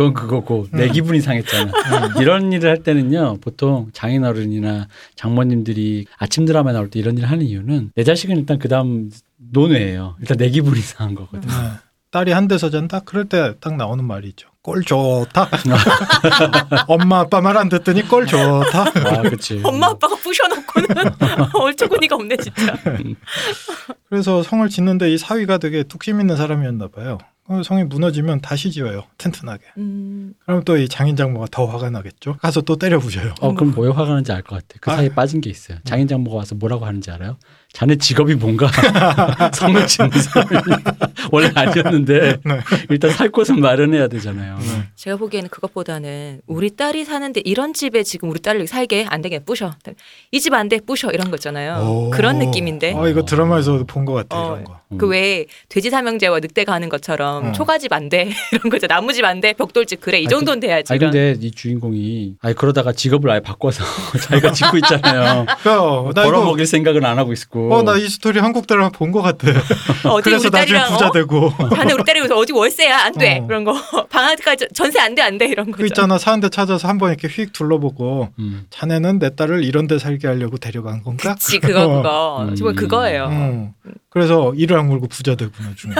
[0.00, 0.92] 그건 그거고 내 음.
[0.92, 1.72] 기분이 상했잖아.
[2.20, 7.90] 이런 일을 할 때는요 보통 장인어른이나 장모님들이 아침 드라마 나올 때 이런 일을 하는 이유는
[7.94, 9.10] 내 자식은 일단 그 다음
[9.52, 10.16] 논외예요.
[10.20, 11.42] 일단 내 기분이 상한 거거든.
[11.42, 11.54] 네.
[12.12, 13.00] 딸이 한 대서 잔다?
[13.00, 14.48] 그럴 때 딱 나오는 말이 있죠.
[14.62, 15.48] 꼴 좋다.
[16.88, 18.82] 엄마 아빠 말 안 듣더니 꼴 좋다.
[18.82, 19.60] 아, 그렇지.
[19.62, 20.88] 엄마 아빠가 부셔놓고는
[21.54, 22.74] 얼추구니가 없네 진짜.
[24.08, 27.18] 그래서 성을 짓는데 이 사위가 되게 뚝심 있는 사람이었나 봐요.
[27.48, 29.02] 어, 성이 무너지면 다시 지어요.
[29.18, 29.64] 튼튼하게.
[29.78, 32.36] 음, 그럼 또 이 장인 장모가 더 화가 나겠죠.
[32.36, 33.34] 가서 또 때려 부셔요.
[33.40, 34.78] 어 그럼 뭐에 화가 나는지 알 것 같아.
[34.80, 34.96] 그 아.
[34.96, 35.78] 사이에 빠진 게 있어요.
[35.84, 37.38] 장인 장모가 와서 뭐라고 하는지 알아요?
[37.72, 38.68] 자네 직업이 뭔가
[39.54, 40.60] 성을 짓는 사람이
[41.32, 42.60] 원래 아니었는데 네.
[42.88, 44.56] 일단 살 곳은 마련해야 되잖아요.
[44.58, 44.64] 네.
[44.94, 49.74] 제가 보기에는 그것보다는 우리 딸이 사는데 이런 집에 지금 우리 딸을 살게 안 되게 부셔.
[50.30, 51.84] 이 집 안 돼 부셔 이런 거 있잖아요.
[51.84, 52.10] 오.
[52.10, 52.92] 그런 느낌인데.
[52.94, 54.46] 어, 이거 드라마에서 본 것 같아 어.
[54.52, 54.79] 이런 거.
[54.92, 54.98] 음.
[54.98, 57.52] 그왜 돼지 삼형제와 늑대가 하는 것처럼 어.
[57.52, 61.12] 초가집 안 돼 이런 거죠 나무집 안 돼 벽돌집 그래 이 정도는 돼야지 아니 이런.
[61.12, 63.84] 근데 이 주인공이 아니 그러다가 직업을 아예 바꿔서
[64.22, 65.20] 자기가 짓고 있잖아요.
[65.22, 67.72] 야, 나 이거 벌어 먹일 생각은 안 하고 있고.
[67.74, 69.48] 어, 나 이 스토리 한국 드라마 본 것 같아.
[70.08, 71.10] 어디 그래서 우리 나중에 부자 어?
[71.12, 71.52] 되고.
[71.74, 73.46] 자네 우리 딸이 어디 월세야 안 돼 어.
[73.46, 73.74] 그런 거
[74.08, 75.86] 방학까지 전세 안 돼 안 돼 이런 그 거죠.
[75.86, 78.64] 있잖아 사는 데 찾아서 한 번 이렇게 휙 둘러보고 음.
[78.70, 81.34] 자네는 내 딸을 이런 데 살게 하려고 데려간 건가?
[81.34, 82.46] 그치 그거 어.
[82.54, 82.74] 그거 음.
[82.74, 83.26] 그거예요.
[83.30, 83.72] 음.
[84.10, 85.94] 그래서 이를 악물고 부자 되고 나중에.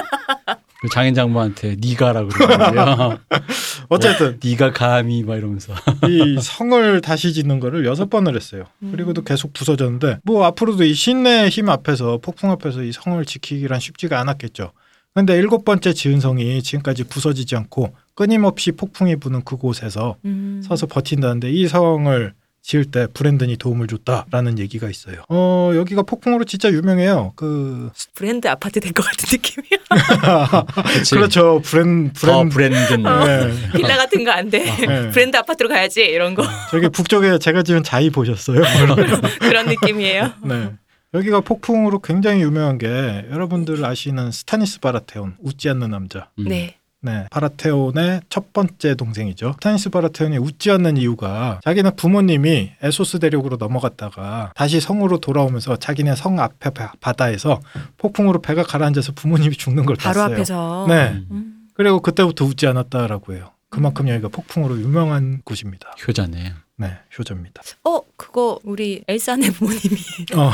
[0.81, 3.19] 그 장인 장모한테 네가라 그러거든요.
[3.90, 5.75] 어쨌든 네가 감히 막 이러면서.
[6.09, 8.64] 이 성을 다시 짓는 거를 여섯 번을 했어요.
[8.83, 8.93] 음.
[8.93, 14.19] 그리고도 계속 부서졌는데 뭐 앞으로도 이 신의 힘 앞에서 폭풍 앞에서 이 성을 지키기란 쉽지가
[14.21, 14.73] 않았겠죠.
[15.12, 20.62] 근데 일곱 번째 지은 성이 지금까지 부서지지 않고 끊임없이 폭풍이 부는 그곳에서 음.
[20.64, 25.23] 서서 버틴다는데 이 성을 지을 때 브랜든이 도움을 줬다라는 얘기가 있어요.
[25.29, 27.33] 어 여기가 폭풍으로 진짜 유명해요.
[27.37, 29.81] 그 브랜드 아파트 된 것 같은 느낌이야.
[31.11, 32.94] 그렇죠 브랜 더 브랜 브랜드.
[32.94, 33.73] 네.
[33.77, 34.64] 빌라 같은 거 안 돼.
[34.64, 35.11] 네.
[35.11, 38.61] 브랜드 아파트로 가야지 이런 거 저기 북쪽에 제가 지은 자이 보셨어요?
[39.40, 40.33] 그런 느낌이에요.
[40.44, 40.70] 네.
[41.14, 42.87] 여기가 폭풍으로 굉장히 유명한 게
[43.31, 46.29] 여러분들 아시는 스타니스 바라테온 웃지 않는 남자.
[46.38, 46.44] 음.
[46.44, 46.77] 네.
[47.02, 49.52] 네, 바라테온의 첫 번째 동생이죠.
[49.54, 56.38] 스타니스 바라테온이 웃지 않는 이유가 자기네 부모님이 에소스 대륙으로 넘어갔다가 다시 성으로 돌아오면서 자기네 성
[56.38, 57.60] 앞에 바- 바다에서
[57.96, 60.34] 폭풍으로 배가 가라앉아서 부모님이 죽는 걸 바로 봤어요.
[60.34, 60.86] 앞에서.
[60.88, 61.22] 네.
[61.30, 61.54] 음.
[61.72, 63.50] 그리고 그때부터 웃지 않았다라고 해요.
[63.70, 65.94] 그만큼 여기가 폭풍으로 유명한 곳입니다.
[66.06, 66.52] 효자네.
[66.81, 67.61] 네, 효자입니다.
[67.85, 69.97] 어 그거 우리 엘사네 부모님이
[70.35, 70.51] 어,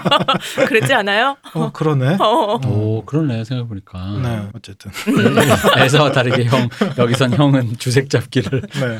[0.66, 1.36] 그랬지 않아요?
[1.52, 2.16] 어 그러네.
[2.18, 2.58] 어.
[2.66, 4.18] 오 그러네 생각해 보니까.
[4.22, 4.90] 네, 어쨌든.
[5.76, 8.62] 에서와 다르게 형 여기선 형은 주색 잡기를.
[8.62, 8.98] 네.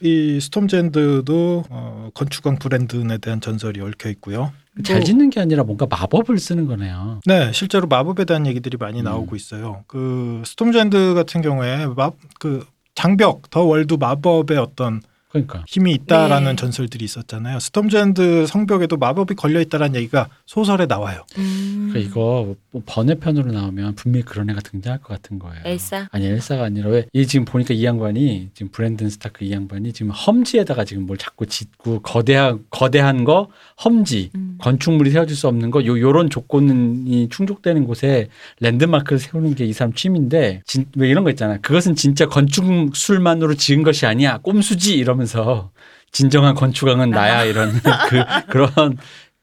[0.00, 4.52] 이 스톰젠드도 어, 건축왕 브랜든에 대한 전설이 얽혀 있고요.
[4.84, 7.20] 잘 짓는 게 아니라 뭔가 마법을 쓰는 거네요.
[7.26, 9.04] 네, 실제로 마법에 대한 얘기들이 많이 음.
[9.04, 9.82] 나오고 있어요.
[9.88, 12.64] 그 스톰즈엔드 같은 경우에 마 그
[12.94, 16.56] 장벽 더 월도 마법의 어떤 그러니까 힘이 있다라는 네.
[16.56, 17.58] 전설들이 있었잖아요.
[17.60, 21.24] 스톰즈엔드 성벽에도 마법이 걸려 있다라는 얘기가 소설에 나와요.
[21.36, 21.88] 음.
[21.90, 25.60] 그러니까 이거 뭐 번외편으로 나오면 분명히 그런 애가 등장할 것 같은 거예요.
[25.64, 26.08] 엘사.
[26.12, 30.10] 아니 엘사가 아니라 왜 이 지금 보니까 이 양반이 지금 브랜든 스타크 이 양반이 지금
[30.12, 33.48] 험지에다가 지금 뭘 자꾸 짓고 거대한 거대한 거
[33.84, 34.56] 험지 음.
[34.58, 38.28] 건축물이 세워질 수 없는 거 요 요런 조건이 충족되는 곳에
[38.60, 41.58] 랜드마크를 세우는 게 이 사람 취미인데 진, 왜 이런 거 있잖아.
[41.58, 44.38] 그것은 진짜 건축술만으로 지은 것이 아니야.
[44.38, 45.70] 꼼수지 이 러면서
[46.12, 47.44] 진정한 건축왕은 나야 아.
[47.44, 47.72] 이런
[48.08, 48.96] 그 그런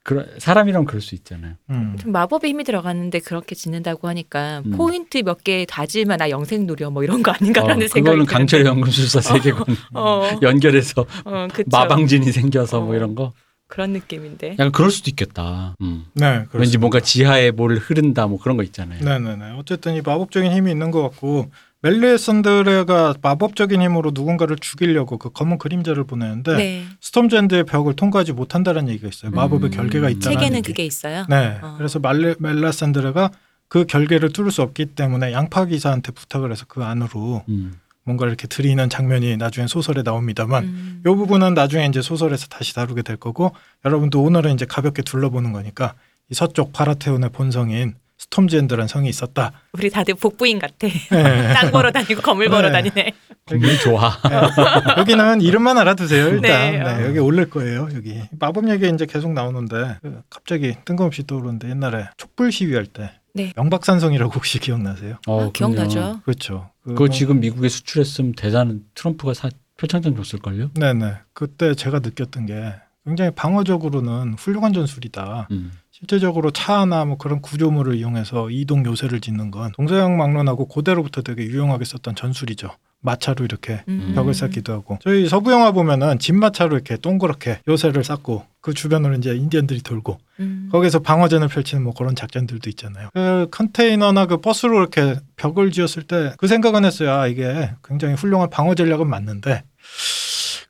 [0.03, 1.53] 그런 사람이라면 그럴 수 있잖아요.
[1.69, 1.95] 음.
[1.99, 4.71] 좀 마법의 힘이 들어가는데 그렇게 짓는다고 하니까 음.
[4.71, 8.25] 포인트 몇 개 다지면 나 영생 누려 뭐 이런 거 아닌가라는 어, 생각이 그거는.
[8.25, 9.63] 강철의 연금술사 세계관
[9.93, 11.47] 어, 연결해서 어.
[11.71, 12.95] 마방진이 생겨서 뭐 어.
[12.95, 13.31] 이런 거
[13.67, 14.51] 그런 느낌인데.
[14.59, 15.75] 약간 그럴 수도 있겠다.
[15.81, 16.05] 음.
[16.13, 16.79] 네, 왠지 그렇습니다.
[16.79, 19.03] 뭔가 지하에 뭘 흐른다 뭐 그런 거 있잖아요.
[19.03, 19.53] 네네네.
[19.57, 21.49] 어쨌든 이 마법적인 힘이 있는 것 같고
[21.83, 26.85] 멜리산드레가 마법적인 힘으로 누군가를 죽이려고 그 검은 그림자를 보내는데 네.
[27.01, 29.31] 스톰즈엔드의 벽을 통과하지 못한다는 얘기가 있어요.
[29.31, 30.67] 마법의 음, 결계가 있다는 책에는 얘기.
[30.67, 31.25] 그게 있어요.
[31.29, 31.59] 네.
[31.61, 31.75] 어.
[31.77, 33.31] 그래서 말레, 멜리산드레가
[33.67, 37.73] 그 결계를 뚫을 수 없기 때문에 양파 기사한테 부탁을 해서 그 안으로 음.
[38.05, 41.03] 뭔가 이렇게 들이는 장면이 나중에 소설에 나옵니다만 음.
[41.05, 43.53] 이 부분은 나중에 이제 소설에서 다시 다루게 될 거고
[43.83, 45.95] 여러분도 오늘은 이제 가볍게 둘러보는 거니까
[46.29, 49.51] 이 서쪽 바라테온의 본성인 스톰즈엔드라는 성이 있었다.
[49.73, 50.87] 우리 다들 복부인 같아.
[50.87, 50.99] 네.
[51.53, 52.51] 땅 걸어 다니고 건물 네.
[52.51, 53.13] 걸어 다니네.
[53.45, 54.17] 분명히 좋아.
[54.29, 54.99] 네.
[54.99, 56.27] 여기는 이름만 알아두세요.
[56.27, 57.07] 일단 네, 네, 어.
[57.07, 57.89] 여기 올릴 거예요.
[57.93, 63.51] 여기 마법 얘기 이제 계속 나오는데 그 갑자기 뜬금없이 떠오르는데 옛날에 촛불 시위할 때 네.
[63.55, 65.17] 명박산성이라고 혹시 기억나세요?
[65.27, 66.21] 어, 아, 기억나죠.
[66.23, 66.69] 그렇죠.
[66.83, 70.71] 그 그거 지금 미국에 수출했으면 대단 트럼프가 사, 표창장 줬을걸요?
[70.75, 71.15] 네네.
[71.33, 72.73] 그때 제가 느꼈던 게
[73.05, 75.47] 굉장히 방어적으로는 훌륭한 전술이다.
[75.51, 75.71] 음.
[76.07, 81.85] 실제적으로 차나 뭐 그런 구조물을 이용해서 이동 요새를 짓는 건 동서양 막론하고 고대로부터 되게 유용하게
[81.85, 82.71] 썼던 전술이죠.
[83.05, 84.13] 마차로 이렇게 음.
[84.15, 89.35] 벽을 쌓기도 하고 저희 서부 영화 보면은 진마차로 이렇게 동그랗게 요새를 쌓고 그 주변으로 이제
[89.35, 90.69] 인디언들이 돌고 음.
[90.71, 93.09] 거기서 방어전을 펼치는 뭐 그런 작전들도 있잖아요.
[93.13, 97.11] 그 컨테이너나 그 버스로 이렇게 벽을 지었을 때 그 생각은 했어요.
[97.11, 99.63] 아 이게 굉장히 훌륭한 방어 전략은 맞는데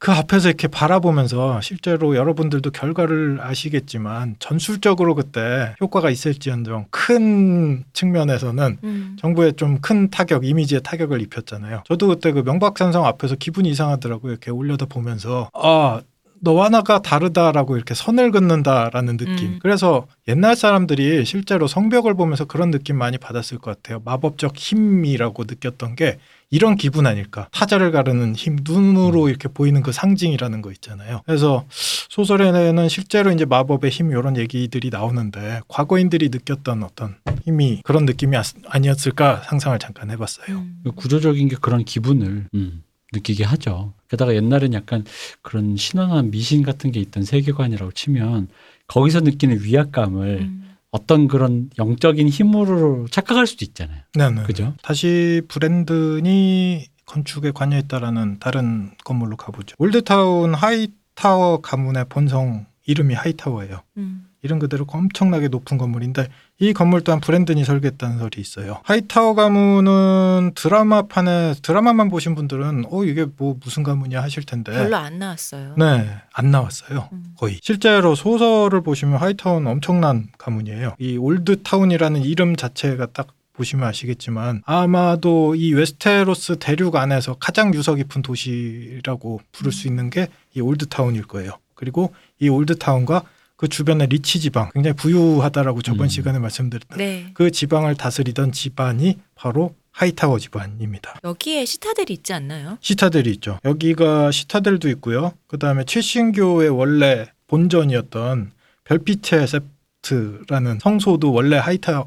[0.04, 9.18] 그 앞에서 이렇게 바라보면서 실제로 여러분들도 결과를 아시겠지만 전술적으로 그때 효과가 있을지언정 큰 측면에서는 음.
[9.18, 11.84] 정부에 좀 큰 타격, 이미지에 타격을 입혔잖아요.
[11.86, 14.32] 저도 그때 그 명박산성 앞에서 기분이 이상하더라고요.
[14.32, 16.01] 이렇게 올려다 보면서 아
[16.41, 19.54] 너와 나가 다르다라고 이렇게 선을 긋는다라는 느낌.
[19.54, 19.60] 음.
[19.62, 24.01] 그래서 옛날 사람들이 실제로 성벽을 보면서 그런 느낌 많이 받았을 것 같아요.
[24.04, 26.18] 마법적 힘이라고 느꼈던 게
[26.54, 27.47] 이런 기분 아닐까.
[27.51, 31.22] 타자를 가르는 힘, 눈으로 이렇게 보이는 그 상징이라는 거 있잖아요.
[31.26, 38.38] 그래서 소설에는 실제로 이제 마법의 힘 이런 얘기들이 나오는데 과거인들이 느꼈던 어떤 힘이 그런 느낌이
[38.38, 40.56] 아- 아니었을까 상상을 잠깐 해봤어요.
[40.56, 40.82] 음.
[40.84, 42.84] 그 구조적인 게 그런 기분을 음,
[43.14, 43.93] 느끼게 하죠.
[44.08, 45.06] 게다가 옛날엔 약간
[45.41, 48.47] 그런 신화나 미신 같은 게 있던 세계관이라고 치면
[48.86, 50.72] 거기서 느끼는 위압감을 음.
[50.93, 53.99] 어떤 그런 영적인 힘으로 착각할 수도 있잖아요.
[54.15, 54.43] 네 네.
[54.43, 54.75] 그죠?
[54.83, 59.75] 다시 브랜든이 건축에 관여했다라는 다른 건물로 가보죠.
[59.79, 63.81] 올드타운 하이타워 가문의 본성 이름이 하이타워예요.
[63.97, 64.27] 음.
[64.43, 66.27] 이름 그대로 엄청나게 높은 건물인데
[66.60, 68.80] 이 건물 또한 브랜든이 설계했다는 설이 있어요.
[68.84, 75.20] 하이타워 가문은 드라마판에 드라마만 보신 분들은 어 이게 뭐 무슨 가문이야 하실 텐데 별로 안
[75.20, 75.76] 나왔어요.
[75.78, 77.10] 네, 안 나왔어요.
[77.12, 77.24] 음.
[77.38, 77.60] 거의.
[77.62, 80.95] 실제로 소설을 보시면 하이타워 엄청난 가문이에요.
[80.99, 87.93] 이 올드 타운이라는 이름 자체가 딱 보시면 아시겠지만 아마도 이 웨스테로스 대륙 안에서 가장 유서
[87.95, 91.54] 깊은 도시라고 부를 수 있는 게 이 올드타운일 거예요.
[91.74, 93.24] 그리고 이 올드타운과
[93.64, 96.09] 그 주변의 리치 지방 굉장히 부유하다라고 저번 음.
[96.09, 97.32] 시간에 말씀드렸던 네.
[97.34, 101.16] 그 지방을 다스리던 집안이 바로 하이타워 집안입니다.
[101.24, 102.78] 여기에 시타델이 있지 않나요?
[102.82, 103.59] 시타델이 있죠.
[103.64, 105.32] 여기가 시타델도 있고요.
[105.47, 108.51] 그 다음에 칠신교의 원래 본전이었던
[108.84, 112.03] 별빛의 세프트라는 성소도 원래 하이타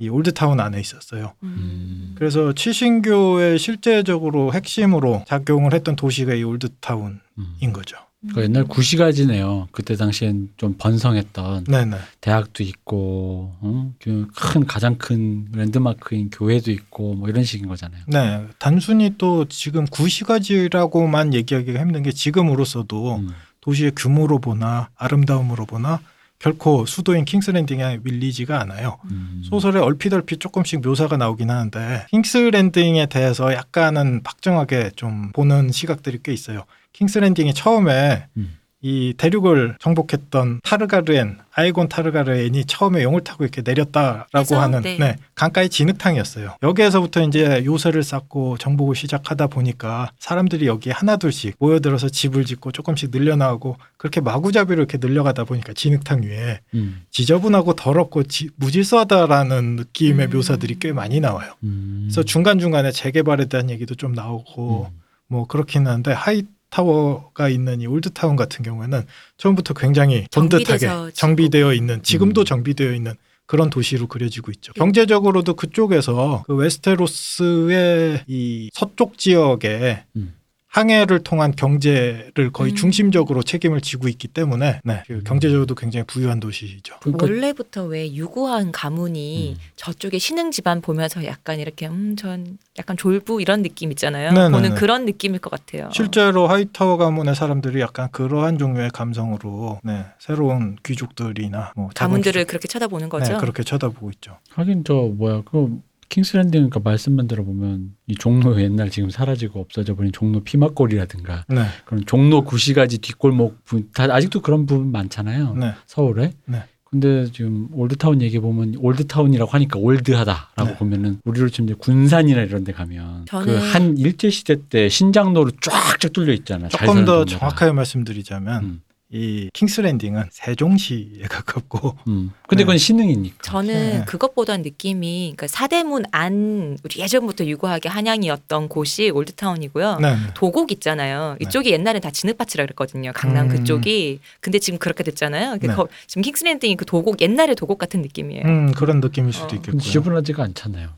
[0.00, 1.34] 이 올드타운 안에 있었어요.
[1.44, 2.16] 음.
[2.18, 7.72] 그래서 칠신교의 실제적으로 핵심으로 작용을 했던 도시가 이 올드타운인 음.
[7.72, 7.96] 거죠.
[8.34, 9.68] 그 옛날 구시가지네요.
[9.72, 11.96] 그때 당시엔 좀 번성했던 네네.
[12.20, 13.92] 대학도 있고, 어?
[14.00, 18.02] 그큰 가장 큰 랜드마크인 교회도 있고, 뭐 이런 식인 거잖아요.
[18.06, 18.46] 네.
[18.58, 23.30] 단순히 또 지금 구시가지라고만 얘기하기가 힘든 게 지금으로서도 음.
[23.60, 26.00] 도시의 규모로 보나 아름다움으로 보나
[26.38, 28.98] 결코 수도인 킹스랜딩에 밀리지가 않아요.
[29.10, 29.42] 음.
[29.44, 36.64] 소설에 얼핏얼핏 조금씩 묘사가 나오긴 하는데 킹스랜딩에 대해서 약간은 박정하게 좀 보는 시각들이 꽤 있어요.
[36.96, 38.56] 킹스랜딩이 처음에 음.
[38.82, 44.96] 이 대륙을 정복했던 타르가르엔 아이곤 타르가르엔이 처음에 용을 타고 이렇게 내렸다라고 하는 네.
[44.98, 46.56] 네, 강가의 진흙탕이었어요.
[46.62, 53.76] 여기에서부터 이제 요새를 쌓고 정복을 시작하다 보니까 사람들이 여기 하나둘씩 모여들어서 집을 짓고 조금씩 늘려나가고
[53.96, 57.02] 그렇게 마구잡이로 이렇게 늘려가다 보니까 진흙탕 위에 음.
[57.10, 60.30] 지저분하고 더럽고 지- 무질서하다라는 느낌의 음.
[60.36, 61.54] 묘사들이 꽤 많이 나와요.
[61.64, 62.02] 음.
[62.04, 65.00] 그래서 중간 중간에 재개발에 대한 얘기도 좀 나오고 음.
[65.28, 66.44] 뭐 그렇긴 한데 하이
[66.76, 69.06] 타워가 있는 이 올드타운 같은 경우에는
[69.38, 72.44] 처음부터 굉장히 번듯하게 정비되어 있는 지금도 음.
[72.44, 73.14] 정비되어 있는
[73.46, 74.72] 그런 도시로 그려지고 있죠.
[74.74, 80.34] 경제적으로도 그쪽에서 그 웨스테로스의 이 서쪽 지역에 음.
[80.80, 82.76] 항해를 통한 경제를 거의 음.
[82.76, 86.96] 중심적으로 책임을 지고 있기 때문에 네, 그 경제적으로도 굉장히 부유한 도시죠.
[87.00, 89.62] 그러니까 원래부터 왜 유구한 가문이 음.
[89.76, 94.32] 저쪽에 신흥 집안 보면서 약간 이렇게 음 전 약간 졸부 이런 느낌 있잖아요.
[94.32, 94.50] 네네네.
[94.52, 95.88] 보는 그런 느낌일 것 같아요.
[95.92, 102.68] 실제로 하이타워 가문의 사람들이 약간 그러한 종류의 감성으로 네, 새로운 귀족들이나 뭐 가문들을 귀족- 그렇게
[102.68, 103.32] 쳐다보는 거죠.
[103.32, 104.36] 네, 그렇게 쳐다보고 있죠.
[104.50, 105.78] 하긴 저 뭐야 그
[106.08, 112.04] 킹스랜딩 그러니까 말씀만 들어보면 이 종로 옛날 지금 사라지고 없어져 버린 종로 피맛골이라든가 네, 그런
[112.06, 116.32] 종로 구시가지 뒷골목 부- 다 아직도 그런 부분 많잖아요 네, 서울에.
[116.46, 116.62] 네.
[116.88, 120.76] 근데 지금 올드타운 얘기 보면 올드타운이라고 하니까 old하다라고 네.
[120.76, 126.12] 보면은 우리로 치면 이제 군산이나 이런 데 가면 그 한 일제 시대 때 신작로로 쫙쫙
[126.12, 126.68] 뚫려 있잖아.
[126.68, 127.24] 잘 조금 더.
[127.24, 128.80] 정확하게 말씀드리자면 음.
[129.16, 132.32] 이 킹스랜딩은 세종시에 가깝고 음.
[132.46, 132.78] 근데 그건 네.
[132.78, 133.36] 신흥이니까.
[133.42, 134.04] 저는 네.
[134.04, 139.98] 그것보다는 느낌이 그러니까 사대문 안 우리 예전부터 유구하게 한양이었던 곳이 올드타운이고요.
[140.00, 140.20] 네, 네.
[140.34, 141.36] 도곡 있잖아요.
[141.40, 141.46] 네.
[141.46, 143.12] 이쪽이 옛날엔 다 진흙밭이라 그랬거든요.
[143.14, 143.56] 강남 음.
[143.56, 144.20] 그쪽이.
[144.40, 145.58] 근데 지금 그렇게 됐잖아요.
[145.60, 145.74] 그 네.
[145.74, 148.44] 거- 지금 킹스랜딩이 그 도곡 옛날의 도곡 같은 느낌이에요.
[148.44, 149.54] 음, 그런 느낌일 수도 어.
[149.56, 149.80] 있겠고요.
[149.80, 150.90] 지저분하지가 않잖아요.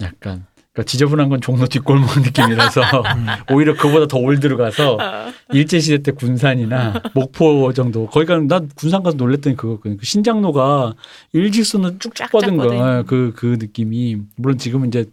[0.00, 0.46] 약간
[0.78, 2.82] 그러니까 지저분한 건 종로 뒷골목 느낌이라서
[3.16, 3.26] 음.
[3.52, 5.32] 오히려 그보다 더 old로 가서 아.
[5.52, 9.96] 일제 시대 때 군산이나 목포 정도 거기 가면 난 군산 가서 놀랬더니 그거거든요.
[9.96, 10.94] 그 신작로가
[11.32, 12.78] 일직선으로 쭉쭉 뻗은 뻗어요.
[12.78, 13.02] 거야.
[13.02, 15.06] 그, 그 느낌이 물론 지금은 이제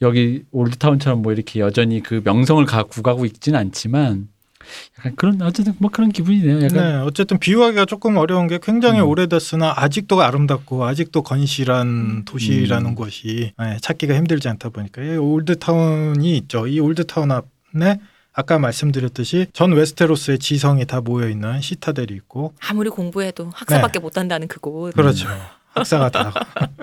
[0.00, 4.28] 여기 올드타운처럼 뭐 이렇게 여전히 그 명성을 갖고 가고 있지는 않지만
[4.98, 6.64] 약간 그런 어쨌든 뭐 그런 기분이네요.
[6.64, 9.06] 약간 네, 어쨌든 비유하기가 조금 어려운 게 굉장히 음.
[9.08, 12.94] 오래됐으나 아직도 아름답고 아직도 건실한 도시라는 음.
[12.94, 16.66] 것이 네, 찾기가 힘들지 않다 보니까 이 올드타운이 있죠.
[16.66, 17.98] 이 올드타운 앞에
[18.32, 24.48] 아까 말씀드렸듯이 전 웨스테로스의 지성이 다 모여 있는 시타델이 있고 아무리 공부해도 학사밖에 못 한다는
[24.48, 24.94] 그곳.
[24.94, 25.28] 그렇죠.
[25.72, 26.32] 학사가 다.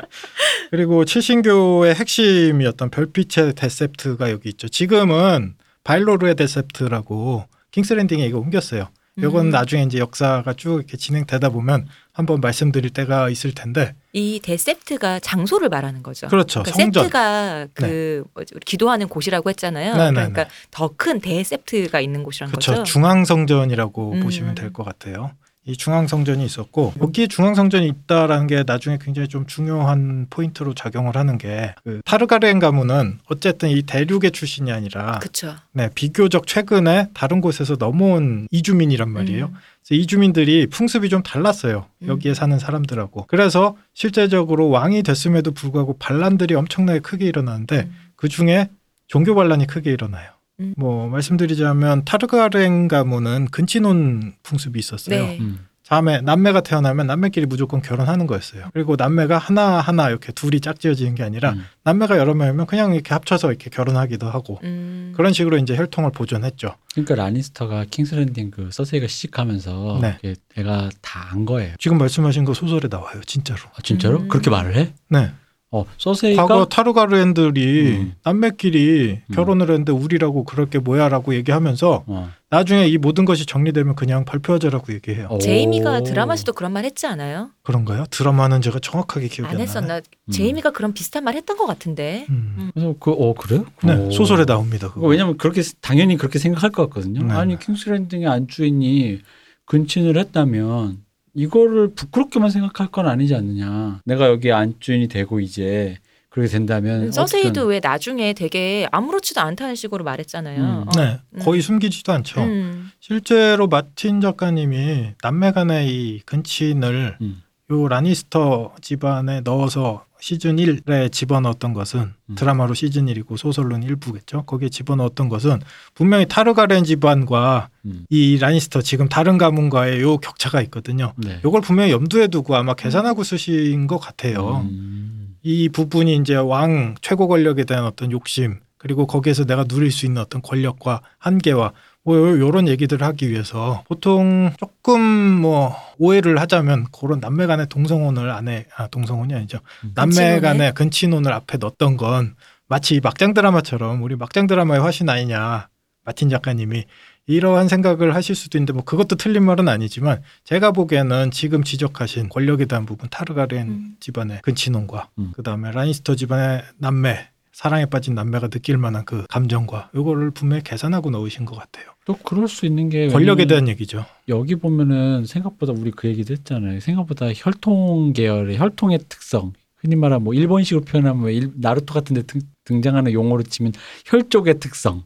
[0.71, 4.67] 그리고 칠신교의 핵심이었던 별빛의 대셉트가 여기 있죠.
[4.67, 7.45] 지금은 바엘로르의 대셉트라고
[7.81, 8.89] 킹스랜딩에 이거 옮겼어요.
[9.19, 9.49] 이건 음.
[9.49, 15.69] 나중에 이제 역사가 쭉 이렇게 진행되다 보면 한번 말씀드릴 때가 있을 텐데 이 대셉트가 장소를
[15.69, 16.27] 말하는 거죠.
[16.27, 16.61] 그렇죠.
[16.63, 17.03] 그러니까 성전.
[17.03, 19.95] 셉트가 그 우리 기도하는 곳이라고 했잖아요.
[19.95, 22.71] 네, 네, 그러니까 더큰 대셉트가 있는 곳이란 그렇죠.
[22.73, 22.83] 거죠.
[22.83, 24.19] 중앙 성전이라고 음.
[24.23, 25.31] 보시면 될 것 같아요.
[25.67, 31.73] 이 중앙성전이 있었고 여기에 중앙성전이 있다라는 게 나중에 굉장히 좀 중요한 포인트로 작용을 하는 게
[31.83, 35.55] 그 타르가렌 가문은 어쨌든 이 대륙의 출신이 아니라 그렇죠.
[35.71, 39.45] 네, 비교적 최근에 다른 곳에서 넘어온 이주민이란 말이에요.
[39.45, 39.53] 음.
[39.87, 41.85] 그래서 이주민들이 풍습이 좀 달랐어요.
[42.03, 42.07] 음.
[42.07, 43.25] 여기에 사는 사람들하고.
[43.27, 47.95] 그래서 실제적으로 왕이 됐음에도 불구하고 반란들이 엄청나게 크게 일어나는데 음.
[48.15, 48.69] 그 중에
[49.07, 50.29] 종교 반란이 크게 일어나요.
[50.59, 50.73] 음.
[50.77, 55.23] 뭐 말씀드리자면 타르가렌 가문은 근친혼 풍습이 있었어요.
[55.25, 55.37] 네.
[55.39, 55.59] 음.
[55.83, 58.65] 자매 남매가 태어나면 남매끼리 무조건 결혼하는 거였어요.
[58.73, 61.63] 그리고 남매가 하나 하나 이렇게 둘이 짝지어지는 게 아니라 음.
[61.85, 65.13] 남매가 여러 명이면 그냥 이렇게 합쳐서 이렇게 결혼하기도 하고 음.
[65.15, 66.75] 그런 식으로 이제 혈통을 보존했죠.
[66.91, 70.17] 그러니까 라니스터가 킹스랜딩 그 서세이가 시집하면서 네.
[70.57, 71.73] 애가 다 안 거예요.
[71.79, 73.59] 지금 말씀하신 거 소설에 나와요, 진짜로.
[73.75, 74.19] 아, 진짜로?
[74.21, 74.27] 음.
[74.27, 74.93] 그렇게 말을 해?
[75.09, 75.31] 네.
[75.69, 78.13] 어, 서세이가 과거 타르가르엔들이 음.
[78.23, 79.35] 남매끼리 음.
[79.35, 82.29] 결혼을 했는데 우리라고 그럴 게 뭐야라고 얘기하면서 어.
[82.49, 85.27] 나중에 이 모든 것이 정리되면 그냥 발표하자라고 얘기해요.
[85.29, 85.39] 오.
[85.39, 87.49] 제이미가 드라마에서도 그런 말 했지 않아요?
[87.63, 88.05] 그런가요?
[88.09, 89.87] 드라마는 제가 정확하게 기억이 안, 안 했었나?
[89.87, 90.01] 나네.
[90.29, 90.31] 음.
[90.31, 92.25] 제이미가 그런 비슷한 말 했던 것 같은데.
[92.29, 92.71] 음.
[92.73, 93.65] 그래서 그, 어, 그래요?
[93.83, 94.11] 네, 오.
[94.11, 94.87] 소설에 나옵니다.
[94.87, 95.01] 그거.
[95.01, 97.23] 그거 왜냐면 그렇게 당연히 그렇게 생각할 것 같거든요.
[97.23, 97.59] 네, 아니 네.
[97.65, 99.19] 킹스랜딩의 안주인이
[99.65, 101.06] 근친을 했다면
[101.37, 104.01] 이거를 부끄럽게만 생각할 건 아니지 않느냐.
[104.05, 105.97] 내가 여기 안주인이 되고 이제
[106.29, 110.59] 그렇게 된다면 서세이도 어쨌든 왜 나중에 되게 아무렇지도 않다는 식으로 말했잖아요.
[110.59, 110.87] 음.
[110.87, 110.91] 어.
[110.95, 112.41] 네, 거의 숨기지도 않죠.
[112.41, 112.89] 음.
[112.99, 117.41] 실제로 마틴 작가님이 남매 간의 이 근친을 음.
[117.69, 122.35] 요 라니스터 집안에 넣어서 시즌 1에 집어넣었던 것은 음.
[122.35, 124.43] 드라마로 시즌 1이고 소설로는 일부겠죠.
[124.43, 125.59] 거기에 집어넣었던 것은
[125.93, 128.05] 분명히 타르가렌 집안과 음.
[128.09, 131.13] 이 라니스터 지금 다른 가문과의 요 격차가 있거든요.
[131.17, 131.39] 네.
[131.45, 134.65] 요걸 분명히 염두에 두고 아마 계산하고 쓰신 것 같아요.
[134.69, 135.35] 음.
[135.43, 140.21] 이 부분이 이제 왕 최고 권력에 대한 어떤 욕심 그리고 거기에서 내가 누릴 수 있는
[140.21, 141.73] 어떤 권력과 한계와
[142.07, 148.29] 뭐 요- 요런 얘기들을 하기 위해서 보통 조금 뭐 오해를 하자면 그런 남매 간의 동성혼을
[148.29, 149.91] 안에 아 동성혼이 아니죠 음.
[149.93, 150.39] 남매?
[150.39, 152.35] 간의 근친혼을 앞에 넣었던 건
[152.69, 155.67] 마치 막장 드라마처럼 우리 막장 드라마의 화신 아니냐
[156.05, 156.85] 마틴 작가님이
[157.25, 162.63] 이러한 생각을 하실 수도 있는데 뭐 그것도 틀린 말은 아니지만 제가 보기에는 지금 지적하신 권력에
[162.67, 163.95] 대한 부분 타르가렌 음.
[163.99, 165.33] 집안의 근친혼과 음.
[165.35, 171.43] 그다음에 라니스터 집안의 남매 사랑에 빠진 남매가 느낄 만한 그 감정과 이거를 분명히 계산하고 넣으신
[171.43, 171.96] 것 같아요.
[172.07, 174.05] 또 그럴 수 있는 게 권력에 대한 얘기죠.
[174.29, 176.79] 여기 보면은 생각보다 우리 그 얘기도 했잖아요.
[176.79, 179.51] 생각보다 혈통 계열의 혈통의 특성.
[179.75, 183.73] 흔히 말하는 뭐 일본식으로 표현하면 왜 일- 나루토 같은 데 등, 등장하는 용어로 치면
[184.05, 185.03] 혈족의 특성이라는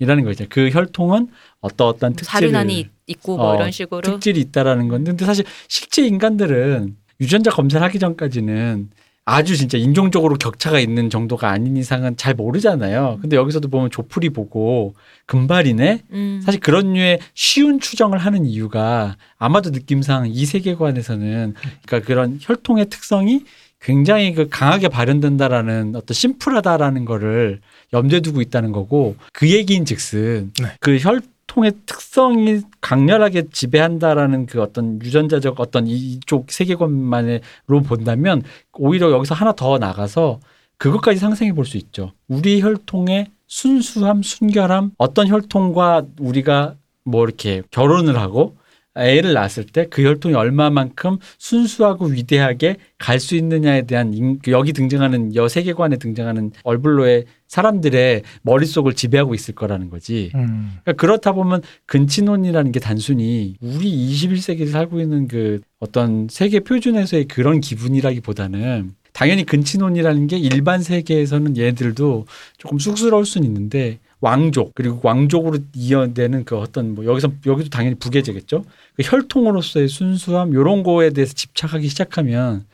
[0.00, 0.24] 음.
[0.24, 0.46] 거죠.
[0.48, 1.28] 그 혈통은
[1.60, 6.06] 어떤 어떤 특질을 사륜안이 있고 뭐 어, 이런 식으로 특질이 있다라는 건데 근데 사실 실제
[6.06, 8.88] 인간들은 유전자 검사를 하기 전까지는
[9.28, 13.18] 아주 진짜 인종적으로 격차가 있는 정도가 아닌 이상은 잘 모르잖아요.
[13.20, 14.94] 근데 여기서도 보면 조풀이 보고
[15.26, 16.02] 금발이네.
[16.12, 16.40] 음.
[16.42, 21.54] 사실 그런 류의 쉬운 추정을 하는 이유가 아마도 느낌상 이 세계관에서는
[21.86, 23.44] 그러니까 그런 혈통의 특성이
[23.82, 27.60] 굉장히 그 강하게 발현된다라는 어떤 심플하다라는 거를
[27.92, 30.68] 염두에 두고 있다는 거고 그 얘기인 즉슨 네.
[30.80, 38.42] 그 혈 통의 특성이 강렬하게 지배한다라는 그 어떤 유전자적 어떤 이쪽 세계관만으로 본다면
[38.74, 40.38] 오히려 여기서 하나 더 나가서
[40.76, 42.12] 그것까지 상상해 볼 수 있죠.
[42.28, 48.56] 우리 혈통의 순수함, 순결함, 어떤 혈통과 우리가 뭐 이렇게 결혼을 하고
[48.94, 55.48] 애를 낳았을 때 그 혈통이 얼마만큼 순수하고 위대하게 갈 수 있느냐에 대한 여기 등장하는 여
[55.48, 60.30] 세계관에 등장하는 얼블로의 사람들의 머릿속을 지배하고 있을 거라는 거지.
[60.34, 60.78] 음.
[60.84, 67.60] 그러니까 그렇다 보면 근친혼이라는 게 단순히 우리 21세기에 살고 있는 그 어떤 세계 표준에서의 그런
[67.60, 72.26] 기분이라기보다는 당연히 근친혼이라는 게 일반 세계에서는 얘들도
[72.58, 78.64] 조금 쑥스러울 수는 있는데 왕족 그리고 왕족으로 이어되는 그 어떤 뭐 여기서 여기도 당연히 부계제겠죠.
[78.96, 82.64] 그 혈통으로서의 순수함 요런 거에 대해서 집착하기 시작하면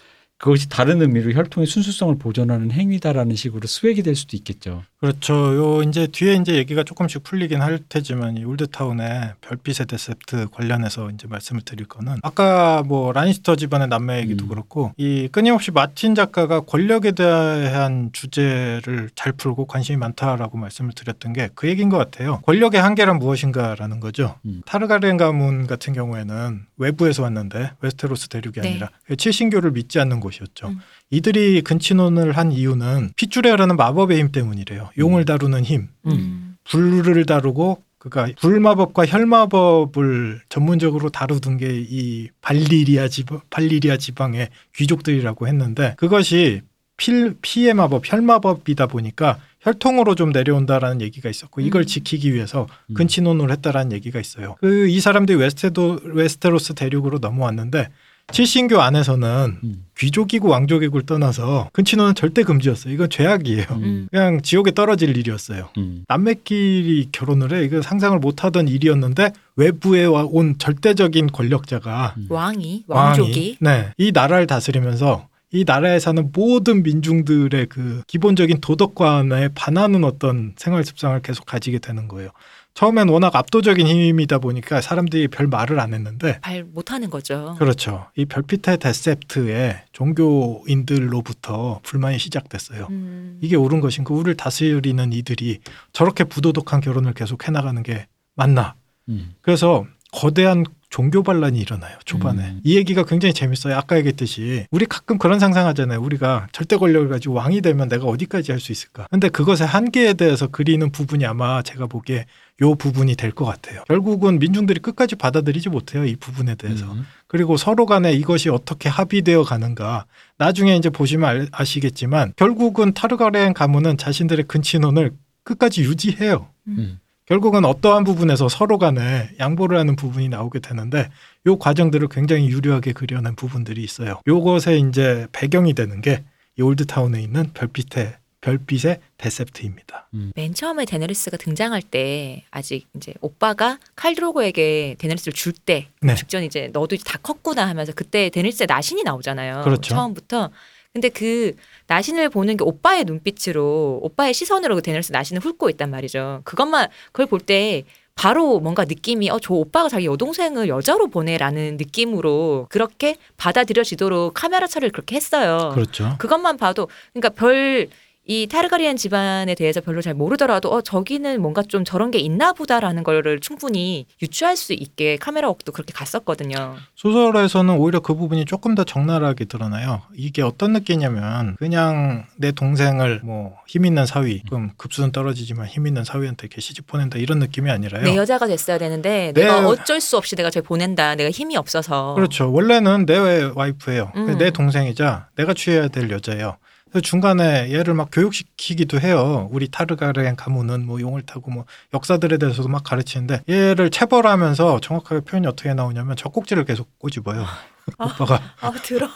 [0.45, 4.83] 그것이 다른 의미로 혈통의 순수성을 보존하는 행위다라는 식으로 해석이 될 수도 있겠죠.
[5.05, 5.35] 그렇죠.
[5.57, 11.27] 요 이제 뒤에 이제 얘기가 조금씩 풀리긴 할 테지만 이 올드타운의 별빛의 대셉트 관련해서 이제
[11.29, 14.49] 말씀을 드릴 거는 아까 뭐 라니스터 집안의 남매 얘기도 음.
[14.49, 21.51] 그렇고 이 끊임없이 마틴 작가가 권력에 대한 주제를 잘 풀고 관심이 많다라고 말씀을 드렸던 게
[21.55, 22.41] 그 얘기인 것 같아요.
[22.47, 24.37] 권력의 한계란 무엇인가라는 거죠.
[24.47, 24.63] 음.
[24.65, 28.71] 타르가렌 가문 같은 경우에는 외부에서 왔는데 웨스테로스 대륙이 네.
[28.71, 30.69] 아니라 칠신교를 믿지 않는 곳이었죠.
[30.69, 30.81] 음.
[31.11, 34.91] 이들이 근친혼을 한 이유는 핏줄이라는 마법의 힘 때문이래요.
[34.99, 36.57] 용을 다루는 힘, 음.
[36.65, 45.95] 불을 다루고 그러니까 불마법과 혈마법을 전문적으로 다루던 게 이 발리리아 지방 발리리아 지방의 귀족들이라고 했는데
[45.97, 46.63] 그것이
[46.97, 51.87] 필, 피의 마법, 혈마법이다 보니까 혈통으로 좀 내려온다라는 얘기가 있었고 이걸 음.
[51.87, 52.95] 지키기 위해서 음.
[52.95, 54.57] 근친혼을 했다라는 얘기가 있어요.
[54.61, 57.89] 그 이 사람들이 웨스테도 웨스테로스 대륙으로 넘어왔는데
[58.35, 59.85] 칠신교 안에서는 음.
[59.99, 62.93] 귀족이고 왕족이고를 떠나서 근친혼은 절대 금지였어요.
[62.93, 63.65] 이건 죄악이에요.
[63.73, 64.09] 음.
[64.11, 65.69] 그냥 지옥에 떨어질 일이었어요.
[65.79, 66.05] 음.
[66.09, 67.65] 남매끼리 결혼을 해.
[67.65, 72.27] 이거 상상을 못하던 일이었는데 외부에 와- 온 절대적인 권력자가 음.
[72.31, 79.51] 왕이 왕이, 왕족이 네, 이 나라를 다스리면서 이 나라에 사는 모든 민중들의 그 기본적인 도덕관에
[79.55, 82.31] 반하는 어떤 생활 습성을 계속 가지게 되는 거예요.
[82.75, 87.55] 처음엔 워낙 압도적인 힘이다 보니까 사람들이 별 말을 안 했는데 발 못하는 거죠.
[87.59, 88.07] 그렇죠.
[88.17, 92.89] 이 별빛의 데셉트에 종교인들로부터 불만이 시작됐어요.
[92.91, 93.39] 음.
[93.41, 94.13] 이게 옳은 것인가?
[94.13, 95.61] 우리를 다스리는 이들이
[95.93, 98.75] 저렇게 부도덕한 결혼을 계속 해나가는 게 맞나?
[99.09, 99.35] 음.
[99.41, 100.65] 그래서 거대한
[100.95, 102.41] 종교 반란이 일어나요 초반에.
[102.45, 102.61] 음.
[102.63, 103.75] 이 얘기가 굉장히 재밌어요.
[103.77, 106.01] 아까 얘기했듯이 우리 가끔 그런 상상하잖아요.
[106.01, 109.09] 우리가 절대 권력을 가지고 왕이 되면 내가 어디까지 할 수 있을까?
[109.11, 112.27] 근데 그것의 한계에 대해서 그리는 부분이 아마 제가 보기에
[112.63, 113.83] 요 부분이 될 것 같아요.
[113.89, 116.87] 결국은 민중들이 끝까지 받아들이지 못해요 이 부분에 대해서.
[116.93, 117.05] 음.
[117.27, 120.05] 그리고 서로 간에 이것이 어떻게 합의되어 가는가.
[120.39, 125.11] 나중에 이제 보시면 알- 아시겠지만 결국은 타르가렌 가문은 자신들의 근친혼을
[125.43, 126.51] 끝까지 유지해요.
[126.69, 127.01] 음.
[127.27, 131.11] 결국은 어떠한 부분에서 서로 간에 양보를 하는 부분이 나오게 되는데
[131.47, 134.21] 요 과정들을 굉장히 유려하게 그려낸 부분들이 있어요.
[134.27, 136.25] 요것에 이제 배경이 되는 게
[136.57, 140.09] 이 올드타운에 있는 별빛의 별빛의 대셉트입니다.
[140.35, 146.15] 맨 처음에 데네리스가 등장할 때 아직 이제 오빠가 칼드로고에게 데네리스를 줄때 네.
[146.15, 149.63] 직전 이제 너도 이제 다 컸구나 하면서 그때 데네리스의 나신이 나오잖아요.
[149.65, 149.95] 그렇죠.
[149.95, 150.51] 처음부터.
[150.95, 151.55] 근데 그
[151.89, 156.43] 나신을 보는 게 오빠의 눈빛으로 오빠의 시선으로 그 데네리스 나신을 훑고 있단 말이죠.
[156.45, 157.83] 그것만 그걸 볼 때
[158.15, 164.93] 바로 뭔가 느낌이 어 저 오빠가 자기 여동생을 여자로 보네라는 느낌으로 그렇게 받아들여지도록 카메라 처리를
[164.93, 165.73] 그렇게 했어요.
[165.75, 166.15] 그렇죠.
[166.21, 167.89] 그것만 봐도 그러니까 별
[168.27, 173.05] 이 타르가리안 집안에 대해서 별로 잘 모르더라도 어 저기는 뭔가 좀 저런 게 있나 보다라는
[173.05, 176.77] 거를 충분히 유추할 수 있게 카메라 웍도 그렇게 갔었거든요.
[176.95, 180.01] 소설에서는 오히려 그 부분이 조금 더 적나라하게 드러나요.
[180.17, 186.05] 이게 어떤 느낌이냐면 그냥 내 동생을 뭐 힘 있는 사위, 그럼 급수는 떨어지지만 힘 있는
[186.05, 188.05] 사위한테 이렇게 시집 보낸다 이런 느낌이 아니라요.
[188.05, 189.43] 내 여자가 됐어야 되는데 네.
[189.43, 191.17] 내가 어쩔 수 없이 내가 저 보낸다.
[191.17, 192.15] 내가 힘이 없어서.
[192.15, 192.53] 그렇죠.
[192.53, 193.19] 원래는 내
[193.55, 194.13] 와이프예요.
[194.15, 194.39] 음.
[194.39, 196.57] 내 동생이자 내가 취해야 될 여자예요.
[196.95, 199.49] 그래서 중간에 얘를 막 교육시키기도 해요.
[199.51, 205.49] 우리 타르가렌 가문은 뭐 용을 타고 뭐 역사들에 대해서도 막 가르치는데 얘를 체벌하면서 정확하게 표현이
[205.49, 207.45] 어떻게 나오냐면 젖꼭지를 계속 꼬집어요.
[207.99, 209.09] 오빠가 아 들어.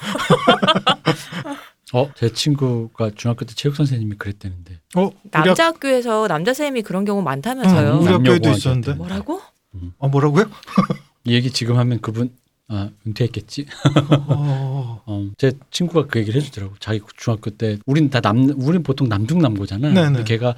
[1.92, 4.80] 어, 제 친구가 중학교 때 체육 선생님이 그랬다는데.
[4.96, 7.92] 어, 우리 학, 남자 학교에서 남자 쌤이 그런 경우 많다면서요.
[7.92, 8.50] 응, 우리 남녀 학교에도.
[8.50, 8.94] 있었는데.
[8.94, 9.40] 뭐라고?
[9.98, 10.50] 어 뭐라고요?
[11.22, 12.32] 이 얘기 지금 하면 그분
[12.68, 13.66] 아 은퇴했겠지.
[14.28, 16.74] 어, 어, 제 친구가 그 얘기를 해주더라고.
[16.80, 19.88] 자기 중학교 때 우린 다 남, 우린 보통 남중남고잖아.
[19.88, 20.04] 네네.
[20.06, 20.54] 근데 걔가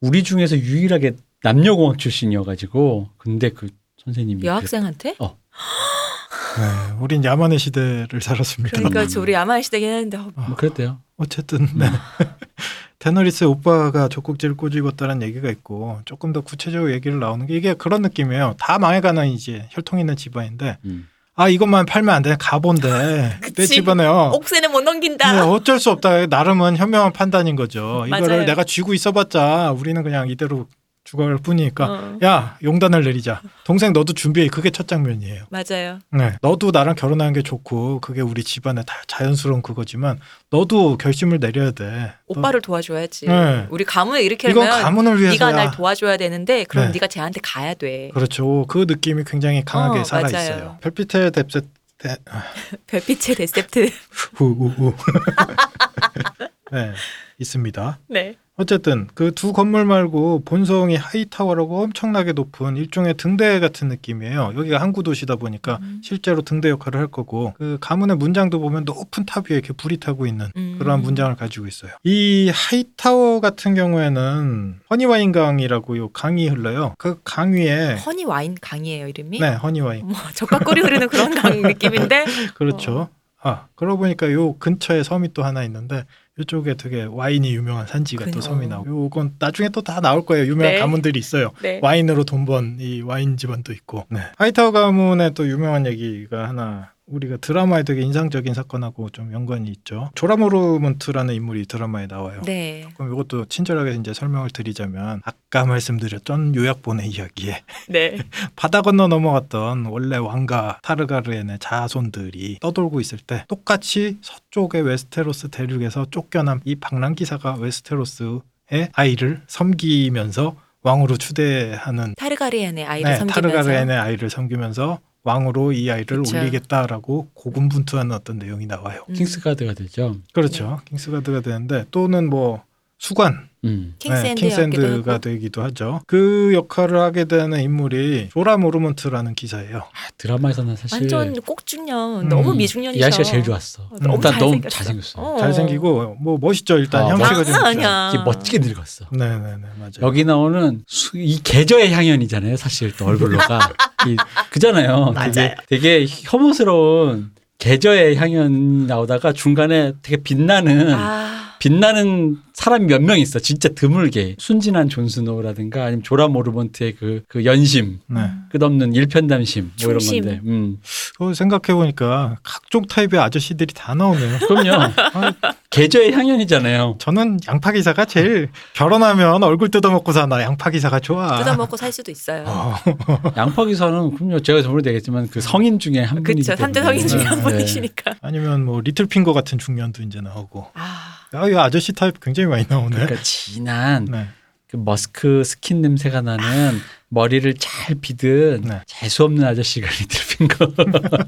[0.00, 3.68] 우리 중에서 유일하게 남녀공학 출신이어가지고 근데 그
[4.02, 5.16] 선생님이 여학생한테?
[5.20, 8.76] 네, 우린 야만의 시대를 살았습니다.
[8.76, 11.00] 그러니까 저 우리 야만 시대긴 했는데 어, 그랬- 뭐 그랬대요.
[11.18, 11.86] 어쨌든 네.
[12.98, 18.56] 테너리스 오빠가 젖꼭지를 꼬집었다는 얘기가 있고 조금 더 구체적으로 얘기를 나오는 게 이게 그런 느낌이에요.
[18.58, 21.08] 다 망해가는 이제 혈통 있는 집안인데 음.
[21.40, 22.36] 아 이것만 팔면 안 돼.
[22.38, 23.64] 가본데 내.
[23.64, 24.32] 집안에요.
[24.34, 25.32] 옥새는 못 넘긴다.
[25.32, 26.26] 네, 어쩔 수 없다.
[26.26, 28.04] 나름은 현명한 판단인 거죠.
[28.06, 28.44] 이거를.
[28.44, 30.66] 내가 쥐고 있어봤자 우리는 그냥 이대로
[31.10, 33.42] 죽어갈 뿐이니까 어, 야 용단을 내리자.
[33.64, 34.46] 동생 너도 준비해.
[34.46, 35.44] 그게 첫 장면이에요.
[35.50, 35.98] 맞아요.
[36.12, 41.72] 네, 너도 나랑 결혼하는 게 좋고 그게 우리 집안의 다 자연스러운 그거지만 너도 결심을 내려야
[41.72, 42.12] 돼.
[42.26, 43.26] 오빠를 도와줘야지.
[43.26, 43.66] 네.
[43.70, 45.50] 우리 가문을 너- 일으키려면 이건 가문을 네가 위해서야.
[45.52, 46.92] 날 도와줘야 되는데 그럼 네.
[46.92, 48.10] 네가 쟤한테 가야 돼.
[48.14, 48.66] 그렇죠.
[48.68, 50.44] 그 느낌이 굉장히 강하게 어, 살아 맞아요.
[50.44, 50.78] 있어요.
[50.80, 51.64] 별빛의 대셉트
[52.86, 53.90] 별빛의 대셉트.
[54.36, 54.94] 후우우.
[56.72, 56.92] 네,
[57.38, 57.98] 있습니다.
[58.08, 58.36] 네.
[58.60, 64.52] 어쨌든 그 두 건물 말고 본성이 하이타워라고 엄청나게 높은 일종의 등대 같은 느낌이에요.
[64.54, 66.00] 여기가 항구 도시다 보니까 음.
[66.04, 70.26] 실제로 등대 역할을 할 거고 그 가문의 문장도 보면 높은 탑 위에 이렇게 불이 타고
[70.26, 70.76] 있는 음.
[70.78, 71.92] 그러한 문장을 가지고 있어요.
[72.04, 76.94] 이 하이타워 같은 경우에는 허니와인 강이라고 요 강이 흘러요.
[76.98, 79.38] 그 강 위에 허니 와인 강이에요 이름이.
[79.38, 82.26] 네 허니와인 뭐 젖과 꿀이 흐르는 그런 강 느낌인데.
[82.54, 83.08] 그렇죠.
[83.42, 86.04] 아 그러고 보니까 요 근처에 섬이 또 하나 있는데
[86.38, 88.40] 이쪽에 되게 와인이 유명한 산지가 또 그니까.
[88.48, 90.46] 섬이 나오고 요건 나중에 또 다 나올 거예요.
[90.46, 90.78] 유명한 네.
[90.80, 91.50] 가문들이 있어요.
[91.62, 91.80] 네.
[91.82, 94.06] 와인으로 돈 번 이 와인 집안도 있고.
[94.10, 94.20] 네.
[94.36, 100.10] 하이타워 가문의 또 유명한 얘기가 하나 우리가 드라마에 되게 인상적인 사건하고 좀 연관이 있죠.
[100.14, 102.40] 조라모르먼트라는 인물이 드라마에 나와요.
[102.44, 102.88] 네.
[102.94, 108.18] 그럼 이것도 친절하게 이제 설명을 드리자면 아까 말씀드렸던 요약본의 이야기에 네.
[108.56, 116.60] 바다 건너 넘어갔던 원래 왕가 타르가르엔의 자손들이 떠돌고 있을 때 똑같이 서쪽의 웨스테로스 대륙에서 쫓겨난
[116.64, 124.98] 이 방랑 기사가 웨스테로스의 아이를 섬기면서 왕으로 추대하는 타르가리엔의 아이를 네, 섬기면서 타르가르엔의 아이를 섬기면서
[125.22, 126.38] 왕으로 이 아이를 그쵸.
[126.38, 129.04] 올리겠다라고 고군분투하는 어떤 내용이 나와요.
[129.08, 129.14] 음.
[129.14, 130.16] Kingsguard가 되죠.
[130.32, 130.80] 그렇죠.
[130.86, 132.62] Kingsguard가 되는데 또는 뭐
[133.04, 133.94] 수관 음.
[133.98, 135.20] King's Hand가 하고.
[135.20, 136.02] 되기도 하죠.
[136.06, 139.78] 그 역할을 하게 되는 인물이 조라 모르먼트라는 기사예요.
[139.78, 142.28] 아, 드라마에서는 사실 완전 꽃중년 음.
[142.28, 143.06] 너무 이 미중년이셔.
[143.06, 143.84] 아저씨가 제일 좋았어.
[144.02, 144.68] 너무 일단 너무 잘생겼어.
[144.70, 145.22] 잘생겼어.
[145.22, 145.38] 어.
[145.38, 146.76] 잘생기고 뭐 멋있죠.
[146.76, 147.54] 일단 아, 형씨가 좀.
[147.64, 148.22] 아니야.
[148.22, 149.06] 멋지게 늙었어.
[149.12, 149.90] 네네네 맞아요.
[150.02, 152.56] 여기 나오는 수- 이 개저의 향연이잖아요.
[152.58, 153.72] 사실 또 얼굴로가
[154.08, 154.16] 이,
[154.50, 155.14] 그잖아요.
[155.16, 155.54] 되게, 맞아요.
[155.68, 163.38] 되게 혐오스러운 개저의 향연 나오다가 중간에 되게 빛나는 아, 빛나는 사람이 몇 명 있어.
[163.38, 168.20] 진짜 드물게 순진한 존스노우라든가 아니면 조라 모르먼트의 그, 그 연심, 네.
[168.50, 169.98] 끝없는 일편담심 뭐 이런.
[170.04, 170.40] 건데.
[170.44, 170.78] 음.
[171.18, 174.38] 그 생각해 보니까 각종 타입의 아저씨들이 다 나오네요.
[174.40, 174.70] 그럼요.
[174.72, 175.32] 아,
[175.70, 176.96] 계저의 향연이잖아요.
[176.98, 181.38] 저는 양파 기사가 제일 결혼하면 얼굴 뜯어먹고 사나 양파 기사가 좋아.
[181.38, 182.44] 뜯어먹고 살 수도 있어요.
[182.46, 182.74] 어,
[183.38, 184.40] 양파 기사는 그럼요.
[184.40, 186.56] 제가 저번에 얘기했지만 그 성인 중에 한 분이기 그렇죠.
[186.56, 186.80] 때문에.
[186.80, 187.42] 3대 성인 중에 한 네.
[187.44, 188.14] 분이시니까.
[188.22, 190.66] 아니면 뭐 리틀 핑거 같은 중년도 이제 나오고.
[190.74, 192.96] 아, 아, 이 아저씨 타입 굉장히 많이 나오네.
[192.96, 194.26] 그러니까 진한 네.
[194.68, 198.80] 그 머스크 스킨 냄새가 나는 머리를 잘 빗은 네.
[198.86, 200.72] 재수 없는 아저씨가 리틀핑거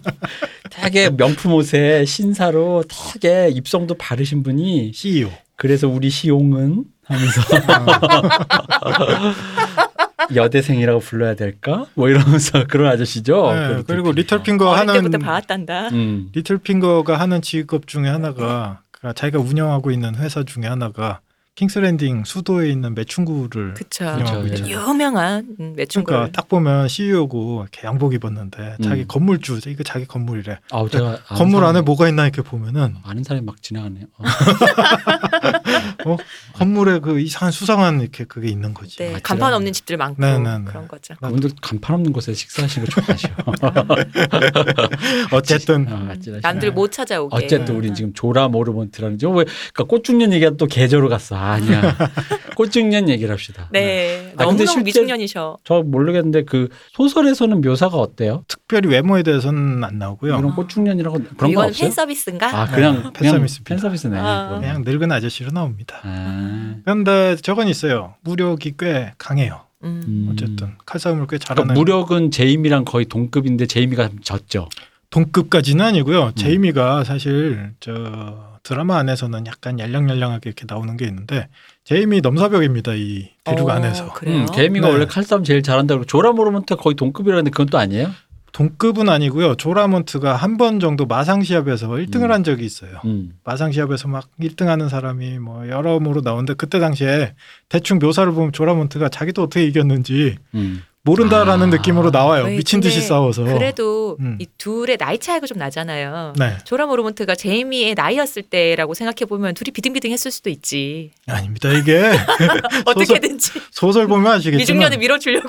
[0.71, 5.31] 되게 명품 옷에 신사로 되게 입성도 바르신 분이 CEO.
[5.57, 7.43] 그래서 우리 시용은 하면서
[10.35, 11.87] 여대생이라고 불러야 될까?
[11.95, 13.53] 뭐 이러면서 그런 아저씨죠.
[13.53, 14.65] 네, 그 그리고 리틀 핑거.
[14.65, 15.89] 리틀핑거 어릴 하는 때부터 봐왔단다.
[15.89, 16.31] 음.
[16.33, 21.21] 리틀 핑거가 하는 직업 중에 하나가 그 자기가 운영하고 있는 회사 중에 하나가
[21.55, 24.07] 킹스랜딩 수도에 있는 매춘굴을 그쵸.
[24.07, 24.89] 운영하고 그쵸, 있잖아요.
[24.89, 26.17] 유명한 음, 매춘굴을.
[26.19, 29.07] 그러니까 딱 보면 CEO고 이렇게 양복 입었는데 자기 음.
[29.07, 30.61] 건물주 이거 자기 건물이래.
[30.71, 34.07] 아우 제가 건물 사람- 안에 뭐가 있나 이렇게 보면은 아는 사람이 막 지나가네요.
[34.17, 34.25] 어.
[36.07, 36.17] 어
[36.55, 38.97] 건물에 그 이상한 수상한 이렇게 그게 있는 거지.
[38.97, 39.53] 네, 아, 간판.
[39.53, 40.65] 없는 집들 많고 네, 네, 네.
[40.65, 41.13] 그런 거죠.
[41.21, 43.29] 그분들 간판 없는 곳에 식사하시는 거 좋아하셔.
[45.33, 46.41] 어쨌든 어, 아찔하시네.
[46.43, 47.37] 남들 못 찾아오게.
[47.37, 47.79] 어쨌든 음.
[47.79, 51.42] 우린 지금 조라 모르먼트라는 저 왜, 그러니까 꽃중년 얘기가 또 계절로 갔어.
[51.53, 51.97] 아니야.
[52.57, 53.69] 꽃중년 얘기를 합시다.
[53.73, 55.59] 네, 아, 근데 너무너무 실제- 미중년이셔.
[55.65, 58.45] 저 모르겠는데 그 소설에서는 묘사가 어때요?
[58.49, 60.39] 특별히 외모에 대해서는 안 나오고요.
[60.39, 61.81] 이런 꽃중년이라고 그런 거 이건 없어요?
[61.83, 62.47] 팬 서비스인가?
[62.61, 63.69] 아 그냥 네, 그냥 팬서비스입니다.
[63.69, 64.19] 팬서비스네.
[64.19, 64.49] 아.
[64.49, 64.61] 그러면.
[64.61, 66.01] 그냥 늙은 아저씨로 나옵니다.
[66.03, 66.75] 아.
[66.85, 68.15] 그런데 저건 있어요.
[68.23, 69.61] 무력이 꽤 강해요.
[69.85, 70.03] 음.
[70.07, 70.29] 음.
[70.33, 74.69] 어쨌든 칼싸움을 꽤 잘하는 그러니까 무력은 제이미랑 거의 동급인데 제이미가 졌죠.
[75.13, 76.27] 동급까지는 아니고요.
[76.29, 76.35] 음.
[76.35, 81.49] 제이미가 사실 저 드라마 안에서는 약간 얄량얄량하게 이렇게 나오는 게 있는데
[81.85, 84.39] 제이미 넘사벽입니다 이 대륙 어, 안에서 그래요.
[84.39, 84.93] 음, 개미가 네.
[84.93, 88.11] 원래 칼싸움 제일 잘한다고 그러고 조라 모르먼트가 거의 동급이라는데 그건 또 아니에요?
[88.53, 92.31] 동급은 아니고요 조라몬트가 한 번 정도 마상 시합에서 1등을 음.
[92.33, 93.01] 한 적이 있어요.
[93.07, 93.33] 음.
[93.45, 97.35] 마상 시합에서 막 1등 하는 사람이 뭐 여러모로 나오는데 그때 당시에
[97.69, 100.83] 대충 묘사를 보면 조라몬트가 자기도 어떻게 이겼는지 음.
[101.05, 101.71] 모른다라는 아.
[101.71, 102.45] 느낌으로 나와요.
[102.45, 103.43] 왜, 미친 듯이 싸워서.
[103.43, 104.37] 그래도 음.
[104.41, 106.35] 이 둘의 나이 차이가 좀 나잖아요.
[106.39, 111.11] 네 조라 모르몬트가 제이미의 나이였을 때라고 생각해 보면 둘이 비등비등했을 수도 있지.
[111.27, 112.01] 아닙니다 이게
[112.87, 115.49] 어떻게든지 소설 보면 아시겠지만 미중년을 밀어주려고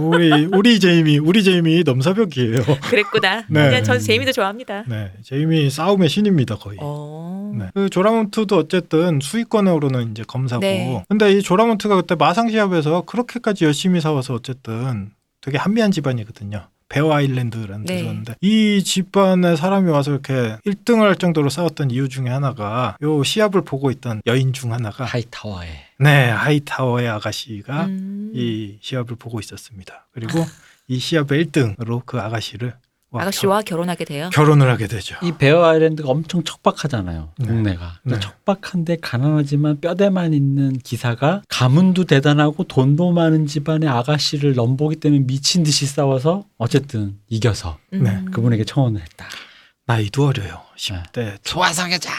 [0.00, 2.64] 우리 우리 제이미 우리 제이미 넘사벽이에요.
[2.90, 3.44] 그랬구나.
[3.50, 3.68] 네.
[3.68, 4.82] 그냥 전 제이미도 좋아합니다.
[4.88, 6.76] 네 제이미 싸움의 신입니다 거의.
[6.80, 7.52] 어.
[7.56, 7.66] 네.
[7.74, 10.60] 그 조라몬트도 어쨌든 수익권으로는 이제 검사고.
[10.60, 11.04] 네.
[11.08, 14.87] 근데 이 조라몬트가 그때 마상 시합에서 그렇게까지 열심히 싸워서 어쨌든
[15.40, 16.68] 되게 한미한 집안이거든요.
[16.88, 17.96] 베어 아일랜드라는 네.
[17.96, 23.62] 데서인데 이 집안의 사람이 와서 이렇게 1등을 할 정도로 싸웠던 이유 중에 하나가 요 시합을
[23.62, 25.68] 보고 있던 여인 중 하나가 하이타워에.
[26.00, 28.32] 네 하이타워의 아가씨가 음.
[28.34, 30.08] 이 시합을 보고 있었습니다.
[30.12, 30.44] 그리고
[30.86, 32.74] 이 시합의 1등으로 그 아가씨를 와,
[33.12, 34.28] 아가씨와 결 혼하게 돼요.
[34.32, 35.16] 겨, 결혼을 하게 되죠.
[35.22, 37.30] 이 베어 아일랜드가 엄청 척박하잖아요.
[37.38, 37.46] 네.
[37.46, 38.00] 동네가.
[38.02, 38.20] 네.
[38.20, 45.86] 척박한데 가난하지만 뼈대만 있는 기사가 가문도 대단하고 돈도 많은 집안의 아가씨를 넘보기 때문에 미친 듯이
[45.86, 48.02] 싸워서 어쨌든 이겨서 음.
[48.02, 49.26] 네, 그분에게 청혼을 했다.
[49.86, 50.60] 나이도 어려요.
[50.76, 52.10] 10대 소아성애자.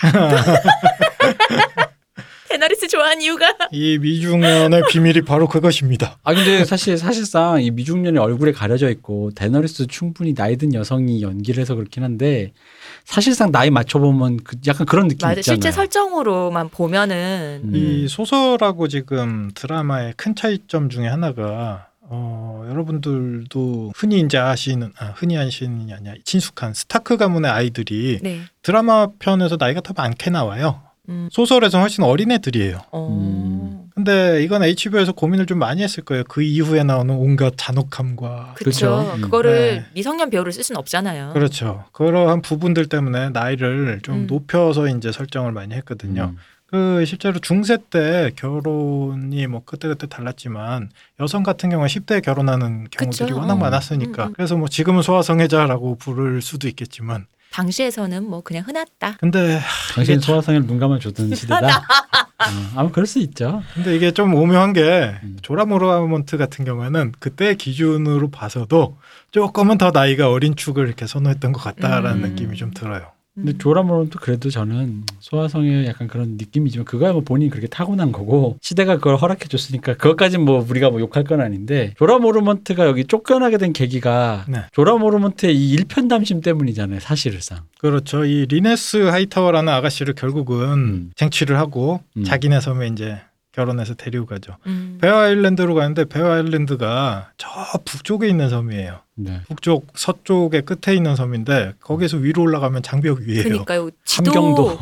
[2.50, 6.18] 대너리스 좋아하는 이유가 이 미중년의 비밀이 바로 그것입니다.
[6.24, 11.62] 아 근데 사실 사실상 이 미중년의 얼굴에 가려져 있고 데너리스 충분히 나이 든 여성이 연기를
[11.62, 12.52] 해서 그렇긴 한데
[13.06, 15.56] 사실상 나이 맞춰 보면 그 약간 그런 느낌 맞아 있잖아요.
[15.56, 17.76] 실제 설정으로만 보면은 음.
[17.76, 25.38] 이 소설하고 지금 드라마의 큰 차이점 중에 하나가 어, 여러분들도 흔히 이제 아시는 아, 흔히
[25.38, 28.42] 아시는 게 아니야 친숙한 스타크 가문의 아이들이 네.
[28.64, 30.82] 드라마 편에서 나이가 더 많게 나와요.
[31.10, 31.28] 음.
[31.32, 32.80] 소설에서 훨씬 어린 애들이에요.
[32.92, 33.08] 어.
[33.10, 33.90] 음.
[33.94, 36.24] 근데 이건 HBO에서 고민을 좀 많이 했을 거예요.
[36.24, 38.64] 그 이후에 나오는 온갖 잔혹함과 그쵸.
[38.64, 39.14] 그렇죠.
[39.16, 39.22] 음.
[39.22, 39.86] 그거를 네.
[39.94, 41.32] 미성년 배우를 쓸 수는 없잖아요.
[41.34, 41.84] 그렇죠.
[41.92, 44.28] 그러한 부분들 때문에 나이를 좀 음.
[44.28, 46.32] 높여서 이제 설정을 많이 했거든요.
[46.34, 46.38] 음.
[46.68, 53.40] 그 실제로 중세 때 결혼이 뭐 그때그때 달랐지만 여성 같은 경우는 10대에 결혼하는 경우들이 그쵸.
[53.40, 53.58] 워낙 어.
[53.58, 54.34] 많았으니까 음, 음.
[54.34, 59.18] 그래서 뭐 지금은 소아성애자라고 부를 수도 있겠지만 당시에서는 뭐 그냥 흔했다.
[59.20, 59.60] 근데
[59.94, 61.78] 당신 소화성에 눈 감아 주던 시대다.
[62.40, 63.64] 어, 아마 그럴 수 있죠.
[63.74, 65.38] 근데 이게 좀 오묘한 게 음.
[65.42, 68.98] 조라모르먼트 같은 경우에는 그때 기준으로 봐서도
[69.32, 72.30] 조금은 더 나이가 어린 축을 이렇게 선호했던 것 같다라는 음.
[72.30, 73.12] 느낌이 좀 들어요.
[73.40, 73.58] 근데 음.
[73.58, 78.96] 조라모는 또 그래도 저는 소화성에 약간 그런 느낌이지만 그거야 뭐 본인이 그렇게 타고난 거고 시대가
[78.96, 84.46] 그걸 허락해 줬으니까 그것까지 뭐 우리가 뭐 욕할 건 아닌데 조라모르먼트가 여기 쫓겨나게 된 계기가
[84.50, 84.64] 네.
[84.74, 88.26] 조라모르먼트의 이 일편단심 때문이잖아요 사실상 그렇죠.
[88.26, 91.12] 이 리네스 하이타워라는 아가씨를 결국은 음.
[91.16, 92.24] 쟁취를 하고 음.
[92.24, 93.20] 자기네 섬에 이제
[93.52, 94.56] 결혼해서 데리고 가죠.
[94.68, 94.98] 음.
[95.02, 97.50] 베어 아일랜드로 가는데 베어 아일랜드가 저
[97.84, 99.00] 북쪽에 있는 섬이에요.
[99.22, 99.42] 네.
[99.48, 103.44] 북쪽 서쪽의 끝에 있는 섬인데 거기서 위로 올라가면 장벽 위에요.
[103.44, 103.90] 그러니까요.
[104.06, 104.64] 지도 함경도.
[104.70, 104.78] 어,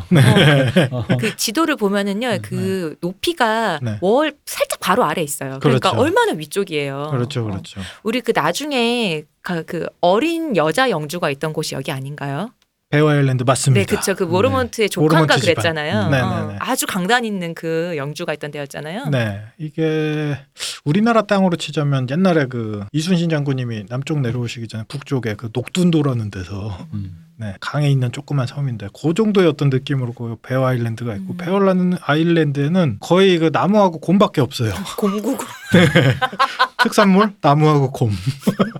[0.92, 1.16] 어.
[1.18, 2.38] 그 지도를 보면은요.
[2.42, 3.98] 그 높이가 네.
[4.00, 5.58] Wall 살짝 바로 아래 있어요.
[5.60, 6.02] 그러니까 그렇죠.
[6.02, 7.08] 얼마나 위쪽이에요.
[7.10, 7.44] 그렇죠, 어.
[7.44, 7.80] 그렇죠.
[8.04, 12.50] 우리 그 나중에 가- 그 어린 여자 영주가 있던 곳이 여기 아닌가요?
[12.90, 13.80] 베어 아일랜드 맞습니다.
[13.80, 14.14] 네, 그렇죠.
[14.14, 15.54] 그 모르먼트의 조카인가 모르먼트 집안.
[15.54, 16.06] 그랬잖아요.
[16.06, 16.10] 음.
[16.10, 16.58] 네, 어, 네, 네.
[16.58, 19.06] 아주 강단 있는 그 영주가 있던 데였잖아요.
[19.10, 20.38] 네, 이게
[20.84, 27.27] 우리나라 땅으로 치자면 옛날에 그 이순신 장군님이 남쪽 내려오시기 전에 북쪽에 그 녹둔도라는 데서 음.
[27.40, 31.36] 네, 강에 있는 조그만 섬인데 그 정도의 어떤 느낌으로 그 베어 아일랜드가 있고 음.
[31.36, 31.60] 베어
[32.02, 34.72] 아일랜드에는 거의 그 나무하고 곰밖에 없어요.
[34.98, 35.38] 곰구고.
[36.82, 38.10] 특산물 나무하고 곰.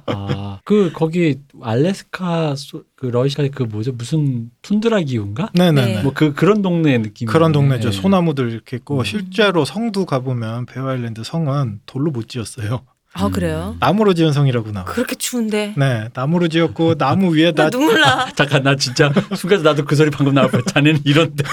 [0.07, 5.51] 아, 그 거기 알래스카 소- 그 러시아 그 뭐죠 무슨 툰드라 기후인가?
[5.55, 5.95] 네네네.
[5.97, 6.03] 네.
[6.03, 7.29] 뭐 그 그런 동네 느낌.
[7.29, 7.91] 그런 동네죠.
[7.91, 7.97] 네.
[8.01, 9.05] 소나무들 이렇게 있고 음.
[9.05, 12.83] 실제로 성도 가보면 베어 아일랜드 성은 돌로 못 지었어요.
[13.19, 13.77] 아 그래요?
[13.81, 14.87] 나무로 지은 성이라고 나와요.
[14.89, 15.75] 그렇게 추운데.
[15.77, 18.31] 네, 나무로 지었고 나무 위에다 나 눈물 나.
[18.37, 20.63] 잠깐 나 진짜 순간 나도 그 소리 방금 나올 뻔.
[20.65, 21.43] 자네는 이런데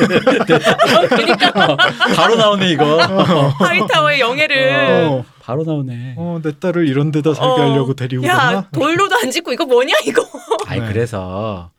[1.10, 1.76] 그러니까
[2.16, 2.98] 바로 나오네 이거.
[3.60, 5.06] 하이타워의 영애를.
[5.10, 6.16] 어, 바로 나오네.
[6.18, 7.72] 어, 내 딸을 이런 데다 살게 어.
[7.72, 8.70] 하려고 데리고 야 갔나?
[8.72, 10.24] 돌로도 안 짓고 이거 뭐냐 이거.
[10.68, 10.88] 아니 네.
[10.88, 11.72] 그래서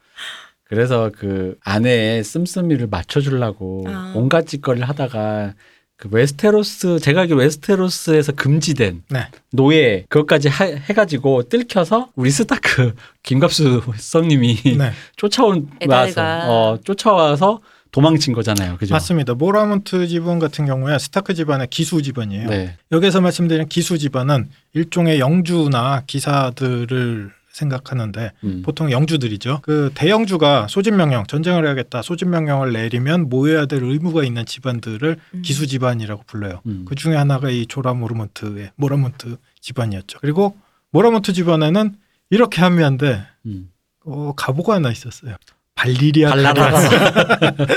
[0.65, 4.13] 그래서 그 아내의 씀씀이를 맞춰주려고 아.
[4.17, 5.53] 온갖 짓거리를 하다가
[5.99, 9.29] 그 웨스테로스 제가 알기로 웨스테로스에서 금지된 네.
[9.51, 16.23] 노예 그것까지 하- 해가지고 들켜서 우리 스타크 김갑수 성님이 네, 쫓아온 와서.
[16.45, 17.61] 어, 쫓아와서
[17.93, 18.77] 도망친 거잖아요.
[18.77, 18.93] 그죠?
[18.95, 19.33] 맞습니다.
[19.33, 22.49] 모라몬트 집안 같은 경우에 스타크 집안의 기수 집안이에요.
[22.51, 22.77] 네.
[22.93, 28.63] 여기서 말씀드린 기수 집안은 일종의 영주나 기사들을 생각하는데 음.
[28.65, 29.61] 보통 영주들이죠.
[29.63, 32.03] 그 대영주가 소집 명령, 전쟁을 해야겠다.
[32.03, 35.43] 소집 명령을 내리면 모여야 될 의무가 있는 집안들을 음.
[35.43, 36.61] 기수 집안이라고 불러요.
[36.67, 36.85] 음.
[36.87, 40.19] 그 중에 하나가 이 조라 모르몬트의 모라몬트 집안이었죠.
[40.21, 40.57] 그리고
[40.91, 41.95] 모라몬트 집안에는
[42.31, 43.71] 이렇게 한미한데 음.
[44.05, 45.37] 어, 가보가 하나 있었어요.
[45.77, 46.71] 발리리아 발라라.
[46.71, 46.89] 가라스.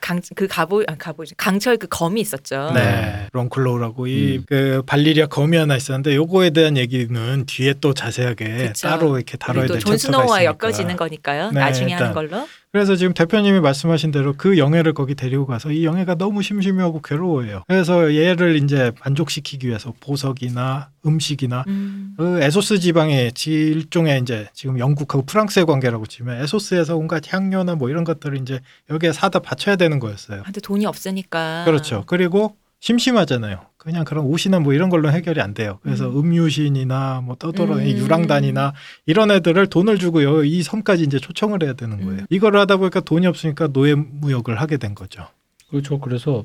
[0.00, 2.70] 강그 가보 아 가보 강철 그 검이 있었죠.
[2.74, 4.44] 네, 롱클로우라고 이 음.
[4.48, 8.88] 그 발리리아 검이 하나 있었는데 요거에 대한 얘기는 뒤에 또 자세하게 그쵸.
[8.88, 10.44] 따로 이렇게 다뤄야 우리 될 또존 챕터가 스노우와.
[10.44, 11.50] 엮여지는 거니까요.
[11.50, 12.48] 네, 나중에 하는 걸로.
[12.74, 17.62] 그래서 지금 대표님이 말씀하신 대로 그 영애를 거기 데리고 가서 이 영애가 너무 심심해하고 괴로워해요.
[17.68, 22.14] 그래서 얘를 이제 만족시키기 위해서 보석이나 음식이나 음.
[22.16, 27.90] 그 에소스 지방의 지- 일종의 이제 지금 영국하고 프랑스의 관계라고 치면 에소스에서 온갖 향료나 뭐
[27.90, 28.58] 이런 것들을 이제
[28.90, 30.42] 여기에 사다 바쳐야 되는 거였어요.
[30.42, 31.62] 근데 돈이 없으니까.
[31.66, 32.02] 그렇죠.
[32.08, 33.60] 그리고 심심하잖아요.
[33.84, 35.78] 그냥 그런 옷이나 뭐 이런 걸로 해결이 안 돼요.
[35.82, 36.24] 그래서 음.
[36.24, 36.34] 음.
[36.34, 37.98] 유신이나뭐 떠돌아다니 음.
[37.98, 38.72] 유랑단이나
[39.04, 40.42] 이런 애들을 돈을 주고요.
[40.44, 42.20] 이 섬까지 이제 초청을 해야 되는 거예요.
[42.20, 42.26] 음.
[42.30, 45.26] 이거를 하다 보니까 돈이 없으니까 노예 무역을 하게 된 거죠.
[45.68, 46.00] 그렇죠.
[46.00, 46.44] 그래서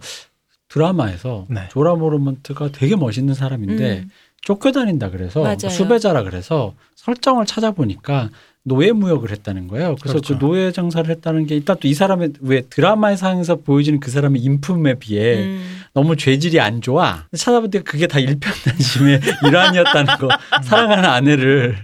[0.67, 1.67] 드라마에서 네.
[1.71, 4.09] 조라 모르먼트가 되게 멋있는 사람인데 음.
[4.41, 5.69] 쫓겨다닌다 그래서 맞아요.
[5.69, 8.29] 수배자라 그래서 설정을 찾아보니까
[8.69, 9.95] 노예 무역을 했다는 거예요.
[9.99, 10.37] 그래서 그 그렇죠.
[10.39, 14.93] 노예 장사를 했다는 게 일단 또 이 사람의 왜 드라마의 상에서 보여지는 그 사람의 인품에
[14.99, 15.81] 비해 음.
[15.93, 17.25] 너무 죄질이 안 좋아.
[17.35, 20.29] 찾아보니까 그게 다 일편단심의 일환이었다는 거.
[20.63, 21.77] 사랑하는 아내를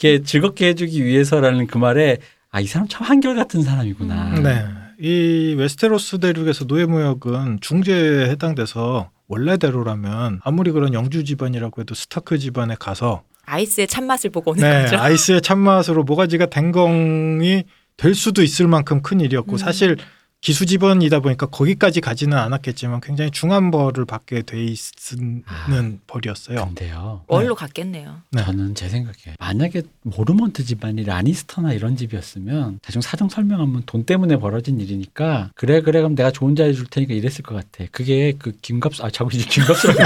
[0.00, 2.16] 이렇게 즐겁게 해주기 위해서라는 그 말에
[2.50, 4.34] 아 이 사람 참 한결 같은 사람이구나.
[4.36, 4.42] 음.
[4.42, 4.64] 네.
[5.00, 12.76] 이 웨스테로스 대륙에서 노예 무역은 중재에 해당돼서 원래대로라면 아무리 그런 영주 집안이라고 해도 스타크 집안에
[12.78, 14.98] 가서 아이스의 참맛을 보고 오는 네, 거죠.
[14.98, 17.64] 아이스의 참맛으로 모가지가 된공이
[17.96, 19.58] 될 수도 있을 만큼 큰 일이었고 음.
[19.58, 19.96] 사실
[20.42, 25.66] 기수 집안이다 보니까 거기까지 가지는 않았겠지만 굉장히 중한 벌을 받게 돼 있는 아.
[26.08, 26.64] 벌이었어요.
[26.66, 27.22] 근데요.
[27.28, 28.22] 원로 같겠네요.
[28.32, 28.44] 네.
[28.44, 34.80] 저는 제 생각에 만약에 모르몬트 집안이 라니스터나 이런 집이었으면 대충 사정 설명하면 돈 때문에 벌어진
[34.80, 37.88] 일이니까 그래 그래 그럼 내가 좋은 자리 줄 테니까 이랬을 것 같아.
[37.92, 40.00] 그게 그 김갑 아 자꾸 이제 김갑수라고?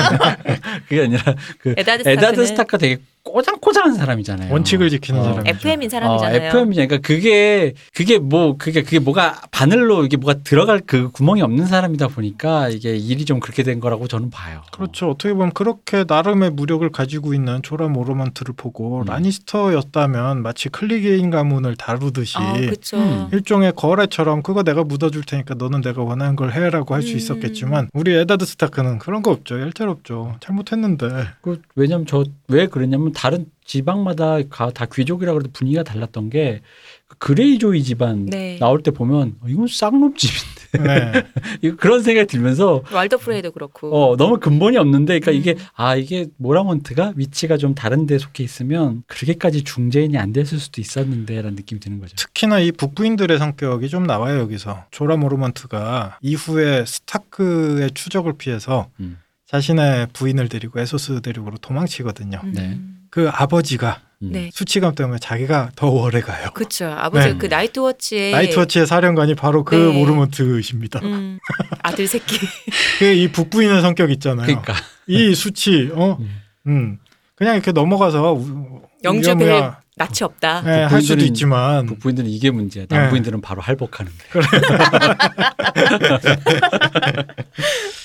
[0.86, 1.22] 그게 아니라
[1.58, 4.52] 그 에다드 에다드 스타크는 스타크가 되게 꼬장꼬장한 사람이잖아요.
[4.52, 5.24] 원칙을 지키는 어.
[5.24, 5.56] 사람이죠.
[5.56, 6.46] FM인 어, 사람이잖아요.
[6.48, 6.86] FM이냐.
[6.86, 12.08] 그러니까 그게 그게 뭐 그게 그게 뭐가 바늘로 이게 뭐가 들어갈 그 구멍이 없는 사람이다
[12.08, 14.62] 보니까 이게 일이 좀 그렇게 된 거라고 저는 봐요.
[14.72, 15.10] 그렇죠.
[15.10, 19.04] 어떻게 보면 그렇게 나름의 무력을 가지고 있는 조라 모로먼트를 보고 음.
[19.06, 22.96] 라니스터였다면 마치 클리게인 가문을 다루듯이 아, 그렇죠.
[22.98, 23.28] 음.
[23.32, 27.16] 일종의 거래처럼 그거 내가 묻어줄 테니까 너는 내가 원하는 걸 해라고 할수 음.
[27.16, 29.58] 있었겠지만 우리 에다드 스타크는 그런 거 없죠.
[29.58, 30.36] 일절 없죠.
[30.40, 31.06] 잘못했는데
[31.42, 36.60] 그 왜냐면 저 왜 그랬냐면 다른 지방마다 가- 다 귀족이라 그래도 분위기가 달랐던 게그
[37.18, 38.58] 그레이조이 집안 네.
[38.60, 41.24] 나올 때 보면 어, 이건 쌍놈 집인데
[41.62, 41.70] 네.
[41.78, 43.88] 그런 생각이 들면서 왈더 프레이도 그렇고.
[44.12, 45.36] 어 너무 근본이 없는데 그러니까 음.
[45.36, 50.82] 이게 아 이게 모라몬트가 위치가 좀 다른 데 속해 있으면 그렇게까지 중재인이 안 됐을 수도
[50.82, 52.16] 있었는데라는 느낌이 드는 거죠.
[52.16, 59.16] 특히나 이 북부인들의 성격이 좀 나와요 여기서 조라 모르먼트가 이후에 스타크의 추적을 피해서 음.
[59.46, 62.40] 자신의 부인을 데리고 에소스 대륙으로 도망치거든요.
[62.44, 62.52] 음.
[62.52, 62.78] 네.
[63.16, 64.28] 그 아버지가 음.
[64.32, 64.50] 네.
[64.52, 66.50] 수치감 때문에 자기가 더 오래 가요.
[66.52, 66.84] 그렇죠.
[66.84, 67.38] 아버지 네.
[67.38, 69.90] 그 나이트워치의 나이트워치의 사령관이 바로 그 네.
[69.98, 71.00] 모르먼트이십니다.
[71.02, 71.38] 음,
[71.82, 72.38] 아들 새끼.
[73.00, 74.44] 그이 북부인의 성격 있잖아요.
[74.44, 74.74] 그러니까
[75.06, 76.42] 이 수치, 어, 음.
[76.66, 76.98] 음,
[77.36, 80.60] 그냥 이렇게 넘어가서 우- 영주 우야무야, 배 낯이 없다.
[80.60, 82.84] 네, 할 수도 있지만 북부인들은 이게 문제야.
[82.90, 84.40] 남부인들은 바로 할복하는 데.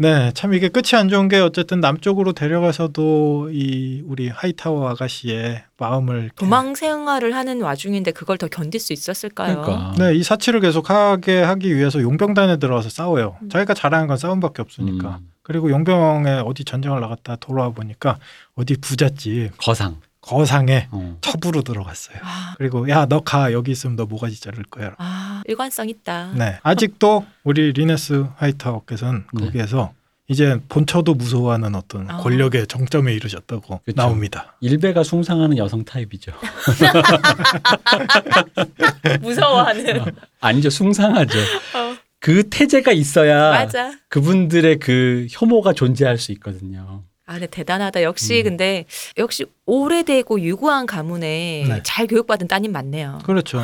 [0.00, 6.30] 네, 참 이게 끝이 안 좋은 게 어쨌든 남쪽으로 데려가서도 이 우리 하이타워 아가씨의 마음을
[6.36, 9.60] 도망 생활을 하는 와중인데 그걸 더 견딜 수 있었을까요?
[9.60, 9.94] 그러니까.
[9.98, 13.36] 네, 이 사치를 계속하게 하기 위해서 용병단에 들어가서 싸워요.
[13.42, 13.50] 음.
[13.50, 15.18] 자기가 잘하는 건 싸움밖에 없으니까.
[15.20, 15.28] 음.
[15.42, 18.18] 그리고 용병에 어디 전쟁을 나갔다 돌아와 보니까
[18.54, 19.98] 어디 부잣집 거상.
[20.30, 21.16] 거상에 어.
[21.20, 22.16] 첩으로 들어갔어요.
[22.22, 24.94] 아, 그리고 야 너 가 여기 있으면 너 모가지 자를 거야.
[24.98, 26.32] 아, 일관성 있다.
[26.36, 29.44] 네, 아직도 우리 리네스 하이타워께서는 네.
[29.46, 29.92] 거기에서
[30.28, 32.18] 이제 본처도 무서워하는 어떤 아.
[32.18, 33.96] 권력의 정점에 이르셨다고 그쵸.
[33.96, 34.54] 나옵니다.
[34.60, 36.30] 일베가 숭상하는 여성 타입이죠.
[39.20, 40.04] 무서워하는.
[40.40, 40.70] 아니죠.
[40.70, 41.38] 숭상하죠.
[41.38, 43.92] 어, 그 태제가 있어야 맞아.
[44.08, 47.02] 그분들의 그 혐오가 존재할 수 있거든요.
[47.30, 48.02] 아, 근데 대단하다.
[48.02, 48.44] 역시 음.
[48.44, 51.80] 근데 역시 오래되고 유구한 가문에 네.
[51.84, 53.20] 잘 교육받은 따님 많네요.
[53.24, 53.62] 그렇죠.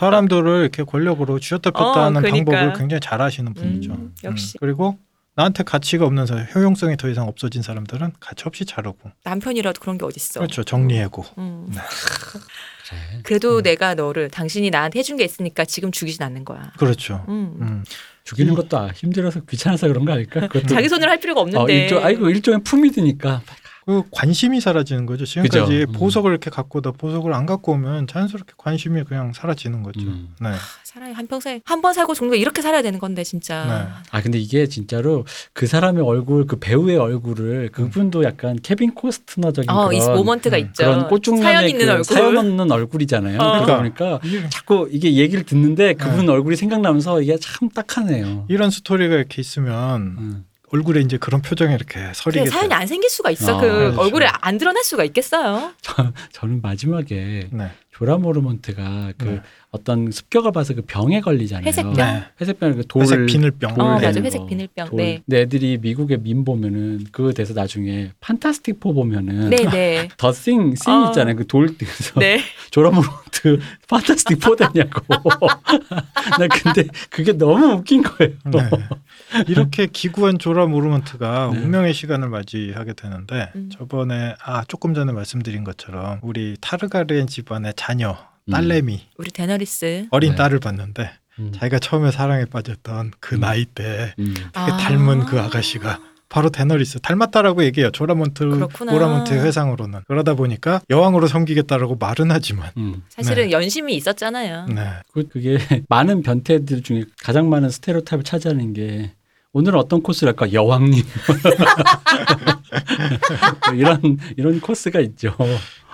[0.00, 2.50] 사람들을 이렇게 권력으로 쥐었다 폈다 어, 하는 그러니까.
[2.50, 3.92] 방법을 굉장히 잘하시는 분이죠.
[3.92, 4.58] 음, 역시.
[4.58, 4.98] 그리고
[5.38, 9.12] 나한테 가치가 없는 사람, 효용성이 더 이상 없어진 사람들은 가치 없이 자르고.
[9.22, 10.40] 남편이라도 그런 게 어딨어.
[10.40, 10.64] 그렇죠.
[10.64, 11.24] 정리해고.
[11.38, 11.68] 음.
[11.70, 11.78] 네.
[11.80, 13.20] 그래.
[13.22, 13.62] 그래도 음.
[13.62, 16.72] 내가 너를 당신이 나한테 해준 게 있으니까 지금 죽이진 않는 거야.
[16.76, 17.24] 그렇죠.
[17.28, 17.56] 음.
[17.60, 17.84] 음.
[18.24, 20.40] 죽이는 것도 아, 힘들어서 귀찮아서 그런 거 아닐까?
[20.40, 21.72] 그것도 자기 손으로 할 필요가 어, 없는데.
[21.72, 23.40] 일종, 아이고 일종의 품이 드니까
[23.88, 25.24] 그 관심이 사라지는 거죠.
[25.24, 25.90] 지금까지 그죠.
[25.90, 25.92] 음.
[25.94, 30.00] 보석을 이렇게 갖고 오다 보석을 안 갖고 오면 자연스럽게 관심이 그냥 사라지는 거죠.
[30.02, 30.28] 음.
[30.42, 30.50] 네.
[30.84, 33.64] 사람이 한 평생 한 번 살고 죽는 거 이렇게 살아야 되는 건데 진짜.
[33.64, 34.02] 네.
[34.10, 35.24] 아 근데 이게 진짜로
[35.54, 40.60] 그 사람의 얼굴, 그 배우의 얼굴을 그분도 약간 케빈 코스트너적인 어, 이 그런 모먼트가 음,
[40.66, 40.84] 있죠.
[40.84, 42.04] 그런 꽃중년의 사연 있는 그 얼굴.
[42.04, 43.38] 사연 없는 얼굴이잖아요.
[43.40, 43.52] 어.
[43.64, 46.32] 그러다 보니까 이게- 자꾸 이게 얘기를 듣는데 그분 네.
[46.32, 48.44] 얼굴이 생각나면서 이게 참 딱하네요.
[48.50, 50.44] 이런 스토리가 이렇게 있으면 음.
[50.72, 52.78] 얼굴에 이제 그런 표정이 이렇게 그래, 서리게 사연이 돼요.
[52.78, 53.56] 안 생길 수가 있어.
[53.56, 54.00] 아, 그 그렇죠.
[54.00, 55.72] 얼굴에 안 드러날 수가 있겠어요.
[55.80, 57.70] 저, 저는 마지막에 네.
[57.98, 59.40] 조라 모르몬트가 그 네.
[59.72, 61.66] 어떤 습격을 봐서 그 병에 걸리잖아요.
[61.66, 61.94] 회색병?
[61.94, 62.24] 네.
[62.40, 63.74] 회색병 그 돌 회색 비늘병.
[63.74, 64.12] 돌 어, 맞아.
[64.12, 64.20] 거.
[64.20, 64.88] 회색 비늘병.
[64.88, 64.96] 돌.
[64.96, 65.22] 네.
[65.26, 70.08] 근데 애들이 미국의 밈 보면은 그거 돼서 나중에 판타스틱 포 보면은 네, 네.
[70.16, 71.08] The Thing 씬 어.
[71.08, 71.34] 있잖아요.
[71.34, 72.40] 그 돌 그래서 네.
[72.70, 75.02] 조라 모르몬트 판타스틱 포 되냐고.
[75.10, 78.34] 나 근데 그게 너무 웃긴 거예요.
[78.46, 79.42] 네.
[79.48, 81.58] 이렇게 기구한 조라 모르먼트가 네.
[81.60, 83.70] 운명의 시간을 맞이하게 되는데 음.
[83.76, 88.16] 저번에 아 조금 전에 말씀드린 것처럼 우리 타르가리엔 집안의 자녀
[88.46, 88.52] 음.
[88.52, 90.06] 딸내미 우리 데너리스.
[90.10, 90.36] 어린 네.
[90.36, 91.52] 딸을 봤는데 음.
[91.52, 93.40] 자기가 처음에 사랑에 빠졌던 그 음.
[93.40, 94.34] 나이 때 음.
[94.34, 94.76] 되게 아.
[94.76, 97.90] 닮은 그 아가씨가 바로 데너리스 닮았다라고 얘기해요.
[97.90, 98.92] 조라 모르몬트 그렇구나.
[98.92, 103.02] 모라몬트의 회상으로는 그러다 보니까 여왕으로 섬기겠다라고 말은 하지만 음.
[103.08, 104.66] 사실은 연심이 있었잖아요.
[104.66, 104.84] 네.
[105.12, 105.58] 그- 그게
[105.88, 109.12] 많은 변태들 중에 가장 많은 스테레오타입을 차지하는 게
[109.54, 111.02] 오늘은 어떤 코스를 할까 여왕님
[113.66, 115.34] 뭐 이런 이런 코스가 있죠.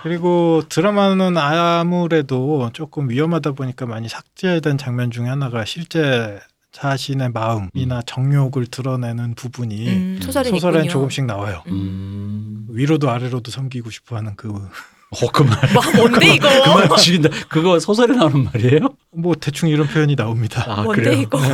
[0.05, 6.39] 그리고 드라마는 아무래도 조금 위험하다 보니까 많이 삭제된 장면 중에 하나가 실제
[6.71, 10.89] 자신의 마음이나 정욕을 드러내는 부분이 음, 소설엔.
[10.89, 11.63] 조금씩 나와요.
[11.69, 12.67] 음.
[12.69, 14.61] 위로도 아래로도 섬기고 싶어하는 그 뭐
[15.23, 15.57] 어, 그 말.
[15.75, 16.49] 와, 뭔데 이거?
[16.49, 17.29] 그 말 죽인다.
[17.49, 18.81] 그거 소설에 나오는 말이에요?
[19.11, 20.65] 뭐 대충 이런 표현이 나옵니다.
[20.67, 21.19] 아, 뭔데 그래요?
[21.19, 21.39] 이거?
[21.41, 21.47] 네.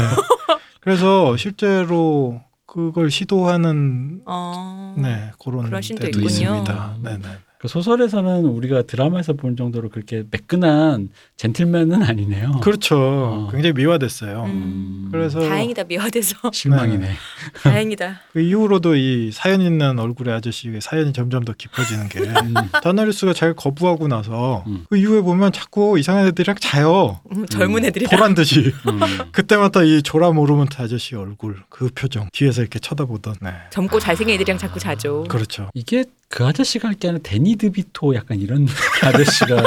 [0.82, 4.94] 그래서 실제로 그걸 시도하는 어.
[4.98, 6.26] 네 그런 데도 있군요.
[6.26, 6.96] 있습니다.
[7.02, 7.24] 네네.
[7.62, 12.54] 그 소설에서는 우리가 드라마에서 본 정도로 그렇게 매끈한 젠틀맨은 아니네요.
[12.64, 12.98] 그렇죠.
[12.98, 13.50] 어.
[13.52, 14.46] 굉장히 미화됐어요.
[14.46, 15.10] 음.
[15.12, 17.12] 그래서 다행이다 미화돼서 실망이네.
[17.62, 18.20] 다행이다.
[18.34, 22.56] 그 이후로도 이 사연 있는 얼굴의 아저씨의 사연이 점점 더 깊어지는 게 음.
[22.82, 24.86] 다나리스가 잘 거부하고 나서 음.
[24.90, 27.20] 그 이후에 보면 자꾸 이상한 애들이랑 자요.
[27.32, 28.18] 음, 젊은 애들이다.
[28.18, 28.74] 보란 듯이.
[28.88, 29.00] 음.
[29.32, 33.36] 그때마다 이 조라 모르먼트 아저씨 얼굴 그 표정 뒤에서 이렇게 쳐다보던.
[33.40, 33.52] 네.
[33.70, 35.26] 젊고 잘생긴 애들이랑 자꾸 자죠.
[35.30, 35.70] 그렇죠.
[35.76, 38.66] 이게 그 아저씨가 할 게 아니라 데니 드비토 약간 이런
[39.04, 39.62] 아저씨가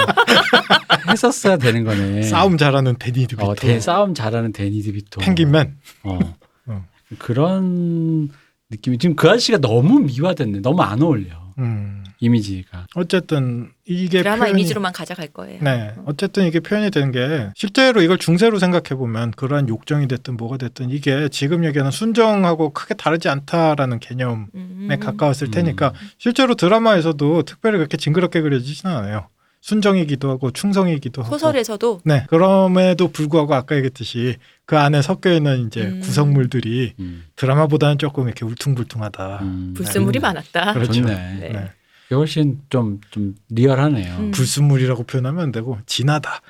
[1.10, 2.22] 했었어야 되는 거네.
[2.22, 3.46] 싸움 잘하는 데니 드비토.
[3.50, 5.20] 어, 대, 싸움 잘하는 데니 드비토.
[5.20, 5.76] 펭귄맨.
[6.04, 6.18] 어.
[6.66, 6.84] 어.
[7.18, 8.30] 그런
[8.70, 10.60] 느낌이 지금 그 아저씨가 너무 미화됐네.
[10.60, 11.43] 너무 안 어울려.
[11.58, 12.04] 음.
[12.20, 12.86] 이미지가.
[12.94, 15.60] 어쨌든 이게 드라마 표현이- 이미지로만 가져갈 거예요.
[15.62, 15.94] 네.
[16.06, 20.90] 어쨌든 이게 표현이 되는 게 실제로 이걸 중세로 생각해 보면 그러한 욕정이 됐든 뭐가 됐든
[20.90, 24.88] 이게 지금 얘기하는 순정하고 크게 다르지 않다라는 개념에 음.
[25.00, 25.50] 가까웠을 음.
[25.50, 29.28] 테니까 실제로 드라마에서도 특별히 그렇게 징그럽게 그려지지는 않아요.
[29.64, 31.38] 순정이기도 하고 충성이기도 하고.
[31.38, 32.26] 소설에서도 네.
[32.28, 34.36] 그럼에도 불구하고 아까 얘기했듯이
[34.66, 36.00] 그 안에 섞여 있는 이제 음.
[36.00, 37.24] 구성물들이 음.
[37.36, 39.38] 드라마보다는 조금 이렇게 울퉁불퉁하다.
[39.40, 39.74] 음.
[39.74, 40.74] 불순물이 많았다.
[40.74, 40.92] 그렇죠.
[40.92, 41.14] 좋네.
[41.40, 41.48] 네.
[41.48, 41.70] 네.
[42.06, 44.16] 이게 훨씬 좀, 좀 리얼하네요.
[44.18, 44.30] 음.
[44.32, 46.42] 불순물이라고 표현하면 안 되고 진하다.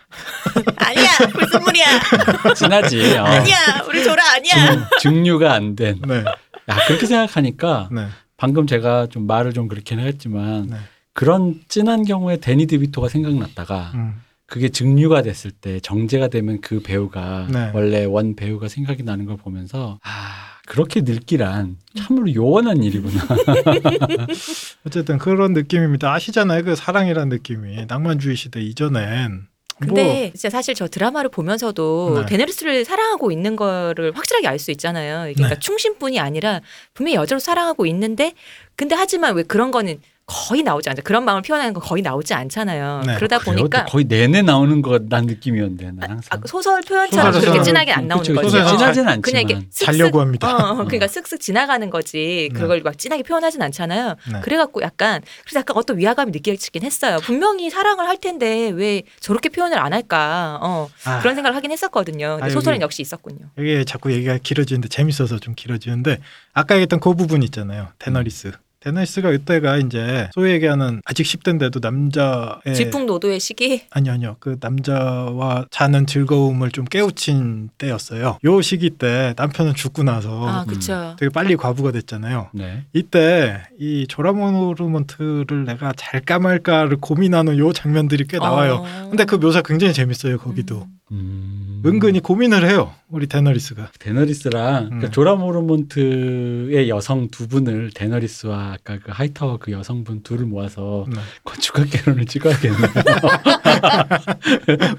[0.75, 1.85] 아니야 불순물이야.
[2.57, 3.17] 진하지.
[3.19, 3.23] 어.
[3.23, 3.57] 아니야
[3.87, 4.89] 우리 조라 아니야.
[4.99, 6.01] 증, 증류가 안 된.
[6.05, 6.17] 네.
[6.17, 8.09] 야, 그렇게 생각하니까 네.
[8.37, 10.77] 방금 제가 좀 말을 좀 그렇게 했지만 네.
[11.15, 14.21] 그런 진한 경우에 데니 드비토가 생각났다가 음.
[14.47, 17.71] 그게 증류가 됐을 때 정제가 되면 그 배우가 네.
[17.73, 23.23] 원래 원 배우가 생각이 나는 걸 보면서 아 그렇게 늙기란 참으로 요원한 일이구나.
[24.87, 26.13] 어쨌든 그런 느낌입니다.
[26.13, 26.65] 아시잖아요.
[26.65, 29.47] 그 사랑이란 느낌이 낭만주의 시대 이전엔
[29.81, 32.27] 근데 진짜 사실 저 드라마를 보면서도 뭐 네.
[32.27, 35.27] 데네리스를 사랑하고 있는 거를 확실하게 알 수 있잖아요.
[35.27, 35.61] 이게 그러니까 네.
[35.61, 36.61] 충신뿐이 아니라
[36.93, 38.35] 분명히 여자로 사랑하고 있는데
[38.77, 41.03] 근데 하지만 왜 그런 거는 거의 나오지 않죠.
[41.03, 43.03] 그런 마음을 표현하는 건 거의 나오지 않잖아요.
[43.07, 43.15] 네.
[43.17, 43.57] 그러다 그래요?
[43.57, 48.09] 보니까 거의 내내 나오는 거난 느낌이었는데 난 항상 아, 소설 표현처럼 소설에서는 그렇게 진하게 안
[48.09, 48.49] 나오는 그쵸, 거죠.
[48.77, 50.71] 진하진 않지만 그냥 이게 슥슥 자려고 합니다.
[50.71, 52.49] 어, 그러니까 슥슥 지나가는 거지.
[52.53, 52.59] 네.
[52.59, 54.17] 그걸 막 진하게 표현하진 않잖아요.
[54.33, 54.41] 네.
[54.43, 57.19] 그래갖고 약간 그래서 약간 어떤 위화감이 느껴지긴 했어요.
[57.23, 60.59] 분명히 사랑을 할 텐데 왜 저렇게 표현을 안 할까?
[60.63, 62.37] 어, 아, 그런 생각을 하긴 했었거든요.
[62.39, 63.51] 근데 아, 소설은 여기- 역시 있었군요.
[63.59, 66.19] 이게 자꾸 얘기가 길어지는데 재밌어서 좀 길어지는데
[66.55, 67.89] 아까 얘기했던 그 부분 있잖아요.
[67.99, 68.53] 데너리스.
[68.85, 73.83] 데너리스가 이때가 이제 소위 얘기하는 아직 10대인데도 남자의 질풍노도의 시기.
[73.91, 78.39] 아니요 아니요 그 남자와 자는 즐거움을 좀 깨우친 때였어요.
[78.45, 81.17] 요 시기 때 남편은 죽고 나서 아, 그쵸.
[81.19, 82.51] 되게 빨리 과부가 됐잖아요.
[82.53, 82.85] 네.
[82.93, 88.85] 이때 이 조라 모르먼트를 내가 잘까 말까를 고민하는 요 장면들이 꽤 나와요.
[88.85, 89.09] 어.
[89.09, 90.37] 근데 그 묘사 굉장히 재밌어요.
[90.39, 90.83] 거기도.
[90.83, 90.95] 음.
[91.15, 91.83] 음.
[91.87, 92.93] 은근히 고민을 해요.
[93.09, 93.91] 우리 데너리스가.
[93.99, 95.01] 데너리스랑 음.
[95.01, 101.21] 그 조라 모르몬트의 여성 두 분을 데너리스와 아까 그 하이타워 그 여성분 둘을 모아서 네.
[101.45, 102.81] 건축학 개론을 찍어야겠네요.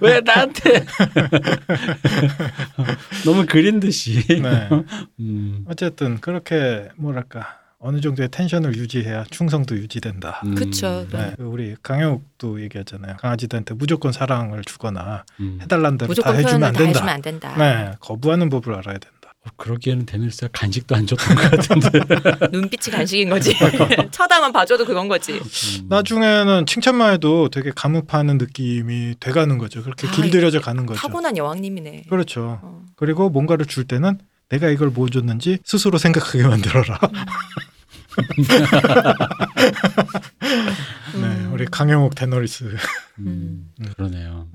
[0.01, 0.85] 왜 나한테
[3.25, 4.25] 너무 그린 듯이.
[4.27, 4.69] 네.
[5.19, 5.65] 음.
[5.67, 10.41] 어쨌든 그렇게 뭐랄까 어느 정도의 텐션을 유지해야 충성도 유지된다.
[10.45, 10.55] 음.
[10.55, 11.05] 그쵸.
[11.11, 13.17] 네, 그 우리 강영욱도 얘기하잖아요.
[13.17, 15.59] 강아지들한테 무조건 사랑을 주거나 음.
[15.61, 16.89] 해달라는 대로 다 무조건 해주면 안다 된다.
[16.89, 17.55] 해주면 안 된다.
[17.57, 19.15] 네, 거부하는 법을 알아야 된다.
[19.45, 21.99] 어, 그러기에는 데너리스가 간식도 안 줬던 것 같은데.
[22.51, 23.53] 눈빛이 간식인 거지.
[24.09, 25.33] 쳐다만 봐줘도 그건 거지.
[25.33, 25.85] 음.
[25.89, 29.83] 나중에는 칭찬만 해도 되게 감읍하는 느낌이 돼가는 거죠.
[29.83, 30.99] 그렇게 아, 길들여져 가는 거죠.
[30.99, 32.05] 타고난 여왕님이네.
[32.09, 32.59] 그렇죠.
[32.63, 32.83] 어.
[32.95, 34.17] 그리고 뭔가를 줄 때는
[34.49, 36.99] 내가 이걸 뭐 줬는지 스스로 생각하게 만들어라.
[41.13, 41.49] 네, 음.
[41.53, 42.75] 우리 강영욱 데너리스.
[43.19, 43.71] 음.
[43.95, 44.47] 그러네요.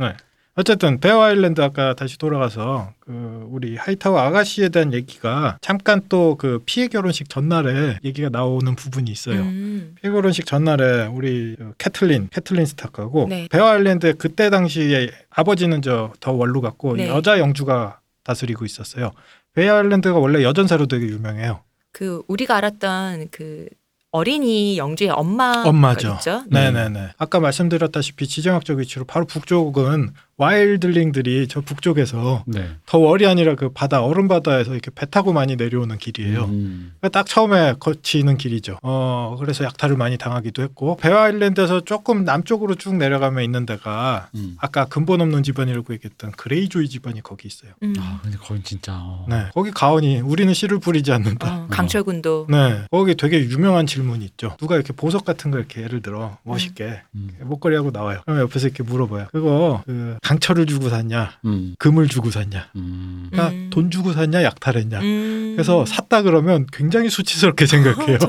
[0.56, 6.60] 어쨌든 베어 아일랜드 아까 다시 돌아가서 그 우리 하이타워 아가씨에 대한 얘기가 잠깐 또 그
[6.66, 9.40] 피의 결혼식 전날에 얘기가 나오는 부분이 있어요.
[9.40, 9.94] 음.
[10.00, 13.48] 피의 결혼식 전날에 우리 그 캐틀린 캐틀린 스타크하고 네.
[13.50, 17.08] 베어 아일랜드 그때 당시에 아버지는 저 The Wall로 갔고 네.
[17.08, 19.12] 여자 영주가 다스리고 있었어요.
[19.54, 21.62] 베어 아일랜드가 원래 여전사로 되게 유명해요.
[21.92, 23.66] 그 우리가 알았던 그
[24.12, 26.14] 어린이 영주의 엄마 엄마죠.
[26.14, 26.42] 있죠.
[26.48, 26.70] 네.
[26.70, 27.08] 네네 네.
[27.18, 30.10] 아까 말씀드렸다시피 지정학적 위치로 바로 북쪽은
[30.40, 32.70] wildling들이 저 북쪽에서 네.
[32.86, 36.44] The Wall이 아니라 그 바다 얼음 바다에서 이렇게 배 타고 많이 내려오는 길이에요.
[36.44, 36.92] 음.
[36.98, 38.78] 그러니까 딱 처음에 거치는 길이죠.
[38.82, 44.56] 어 그래서 약탈을 많이 당하기도 했고 베어 아일랜드에서 조금 남쪽으로 쭉 내려가면 있는 데가 음.
[44.58, 47.72] 아까 근본 없는 집안이라고 얘기했던 그레이조이 집안이 거기 있어요.
[47.82, 47.92] 음.
[47.98, 48.94] 아, 근데 거긴 진짜.
[48.94, 49.26] 어.
[49.28, 51.54] 네, 거기 가언이 우리는 씨를 뿌리지 않는다.
[51.54, 54.56] 어, 강철군도 네, 거기 되게 유명한 질문이 있죠.
[54.58, 57.30] 누가 이렇게 보석 같은 거 이렇게 예를 들어 멋있게 음.
[57.42, 58.20] 목걸이 하고 나와요.
[58.24, 59.26] 그럼 옆에서 이렇게 물어봐요.
[59.32, 61.74] 그거 그 강철을 주고 샀냐, 음.
[61.80, 63.26] 금을 주고 샀냐, 음.
[63.32, 63.70] 그러니까 음.
[63.70, 65.00] 돈 주고 샀냐, 약탈했냐.
[65.00, 65.52] 음.
[65.56, 68.18] 그래서 샀다 그러면 굉장히 수치스럽게 생각해요.
[68.18, 68.28] 저,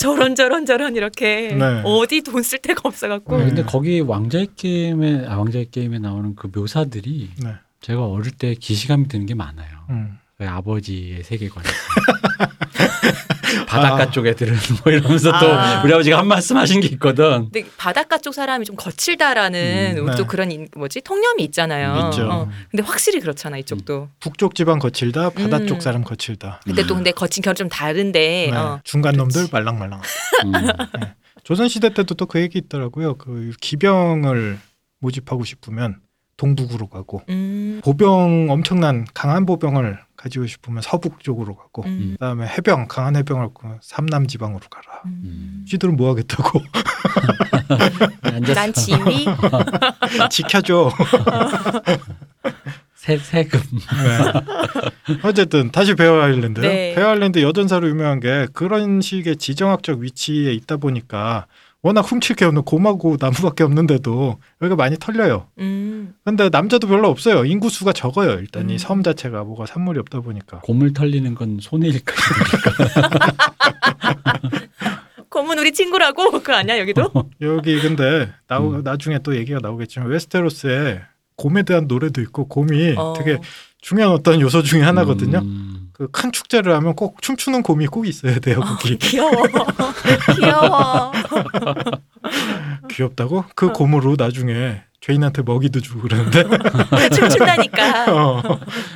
[0.00, 1.82] 저런 저런 저런 이렇게 네.
[1.84, 3.44] 어디 돈 쓸 데가 없어갖고 아, 네.
[3.46, 9.08] 근데 거기 왕자의 게임에 아, 왕자의 게임에 나오는 그 묘사들이 네, 제가 어릴 때 기시감이
[9.08, 9.68] 드는 게 많아요.
[9.90, 10.18] 음.
[10.38, 11.62] 왜 아버지의 세계관.
[13.66, 14.54] 바닷가 쪽 애들은
[14.84, 15.82] 뭐 이러면서 또 아.
[15.84, 17.50] 우리 아버지가 한 말씀 하신 게 있거든.
[17.50, 20.16] 근데 바닷가 쪽 사람이 좀 거칠다라는 음, 네.
[20.16, 22.10] 또 그런 인- 뭐지 통념이 있잖아요.
[22.10, 22.28] 있죠.
[22.30, 24.08] 어, 근데 확실히 그렇잖아 이쪽도.
[24.20, 25.66] 북쪽 집안 거칠다, 바다 음.
[25.66, 26.60] 쪽 사람 거칠다.
[26.64, 28.48] 근데 또 근데 거친 결좀 다른데.
[28.50, 28.80] 네, 어.
[28.84, 29.52] 중간 놈들 그렇지.
[29.52, 30.00] 말랑말랑.
[30.44, 30.52] 음.
[31.44, 33.16] 조선 시대 때도 또 그 얘기 있더라고요.
[33.16, 34.58] 그 기병을
[35.00, 35.96] 모집하고 싶으면
[36.36, 37.80] 동북으로 가고 음.
[37.84, 42.16] 보병 엄청난 강한 보병을 가지고 싶으면 서북 쪽으로 가고 음.
[42.18, 45.02] 그다음에 해병 강한 해병을 그 삼남 지방으로 가라.
[45.04, 45.66] 음.
[45.68, 46.62] 쥐들은 뭐 하겠다고
[48.54, 49.26] 난 지휘.
[50.30, 50.90] 지켜줘.
[52.96, 53.60] 세, 세금.
[53.60, 55.18] 네.
[55.24, 56.62] 어쨌든 다시 베어 아일랜드.
[56.62, 56.94] 네.
[56.94, 61.44] 베어 아일랜드 여전사로 유명한 게 그런 식의 지정학적 위치에 있다 보니까
[61.84, 65.48] 워낙 훔칠 게 없는 고마고 나무밖에 없는데도 여기가 많이 털려요.
[65.58, 66.14] 음.
[66.24, 67.44] 근데 남자도 별로 없어요.
[67.44, 68.38] 인구 수가 적어요.
[68.40, 68.70] 일단 음.
[68.70, 70.60] 이섬 자체가 뭐가 산물이 없다 보니까.
[70.60, 72.14] 고물 털리는 건 손해일까?
[75.28, 77.12] 검은 우리 친구라고 그거 아니야 여기도?
[77.42, 78.82] 여기 근데 나오, 음.
[78.82, 81.02] 나중에 또 얘기가 나오겠지만 웨스테로스에
[81.36, 83.12] 곰에 대한 노래도 있고 곰이 어.
[83.14, 83.38] 되게
[83.82, 85.40] 중요한 어떤 요소 중에 하나거든요.
[85.40, 85.83] 음.
[85.94, 88.58] 그 큰 축제를 하면 꼭 춤추는 곰이 꼭 있어야 돼요.
[88.60, 89.30] 어, 거기 귀여워.
[90.36, 91.12] 귀여워.
[92.90, 93.44] 귀엽다고?
[93.54, 96.44] 그 곰으로 나중에 죄인한테 먹이도 주고 그러는데
[97.14, 98.12] 춤춘다니까.
[98.14, 98.42] 어,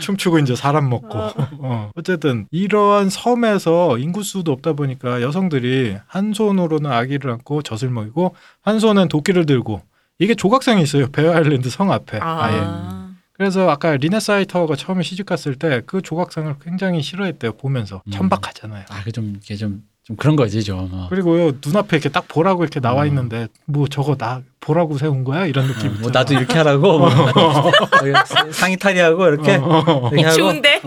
[0.01, 1.19] 춤추고 이제 사람 먹고
[1.59, 1.91] 어.
[1.95, 8.81] 어쨌든 이러한 섬에서 인구 수도 없다 보니까 여성들이 한 손으로는 아기를 안고 젖을 먹이고 한
[8.81, 9.83] 손엔 도끼를 들고
[10.19, 13.07] 이게 조각상이 있어요 베어 아일랜드 성 앞에 아예 아.
[13.39, 18.10] 그래서 아까 리네스 하이타워가 처음에 시집 갔을 때 그 조각상을 굉장히 싫어했대요 보면서 음.
[18.10, 20.89] 천박하잖아요 아, 그 좀, 이게 좀, 좀 그런 거지, 좀.
[20.93, 21.06] 어.
[21.09, 23.09] 그리고요 눈앞에 이렇게 딱 보라고 이렇게 나와 음.
[23.09, 27.09] 있는데 뭐 저거 나 보라고 세운 거야 이런 느낌 어, 뭐 나도 이렇게 하라고 뭐.
[28.52, 30.10] 상의 탈의하고 이렇게 어, 어, 어.
[30.10, 30.82] 이렇게 하고 추운데?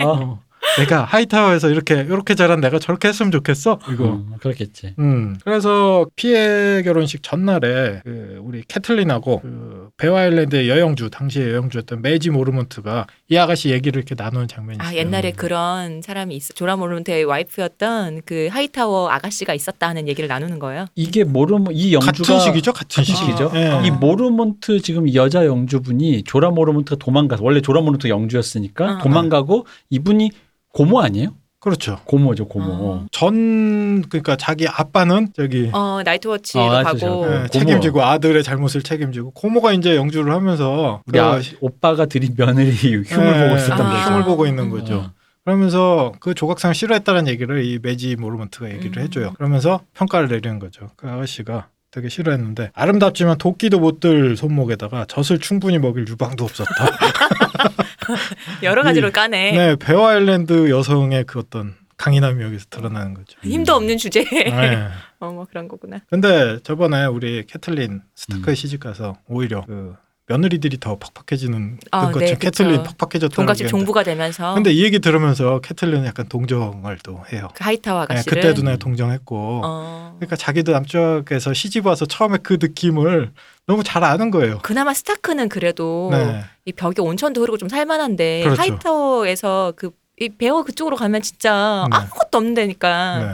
[0.62, 0.72] 어.
[0.72, 0.82] 어.
[0.82, 4.96] 내가 하이타워에서 이렇게 이렇게 자란 내가 저렇게 했으면 좋겠어 이거 음, 그렇겠지.
[5.00, 5.36] 음.
[5.44, 13.08] 그래서 피의 결혼식 전날에 그 우리 캐틀린하고 그 베어 아일랜드의 여영주 당시의 여영주였던 메이지 모르먼트가
[13.30, 14.88] 이 아가씨 얘기를 이렇게 나누는 장면이 있어요.
[14.88, 16.54] 아 옛날에 그런 사람이 있어.
[16.54, 20.86] 조라 모르몬트의 와이프였던 그 하이타워 아가씨가 있었다는 얘기를 나누는 거예요.
[20.96, 23.18] 이게 모르몬트 이 영주가 같은 시기죠, 같은 같은 시기.
[23.18, 23.52] 시기죠.
[23.56, 23.82] 예.
[23.86, 28.98] 이 모르몬트 지금 이 여자 영주분이 조라 모르몬트가 도망가서 원래 조라 모르몬트 영주였으니까 어.
[29.00, 30.32] 도망가고 이분이
[30.74, 31.36] 고모 아니에요?
[31.60, 32.00] 그렇죠.
[32.06, 33.06] 고모죠 고모.
[33.12, 37.48] 전 그러니까 자기 아빠는 저기 어 나이트워치로 어, 가고 고모.
[37.50, 42.72] 책임지고 아들의 잘못을 책임지고 고모가 이제 영주를 하면서 우리 아, 어, 오빠가 들인 며느리
[43.06, 43.90] 흉을 예, 보고 있었던 아.
[43.92, 44.10] 거죠.
[44.12, 44.96] 흉을 보고 있는 거죠.
[44.96, 45.12] 어.
[45.46, 49.04] 그러면서 그 조각상을 싫어했다는 얘기를 이 매지 모르먼트가 얘기를 음.
[49.04, 49.34] 해줘요.
[49.34, 50.90] 그러면서 평가를 내리는 거죠.
[50.96, 56.72] 그 아가씨가 되게 싫어했는데 아름답지만 도끼도 못 들 손목에다가 젖을 충분히 먹일 유방도 없었다.
[58.64, 59.52] 여러 가지로 이- 까네.
[59.52, 63.38] 네, 베어 아일랜드 여성의 그 어떤 강인함이 여기서 드러나는 거죠.
[63.44, 64.88] 힘도 없는 주제에 네.
[65.20, 66.00] 어 뭐 그런 거구나.
[66.10, 68.56] 근데 저번에 우리 캐틀린 스타크에 음.
[68.56, 69.96] 시집 가서 오히려 그
[70.32, 72.36] 며느리들이 더 팍팍해지는 아, 것처럼 네.
[72.36, 77.50] 캐틀린 팍팍해졌다는 게 종부가 되면서 근데 이 얘기 들으면서 캐틀린은 약간 동정을 또 해요.
[77.54, 80.16] 그 하이타워 네, 아가씨를 그때도 내가 동정했고 어.
[80.18, 83.32] 그러니까 자기도 남쪽에서 시집 와서 처음에 그 느낌을
[83.68, 84.60] 너무 잘 아는 거예요.
[84.62, 86.44] 그나마 스타크는 그래도 네.
[86.66, 88.62] 이 벽에 온천도 흐르고 좀 살만한데 그렇죠.
[88.62, 91.98] 하이타워에서 그 베어 그쪽으로 가면 진짜 네.
[91.98, 93.32] 아무것도 없는 데니까 네.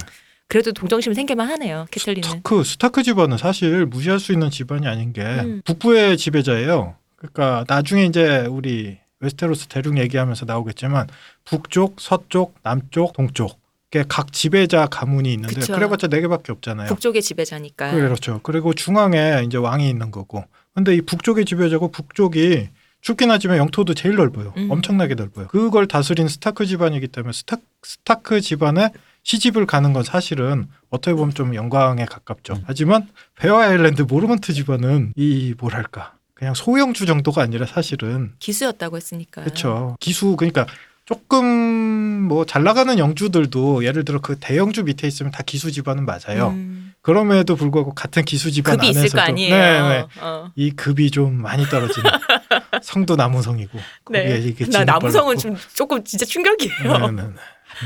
[0.47, 1.85] 그래도 동정심 생길만 하네요.
[1.91, 2.27] 캐틀린은.
[2.29, 5.61] 스타크 스타크 집안은 사실 무시할 수 있는 집안이 아닌 게 음.
[5.65, 6.95] 북부의 지배자예요.
[7.17, 11.07] 그러니까 나중에 이제 우리 웨스테로스 대륙 얘기하면서 나오겠지만
[11.43, 13.59] 북쪽, 서쪽, 남쪽, 동쪽
[14.07, 15.73] 각 지배자 가문이 있는데 그쵸.
[15.73, 16.87] 그래봤자 네 개밖에 없잖아요.
[16.87, 17.91] 북쪽의 지배자니까.
[17.91, 18.39] 그렇죠.
[18.43, 20.45] 그리고 중앙에 이제 왕이 있는 거고.
[20.75, 22.69] 근데 이 북쪽의 지배자고 북쪽이
[23.01, 24.53] 춥긴 하지만 영토도 제일 넓어요.
[24.57, 24.69] 음.
[24.69, 25.47] 엄청나게 넓어요.
[25.47, 28.91] 그걸 다스린 스타크 집안이기 때문에 스타, 스타크 집안에
[29.31, 32.53] 시집을 가는 건 사실은 어떻게 보면 좀 영광에 가깝죠.
[32.53, 32.63] 음.
[32.65, 39.43] 하지만 베어 아일랜드 모르먼트 집안은 이 뭐랄까 그냥 소영주 정도가 아니라 사실은 기수였다고 했으니까.
[39.43, 39.97] 그렇죠.
[39.99, 40.65] 기수 그러니까
[41.03, 46.51] 조금 뭐 잘 나가는 영주들도 예를 들어 그 대영주 밑에 있으면 다 기수 집안은 맞아요.
[46.51, 46.93] 음.
[47.01, 49.53] 그럼에도 불구하고 같은 기수 집안 급이 안에서도 있을 거 아니에요.
[49.53, 50.05] 네, 네.
[50.21, 50.51] 어.
[50.55, 52.09] 이 급이 좀 많이 떨어지는
[52.81, 54.39] 성도 나무성이고 거기에 네.
[54.39, 55.35] 이게 나 발랐고.
[55.35, 56.97] 좀 조금 진짜 충격이에요.
[56.97, 57.33] 네, 네, 네.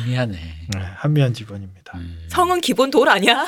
[0.06, 0.38] 미안해.
[0.38, 1.98] 네, 한미한 집안입니다.
[1.98, 2.26] 음.
[2.30, 3.46] 성은 기본 돌 아니야?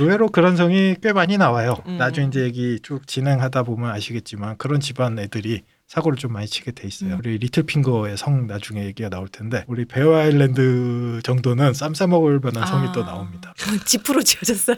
[0.00, 1.76] 의외로 그런 성이 꽤 많이 나와요.
[1.86, 1.98] 음.
[1.98, 6.88] 나중에 이제 얘기 쭉 진행하다 보면 아시겠지만 그런 집안 애들이 사고를 좀 많이 치게 돼
[6.88, 7.12] 있어요.
[7.14, 7.18] 음.
[7.20, 12.66] 우리 리틀핑거의 성 나중에 얘기가 나올 텐데 우리 베어 아일랜드 정도는 쌈 싸 먹을 만한
[12.66, 12.92] 성이 아.
[12.92, 13.54] 또 나옵니다.
[13.86, 14.76] 지프로 지어졌어요.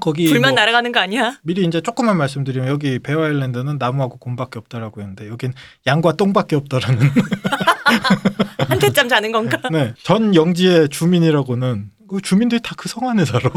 [0.00, 1.36] 거기 불만 뭐 날아가는 거 아니야?
[1.42, 5.52] 미리 이제 조금만 말씀드리면 여기 베어 아일랜드는 나무하고 곰밖에 없다라고 했는데 여긴
[5.86, 7.00] 양과 똥밖에 없다라는
[8.68, 9.60] 한태짬 자는 건가?
[9.70, 9.92] 네.
[10.02, 13.50] 전 영지의 주민이라고는 그 주민들이 다 그 성 안에 살아.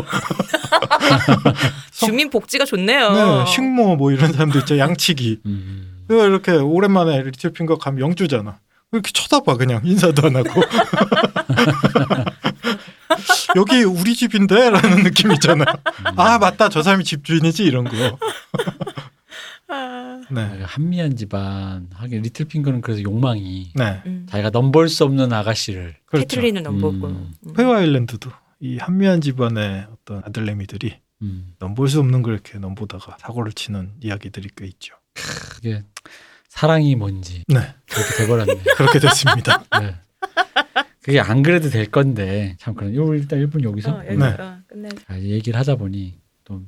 [1.91, 3.11] 성- 주민 복지가 좋네요.
[3.13, 4.77] 네, 식모 뭐 이런 사람도 있죠.
[4.77, 5.39] 양치기.
[5.45, 5.95] 음.
[6.15, 8.59] 이렇게 오랜만에 리틀핑거 가면 영주잖아.
[8.91, 10.49] 이렇게 쳐다봐 그냥 인사도 안 하고.
[13.55, 15.65] 여기 우리 집인데라는 느낌 있잖아.
[16.15, 18.17] 아 맞다 저 사람이 집주인이지 이런 거.
[19.71, 20.61] 아, 네.
[20.63, 24.01] 한미한 집안 하긴 리틀핑거는 그래서 욕망이 네.
[24.05, 24.25] 음.
[24.29, 26.27] 자기가 넘볼 수 없는 아가씨를 그렇죠.
[26.27, 27.07] 캐틀린을 넘보고.
[27.07, 27.33] 음.
[27.55, 28.31] 페어 아일랜드도
[28.61, 31.53] 이 한미한 집안의 어떤 아들내미들이 음.
[31.59, 34.95] 넘볼 수 없는 걸 이렇게 넘보다가 사고를 치는 이야기들이 꽤 있죠.
[35.55, 35.83] 그게
[36.47, 37.59] 사랑이 뭔지 네.
[37.89, 38.53] 그렇게 돼버렸네.
[38.77, 39.63] 그렇게 됐습니다.
[39.79, 39.95] 네.
[41.01, 44.15] 그게 안 그래도 될 건데 참 그런 요 일단 1분 여기서 어, 네.
[44.25, 44.89] 어, 끝내.
[45.07, 46.61] 자, 얘기를 하다 보니 또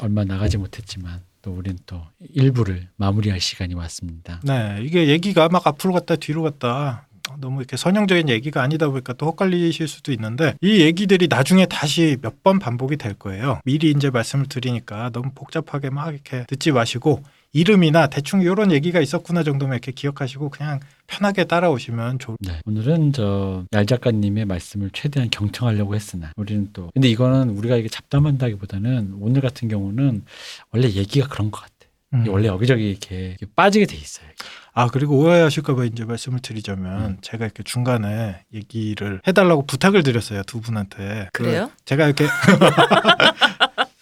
[0.00, 2.02] 얼마 나가지 못했지만 또 우린 또
[2.34, 4.40] 일부를 마무리할 시간이 왔습니다.
[4.44, 7.06] 네, 이게 얘기가 막 앞으로 갔다 뒤로 갔다
[7.40, 12.42] 너무 이렇게 선형적인 얘기가 아니다 보니까 또 헛갈리실 수도 있는데 이 얘기들이 나중에 다시 몇
[12.42, 13.60] 번 반복이 될 거예요.
[13.64, 17.22] 미리 이제 말씀을 드리니까 너무 복잡하게 막 이렇게 듣지 마시고
[17.52, 22.60] 이름이나 대충 이런 얘기가 있었구나 정도만 이렇게 기억하시고 그냥 편하게 따라오시면 좋을 네.
[22.66, 29.16] 오늘은 저 얄 작가님의 말씀을 최대한 경청하려고 했으나 우리는 또 근데 이거는 우리가 이게 잡담한다기보다는
[29.20, 30.24] 오늘 같은 경우는
[30.72, 31.72] 원래 얘기가 그런 것 같아.
[32.14, 32.24] 음.
[32.28, 34.26] 원래 여기저기 이렇게, 이렇게 빠지게 돼 있어요.
[34.72, 37.16] 아 그리고 오해하실까봐 이제 말씀을 드리자면 음.
[37.20, 41.28] 제가 이렇게 중간에 얘기를 해달라고 부탁을 드렸어요 두 분한테.
[41.32, 41.70] 그 그래요?
[41.84, 42.26] 제가 이렇게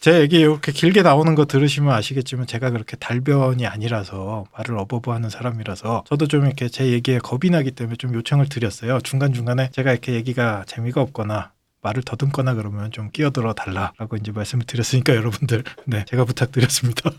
[0.07, 6.05] 제 얘기 이렇게 길게 나오는 거 들으시면 아시겠지만 제가 그렇게 달변이 아니라서 말을 어버버하는 사람이라서
[6.07, 9.01] 저도 좀 이렇게 제 얘기에 겁이 나기 때문에 좀 요청을 드렸어요.
[9.01, 11.51] 중간 중간에 제가 이렇게 얘기가 재미가 없거나
[11.83, 17.11] 말을 더듬거나 그러면 좀 끼어들어 달라라고 이제 말씀을 드렸으니까 여러분들 네 제가 부탁드렸습니다.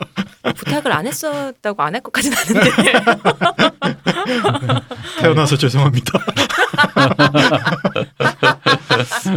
[0.56, 2.72] 부탁을 안 했었다고 안 할 것까지는 아는데.
[5.20, 6.20] 태어나서 죄송합니다.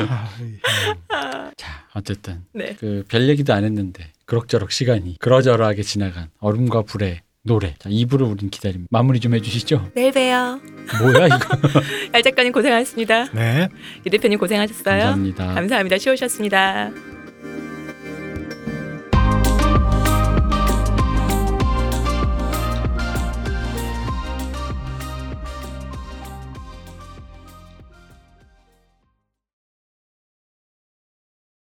[0.09, 0.60] 아, 이-
[1.56, 2.74] 자, 어쨌든 네.
[2.78, 7.74] 그별 얘기도 안 했는데 그럭저럭 시간이 그러저러하게 지나간 얼음과 불의 노래.
[7.78, 8.88] 자, 2부를 우린 기다립니다.
[8.90, 9.92] 마무리 좀 해주시죠.
[9.94, 10.60] 내일 봬요.
[11.00, 11.38] 뭐야 이거?
[12.12, 13.30] 얄 작가님 고생하셨습니다.
[13.32, 13.68] 네.
[14.06, 14.84] 이 대표님 고생하셨어요.
[14.84, 15.54] 감사합니다.
[15.54, 15.98] 감사합니다.
[15.98, 16.90] 쉬우셨습니다.